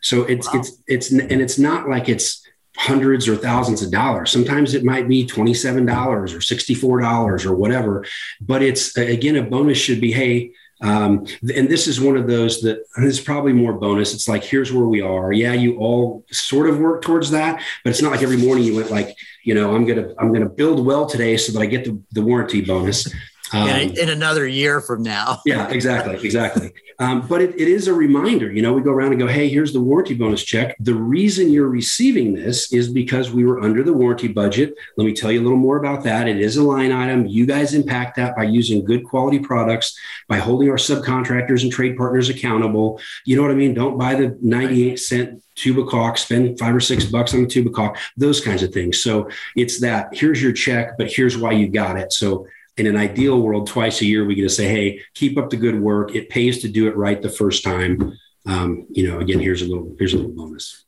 So 0.00 0.22
it's, 0.22 0.46
wow. 0.46 0.60
it's, 0.60 0.82
it's, 0.86 1.10
and 1.10 1.42
it's 1.42 1.58
not 1.58 1.88
like 1.88 2.08
it's, 2.08 2.42
hundreds 2.78 3.26
or 3.28 3.34
thousands 3.34 3.82
of 3.82 3.90
dollars. 3.90 4.30
Sometimes 4.30 4.72
it 4.72 4.84
might 4.84 5.08
be 5.08 5.26
$27 5.26 5.88
or 5.88 6.38
$64 6.38 7.46
or 7.46 7.56
whatever. 7.56 8.06
But 8.40 8.62
it's 8.62 8.96
again, 8.96 9.34
a 9.34 9.42
bonus 9.42 9.78
should 9.78 10.00
be, 10.00 10.12
hey, 10.12 10.52
um, 10.80 11.26
and 11.54 11.68
this 11.68 11.86
is 11.88 12.00
one 12.00 12.16
of 12.16 12.26
those 12.26 12.60
that 12.60 12.84
is 12.98 13.20
probably 13.20 13.52
more 13.52 13.72
bonus. 13.72 14.14
It's 14.14 14.28
like, 14.28 14.44
here's 14.44 14.72
where 14.72 14.86
we 14.86 15.00
are. 15.00 15.32
Yeah, 15.32 15.52
you 15.52 15.78
all 15.78 16.24
sort 16.30 16.68
of 16.68 16.78
work 16.78 17.02
towards 17.02 17.30
that, 17.30 17.62
but 17.82 17.90
it's 17.90 18.02
not 18.02 18.12
like 18.12 18.22
every 18.22 18.36
morning 18.36 18.64
you 18.64 18.76
went 18.76 18.90
like, 18.90 19.16
you 19.42 19.54
know, 19.54 19.74
I'm 19.74 19.86
gonna 19.86 20.14
I'm 20.18 20.32
gonna 20.32 20.48
build 20.48 20.84
well 20.84 21.06
today 21.06 21.36
so 21.36 21.52
that 21.52 21.60
I 21.60 21.66
get 21.66 21.84
the, 21.84 22.00
the 22.12 22.22
warranty 22.22 22.60
bonus. 22.60 23.12
Um, 23.52 23.68
yeah, 23.68 23.78
in 23.78 24.08
another 24.08 24.46
year 24.46 24.80
from 24.80 25.02
now. 25.02 25.40
yeah, 25.46 25.68
exactly, 25.68 26.16
exactly. 26.24 26.72
Um, 26.98 27.26
but 27.28 27.40
it, 27.40 27.54
it 27.54 27.68
is 27.68 27.86
a 27.86 27.94
reminder. 27.94 28.50
You 28.50 28.60
know, 28.62 28.72
we 28.72 28.82
go 28.82 28.90
around 28.90 29.12
and 29.12 29.20
go, 29.20 29.26
"Hey, 29.26 29.48
here's 29.48 29.72
the 29.72 29.80
warranty 29.80 30.14
bonus 30.14 30.42
check." 30.42 30.76
The 30.80 30.94
reason 30.94 31.50
you're 31.50 31.68
receiving 31.68 32.34
this 32.34 32.72
is 32.72 32.88
because 32.88 33.30
we 33.30 33.44
were 33.44 33.60
under 33.60 33.82
the 33.82 33.92
warranty 33.92 34.28
budget. 34.28 34.74
Let 34.96 35.04
me 35.04 35.12
tell 35.12 35.30
you 35.30 35.40
a 35.40 35.44
little 35.44 35.58
more 35.58 35.76
about 35.76 36.02
that. 36.04 36.28
It 36.28 36.40
is 36.40 36.56
a 36.56 36.62
line 36.62 36.92
item. 36.92 37.26
You 37.26 37.46
guys 37.46 37.74
impact 37.74 38.16
that 38.16 38.36
by 38.36 38.44
using 38.44 38.84
good 38.84 39.04
quality 39.04 39.38
products, 39.38 39.96
by 40.28 40.38
holding 40.38 40.68
our 40.70 40.76
subcontractors 40.76 41.62
and 41.62 41.72
trade 41.72 41.96
partners 41.96 42.28
accountable. 42.28 43.00
You 43.24 43.36
know 43.36 43.42
what 43.42 43.50
I 43.52 43.54
mean? 43.54 43.74
Don't 43.74 43.96
buy 43.96 44.14
the 44.14 44.36
98 44.42 44.98
cent 44.98 45.42
tube 45.58 45.78
of 45.78 45.88
caulk, 45.88 46.16
spend 46.16 46.58
five 46.58 46.74
or 46.74 46.80
six 46.80 47.04
bucks 47.04 47.34
on 47.34 47.42
the 47.42 47.48
tube 47.48 47.66
of 47.66 47.72
caulk, 47.72 47.96
those 48.16 48.40
kinds 48.40 48.62
of 48.62 48.72
things. 48.72 49.00
So 49.00 49.28
it's 49.56 49.80
that 49.80 50.08
here's 50.12 50.42
your 50.42 50.52
check, 50.52 50.96
but 50.96 51.12
here's 51.12 51.36
why 51.36 51.52
you 51.52 51.68
got 51.68 51.98
it. 51.98 52.12
So 52.12 52.46
in 52.78 52.86
an 52.86 52.96
ideal 52.96 53.40
world, 53.40 53.66
twice 53.66 54.00
a 54.00 54.06
year, 54.06 54.24
we 54.24 54.36
get 54.36 54.42
to 54.42 54.48
say, 54.48 54.68
hey, 54.68 55.00
keep 55.14 55.36
up 55.36 55.50
the 55.50 55.56
good 55.56 55.80
work. 55.80 56.14
It 56.14 56.28
pays 56.28 56.62
to 56.62 56.68
do 56.68 56.86
it 56.86 56.96
right 56.96 57.20
the 57.20 57.28
first 57.28 57.64
time. 57.64 58.16
Um, 58.46 58.86
you 58.90 59.08
know, 59.08 59.18
again, 59.18 59.40
here's 59.40 59.62
a 59.62 59.66
little, 59.66 59.94
here's 59.98 60.14
a 60.14 60.16
little 60.16 60.32
bonus. 60.32 60.84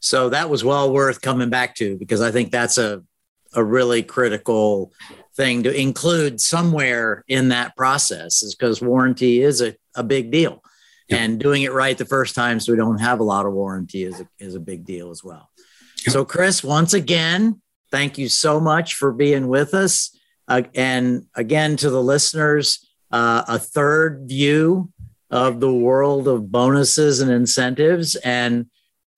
So 0.00 0.30
that 0.30 0.50
was 0.50 0.64
well 0.64 0.92
worth 0.92 1.20
coming 1.20 1.48
back 1.48 1.76
to 1.76 1.96
because 1.96 2.20
I 2.20 2.30
think 2.32 2.50
that's 2.50 2.78
a, 2.78 3.02
a 3.54 3.62
really 3.62 4.02
critical 4.02 4.92
thing 5.36 5.62
to 5.62 5.74
include 5.74 6.40
somewhere 6.40 7.24
in 7.28 7.48
that 7.48 7.76
process 7.76 8.42
is 8.42 8.54
because 8.54 8.82
warranty 8.82 9.40
is 9.40 9.62
a, 9.62 9.76
a 9.94 10.02
big 10.02 10.30
deal. 10.30 10.62
Yep. 11.08 11.20
And 11.20 11.40
doing 11.40 11.62
it 11.62 11.72
right 11.72 11.96
the 11.96 12.04
first 12.04 12.34
time 12.34 12.60
so 12.60 12.72
we 12.72 12.78
don't 12.78 13.00
have 13.00 13.20
a 13.20 13.24
lot 13.24 13.46
of 13.46 13.52
warranty 13.52 14.04
is 14.04 14.20
a, 14.20 14.28
is 14.38 14.54
a 14.54 14.60
big 14.60 14.84
deal 14.84 15.10
as 15.10 15.22
well. 15.24 15.50
Yep. 16.06 16.12
So, 16.12 16.24
Chris, 16.24 16.62
once 16.62 16.94
again, 16.94 17.60
thank 17.90 18.16
you 18.16 18.28
so 18.28 18.60
much 18.60 18.94
for 18.94 19.12
being 19.12 19.48
with 19.48 19.74
us. 19.74 20.16
Uh, 20.50 20.62
and 20.74 21.26
again, 21.36 21.76
to 21.76 21.88
the 21.88 22.02
listeners, 22.02 22.84
uh, 23.12 23.44
a 23.46 23.58
third 23.58 24.24
view 24.28 24.92
of 25.30 25.60
the 25.60 25.72
world 25.72 26.26
of 26.26 26.50
bonuses 26.50 27.20
and 27.20 27.30
incentives. 27.30 28.16
And 28.16 28.66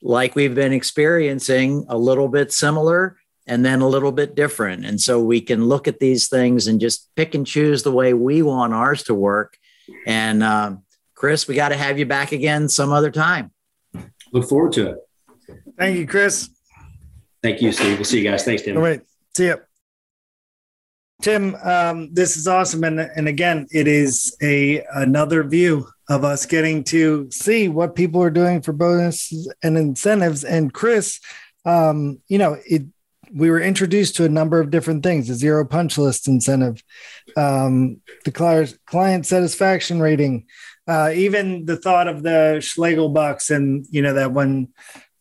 like 0.03 0.37
we've 0.37 0.55
been 0.55 0.75
experiencing, 0.75 1.87
a 1.89 1.97
little 1.97 2.29
bit 2.29 2.53
similar 2.53 3.17
and 3.47 3.65
then 3.65 3.81
a 3.81 3.89
little 3.89 4.13
bit 4.13 4.35
different. 4.35 4.85
And 4.85 5.01
so 5.01 5.23
we 5.23 5.41
can 5.41 5.65
look 5.65 5.89
at 5.89 6.01
these 6.01 6.29
things 6.29 6.67
and 6.67 6.79
just 6.79 7.09
pick 7.17 7.35
and 7.35 7.47
choose 7.47 7.83
the 7.83 7.93
way 7.93 8.13
we 8.13 8.43
want 8.43 8.75
ours 8.75 9.03
to 9.05 9.15
work. 9.15 9.57
And 10.07 10.43
uh, 10.43 10.77
Chris, 11.15 11.49
we 11.49 11.55
got 11.55 11.71
to 11.71 11.77
have 11.77 11.99
you 11.99 12.05
back 12.05 12.33
again 12.33 12.69
some 12.69 12.93
other 12.93 13.11
time. 13.11 13.53
Look 14.33 14.49
forward 14.49 14.73
to 14.75 14.91
it. 14.91 14.99
Thank 15.79 15.97
you, 15.97 16.07
Chris. 16.07 16.51
Thank 17.43 17.63
you, 17.63 17.73
Steve. 17.73 17.97
We'll 17.97 18.05
see 18.05 18.19
you 18.21 18.31
guys. 18.31 18.45
Thanks, 18.45 18.63
Tim. 18.63 18.77
All 18.77 18.83
right. 18.83 19.01
See 19.35 19.47
you. 19.47 19.59
Tim, 21.23 21.55
um, 21.63 22.13
this 22.13 22.37
is 22.37 22.49
awesome, 22.49 22.83
and 22.83 22.99
and 22.99 23.29
again, 23.29 23.69
it 23.71 23.87
is 23.87 24.37
a 24.43 24.85
another 24.93 25.45
view 25.45 25.87
of 26.09 26.25
us 26.25 26.47
getting 26.47 26.83
to 26.85 27.31
see 27.31 27.69
what 27.69 27.95
people 27.95 28.21
are 28.21 28.31
doing 28.31 28.61
for 28.61 28.73
bonuses 28.73 29.51
and 29.63 29.79
incentives. 29.79 30.43
And 30.43 30.75
Chris, 30.75 31.21
um, 31.65 32.21
you 32.27 32.39
know, 32.39 32.59
it 32.67 32.83
we 33.33 33.51
were 33.51 33.61
introduced 33.61 34.17
to 34.17 34.25
a 34.25 34.29
number 34.29 34.59
of 34.59 34.73
different 34.73 35.05
things: 35.05 35.29
the 35.29 35.35
zero 35.35 35.65
punch 35.65 35.97
list 35.97 36.27
incentive, 36.27 36.83
um, 37.37 38.01
the 38.25 38.73
client 38.87 39.25
satisfaction 39.25 40.01
rating, 40.01 40.47
uh, 40.89 41.13
even 41.15 41.67
the 41.67 41.77
thought 41.77 42.09
of 42.09 42.25
the 42.25 42.57
Schloegel 42.59 43.15
bucks, 43.15 43.49
and 43.49 43.87
you 43.91 44.03
know 44.03 44.15
that 44.15 44.33
when 44.33 44.73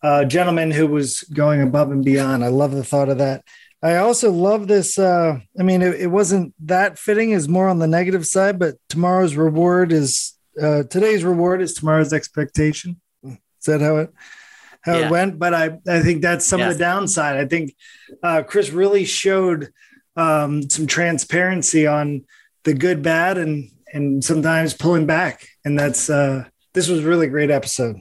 uh, 0.04 0.26
gentleman 0.26 0.72
who 0.72 0.88
was 0.88 1.22
going 1.34 1.62
above 1.62 1.92
and 1.92 2.04
beyond. 2.04 2.44
I 2.44 2.48
love 2.48 2.72
the 2.72 2.84
thought 2.84 3.10
of 3.10 3.20
that. 3.20 3.44
I 3.84 3.98
also 3.98 4.32
love 4.32 4.68
this. 4.68 5.00
Uh, 5.00 5.40
I 5.60 5.64
mean, 5.64 5.82
it, 5.82 6.02
it 6.02 6.08
wasn't 6.08 6.54
that 6.66 7.00
fitting, 7.00 7.32
is 7.32 7.50
more 7.50 7.68
on 7.68 7.80
the 7.80 7.88
negative 7.88 8.26
side, 8.26 8.60
but 8.60 8.76
tomorrow's 8.90 9.36
reward 9.36 9.92
is 9.92 10.38
uh, 10.62 10.84
today's 10.84 11.24
reward 11.24 11.62
is 11.62 11.74
tomorrow's 11.74 12.14
expectation. 12.14 13.02
Is 13.24 13.66
that 13.66 13.82
how 13.82 13.98
it 13.98 14.14
how 14.82 14.98
yeah. 14.98 15.06
it 15.06 15.12
went? 15.12 15.40
But 15.40 15.54
I 15.54 15.80
I 15.88 16.02
think 16.02 16.22
that's 16.22 16.46
some 16.46 16.60
yes. 16.60 16.72
of 16.72 16.78
the 16.78 16.84
downside. 16.84 17.38
I 17.38 17.46
think 17.46 17.76
uh, 18.22 18.44
Chris 18.44 18.72
really 18.72 19.06
showed 19.06 19.72
um, 20.16 20.70
some 20.70 20.88
transparency 20.88 21.88
on 21.88 22.26
the 22.64 22.74
good, 22.74 23.02
bad, 23.02 23.38
and 23.38 23.70
and 23.94 24.24
sometimes 24.24 24.74
pulling 24.74 25.06
back. 25.08 25.48
And 25.66 25.78
that's 25.78 26.10
uh, 26.10 26.46
this 26.74 26.88
was 26.88 27.04
a 27.04 27.08
really 27.08 27.28
great 27.28 27.50
episode. 27.50 27.98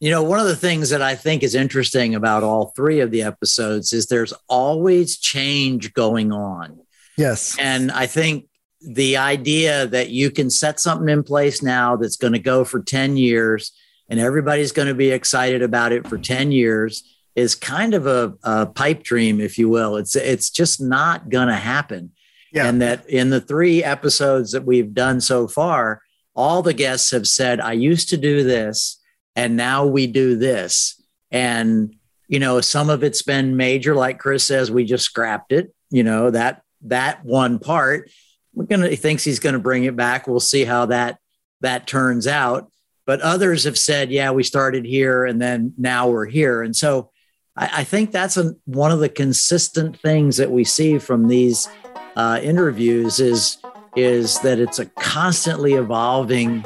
You 0.00 0.10
know, 0.10 0.22
one 0.22 0.40
of 0.40 0.46
the 0.46 0.56
things 0.56 0.90
that 0.90 1.02
I 1.02 1.14
think 1.14 1.42
is 1.42 1.54
interesting 1.54 2.14
about 2.14 2.42
all 2.42 2.72
three 2.74 3.00
of 3.00 3.10
the 3.10 3.22
episodes 3.22 3.92
is 3.92 4.06
there's 4.06 4.32
always 4.48 5.18
change 5.18 5.92
going 5.92 6.32
on. 6.32 6.80
Yes. 7.16 7.56
And 7.58 7.92
I 7.92 8.06
think 8.06 8.46
the 8.80 9.18
idea 9.18 9.86
that 9.86 10.08
you 10.08 10.30
can 10.30 10.48
set 10.48 10.80
something 10.80 11.08
in 11.08 11.22
place 11.22 11.62
now 11.62 11.96
that's 11.96 12.16
going 12.16 12.32
to 12.32 12.38
go 12.38 12.64
for 12.64 12.80
10 12.80 13.18
years 13.18 13.72
and 14.08 14.18
everybody's 14.18 14.72
going 14.72 14.88
to 14.88 14.94
be 14.94 15.10
excited 15.10 15.62
about 15.62 15.92
it 15.92 16.06
for 16.06 16.18
10 16.18 16.50
years 16.50 17.04
is 17.36 17.54
kind 17.54 17.94
of 17.94 18.06
a, 18.06 18.34
a 18.42 18.66
pipe 18.66 19.02
dream, 19.02 19.40
if 19.40 19.56
you 19.56 19.68
will. 19.68 19.96
It's 19.96 20.16
it's 20.16 20.50
just 20.50 20.80
not 20.80 21.28
going 21.28 21.48
to 21.48 21.54
happen. 21.54 22.10
Yeah. 22.52 22.66
And 22.66 22.82
that 22.82 23.08
in 23.08 23.30
the 23.30 23.40
three 23.40 23.84
episodes 23.84 24.50
that 24.52 24.64
we've 24.64 24.92
done 24.92 25.20
so 25.20 25.46
far, 25.46 26.02
all 26.34 26.62
the 26.62 26.74
guests 26.74 27.12
have 27.12 27.28
said, 27.28 27.60
I 27.60 27.72
used 27.72 28.08
to 28.08 28.16
do 28.16 28.42
this 28.42 28.99
and 29.40 29.56
now 29.56 29.86
we 29.86 30.06
do 30.06 30.36
this. 30.36 31.02
And 31.30 31.96
you 32.28 32.38
know 32.38 32.60
some 32.60 32.90
of 32.90 33.02
it's 33.02 33.22
been 33.22 33.56
major 33.56 33.94
like 33.96 34.20
chris 34.20 34.44
says 34.44 34.70
we 34.70 34.84
just 34.84 35.04
scrapped 35.04 35.50
it 35.50 35.74
you 35.90 36.04
know 36.04 36.30
that 36.30 36.62
that 36.82 37.24
one 37.24 37.58
part. 37.58 38.10
We're 38.54 38.64
gonna 38.64 38.88
he 38.88 38.96
thinks 38.96 39.24
he's 39.24 39.40
gonna 39.40 39.58
bring 39.58 39.84
it 39.84 39.96
back. 39.96 40.26
We'll 40.26 40.40
see 40.40 40.64
how 40.64 40.86
that 40.86 41.18
that 41.60 41.86
turns 41.86 42.26
out. 42.26 42.70
But 43.06 43.20
others 43.20 43.64
have 43.64 43.78
said 43.78 44.10
yeah 44.10 44.30
we 44.30 44.42
started 44.42 44.84
here 44.84 45.24
and 45.24 45.40
then 45.40 45.74
now 45.76 46.08
we're 46.08 46.26
here. 46.26 46.62
And 46.62 46.74
so 46.74 47.10
i, 47.56 47.80
I 47.80 47.84
think 47.84 48.12
that's 48.12 48.36
a, 48.36 48.54
one 48.64 48.92
of 48.92 49.00
the 49.00 49.08
consistent 49.08 49.98
things 49.98 50.36
that 50.36 50.50
we 50.50 50.64
see 50.64 50.98
from 50.98 51.28
these 51.28 51.68
uh, 52.16 52.40
interviews 52.42 53.20
is 53.20 53.58
is 53.96 54.38
that 54.40 54.60
it's 54.60 54.78
a 54.78 54.86
constantly 54.86 55.74
evolving 55.74 56.64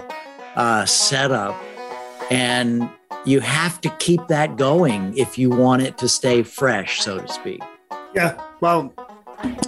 uh, 0.56 0.84
setup 0.84 1.56
and 2.30 2.88
you 3.24 3.40
have 3.40 3.80
to 3.82 3.90
keep 3.98 4.26
that 4.28 4.56
going 4.56 5.16
if 5.16 5.38
you 5.38 5.50
want 5.50 5.82
it 5.82 5.98
to 5.98 6.08
stay 6.08 6.42
fresh, 6.42 7.00
so 7.00 7.18
to 7.18 7.28
speak. 7.28 7.62
Yeah. 8.14 8.40
Well, 8.60 8.92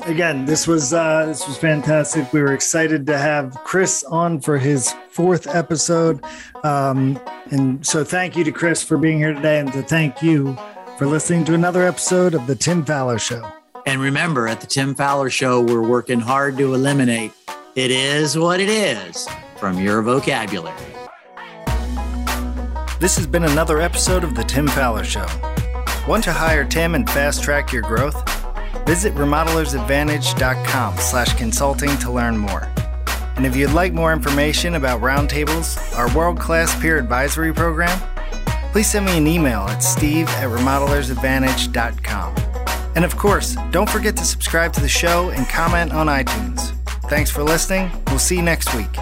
again, 0.07 0.45
this 0.45 0.67
was 0.67 0.93
uh, 0.93 1.27
this 1.27 1.47
was 1.47 1.57
fantastic. 1.57 2.33
We 2.33 2.41
were 2.41 2.53
excited 2.53 3.07
to 3.07 3.19
have 3.19 3.55
Chris 3.65 4.05
on 4.05 4.41
for 4.41 4.59
his 4.59 4.95
fourth 5.11 5.47
episode, 5.47 6.23
um, 6.65 7.19
and 7.51 7.85
so 7.87 8.05
thank 8.05 8.37
you 8.37 8.45
to 8.45 8.53
Chris 8.53 8.83
for 8.83 8.97
being 8.97 9.19
here 9.19 9.35
today, 9.35 9.59
and 9.59 9.73
to 9.73 9.83
thank 9.83 10.23
you 10.23 10.57
for 10.99 11.07
listening 11.07 11.45
to 11.47 11.55
another 11.55 11.87
episode 11.87 12.35
of 12.35 12.47
the 12.47 12.55
Tim 12.55 12.85
Faller 12.85 13.19
Show. 13.19 13.47
And 13.85 14.01
remember, 14.01 14.49
at 14.49 14.61
the 14.61 14.67
Tim 14.67 14.95
Faller 14.95 15.31
Show, 15.31 15.61
we're 15.61 15.87
working 15.87 16.21
hard 16.21 16.57
to 16.59 16.75
eliminate 16.75 17.33
"it 17.75 17.91
is 17.91 18.39
what 18.39 18.61
it 18.61 18.69
is" 18.69 19.29
from 19.57 19.79
your 19.79 20.03
vocabulary. 20.03 20.96
This 22.99 23.17
has 23.19 23.27
been 23.27 23.45
another 23.45 23.79
episode 23.83 24.25
of 24.25 24.35
The 24.35 24.43
Tim 24.43 24.67
Faller 24.67 25.05
Show. 25.05 25.27
Want 26.09 26.25
to 26.25 26.33
hire 26.33 26.65
Tim 26.65 26.95
and 26.95 27.09
fast 27.11 27.43
track 27.43 27.71
your 27.71 27.83
growth? 27.83 28.17
Visit 28.87 29.15
remodelersadvantage.com 29.15 30.97
slash 30.97 31.35
consulting 31.35 31.95
to 31.99 32.11
learn 32.11 32.39
more. 32.39 32.73
And 33.37 33.45
if 33.45 33.55
you'd 33.55 33.73
like 33.73 33.93
more 33.93 34.15
information 34.15 34.77
about 34.77 35.03
Roundtables, 35.03 35.95
our 35.95 36.15
world-class 36.17 36.81
peer 36.81 36.97
advisory 36.97 37.53
program, 37.53 38.01
please 38.73 38.91
send 38.91 39.05
me 39.05 39.19
an 39.19 39.27
email 39.27 39.61
at 39.61 39.81
steve 39.81 40.27
at 40.31 40.49
remodelersadvantage.com. 40.49 42.35
And 42.97 43.05
of 43.05 43.15
course, 43.19 43.57
don't 43.73 43.91
forget 43.91 44.17
to 44.17 44.25
subscribe 44.25 44.73
to 44.73 44.81
the 44.81 44.89
show 44.89 45.29
and 45.31 45.47
comment 45.49 45.93
on 45.93 46.07
iTunes. 46.07 46.73
Thanks 47.11 47.31
for 47.31 47.43
listening. 47.43 47.91
We'll 48.07 48.19
see 48.19 48.37
you 48.37 48.43
next 48.43 48.75
week. 48.75 48.97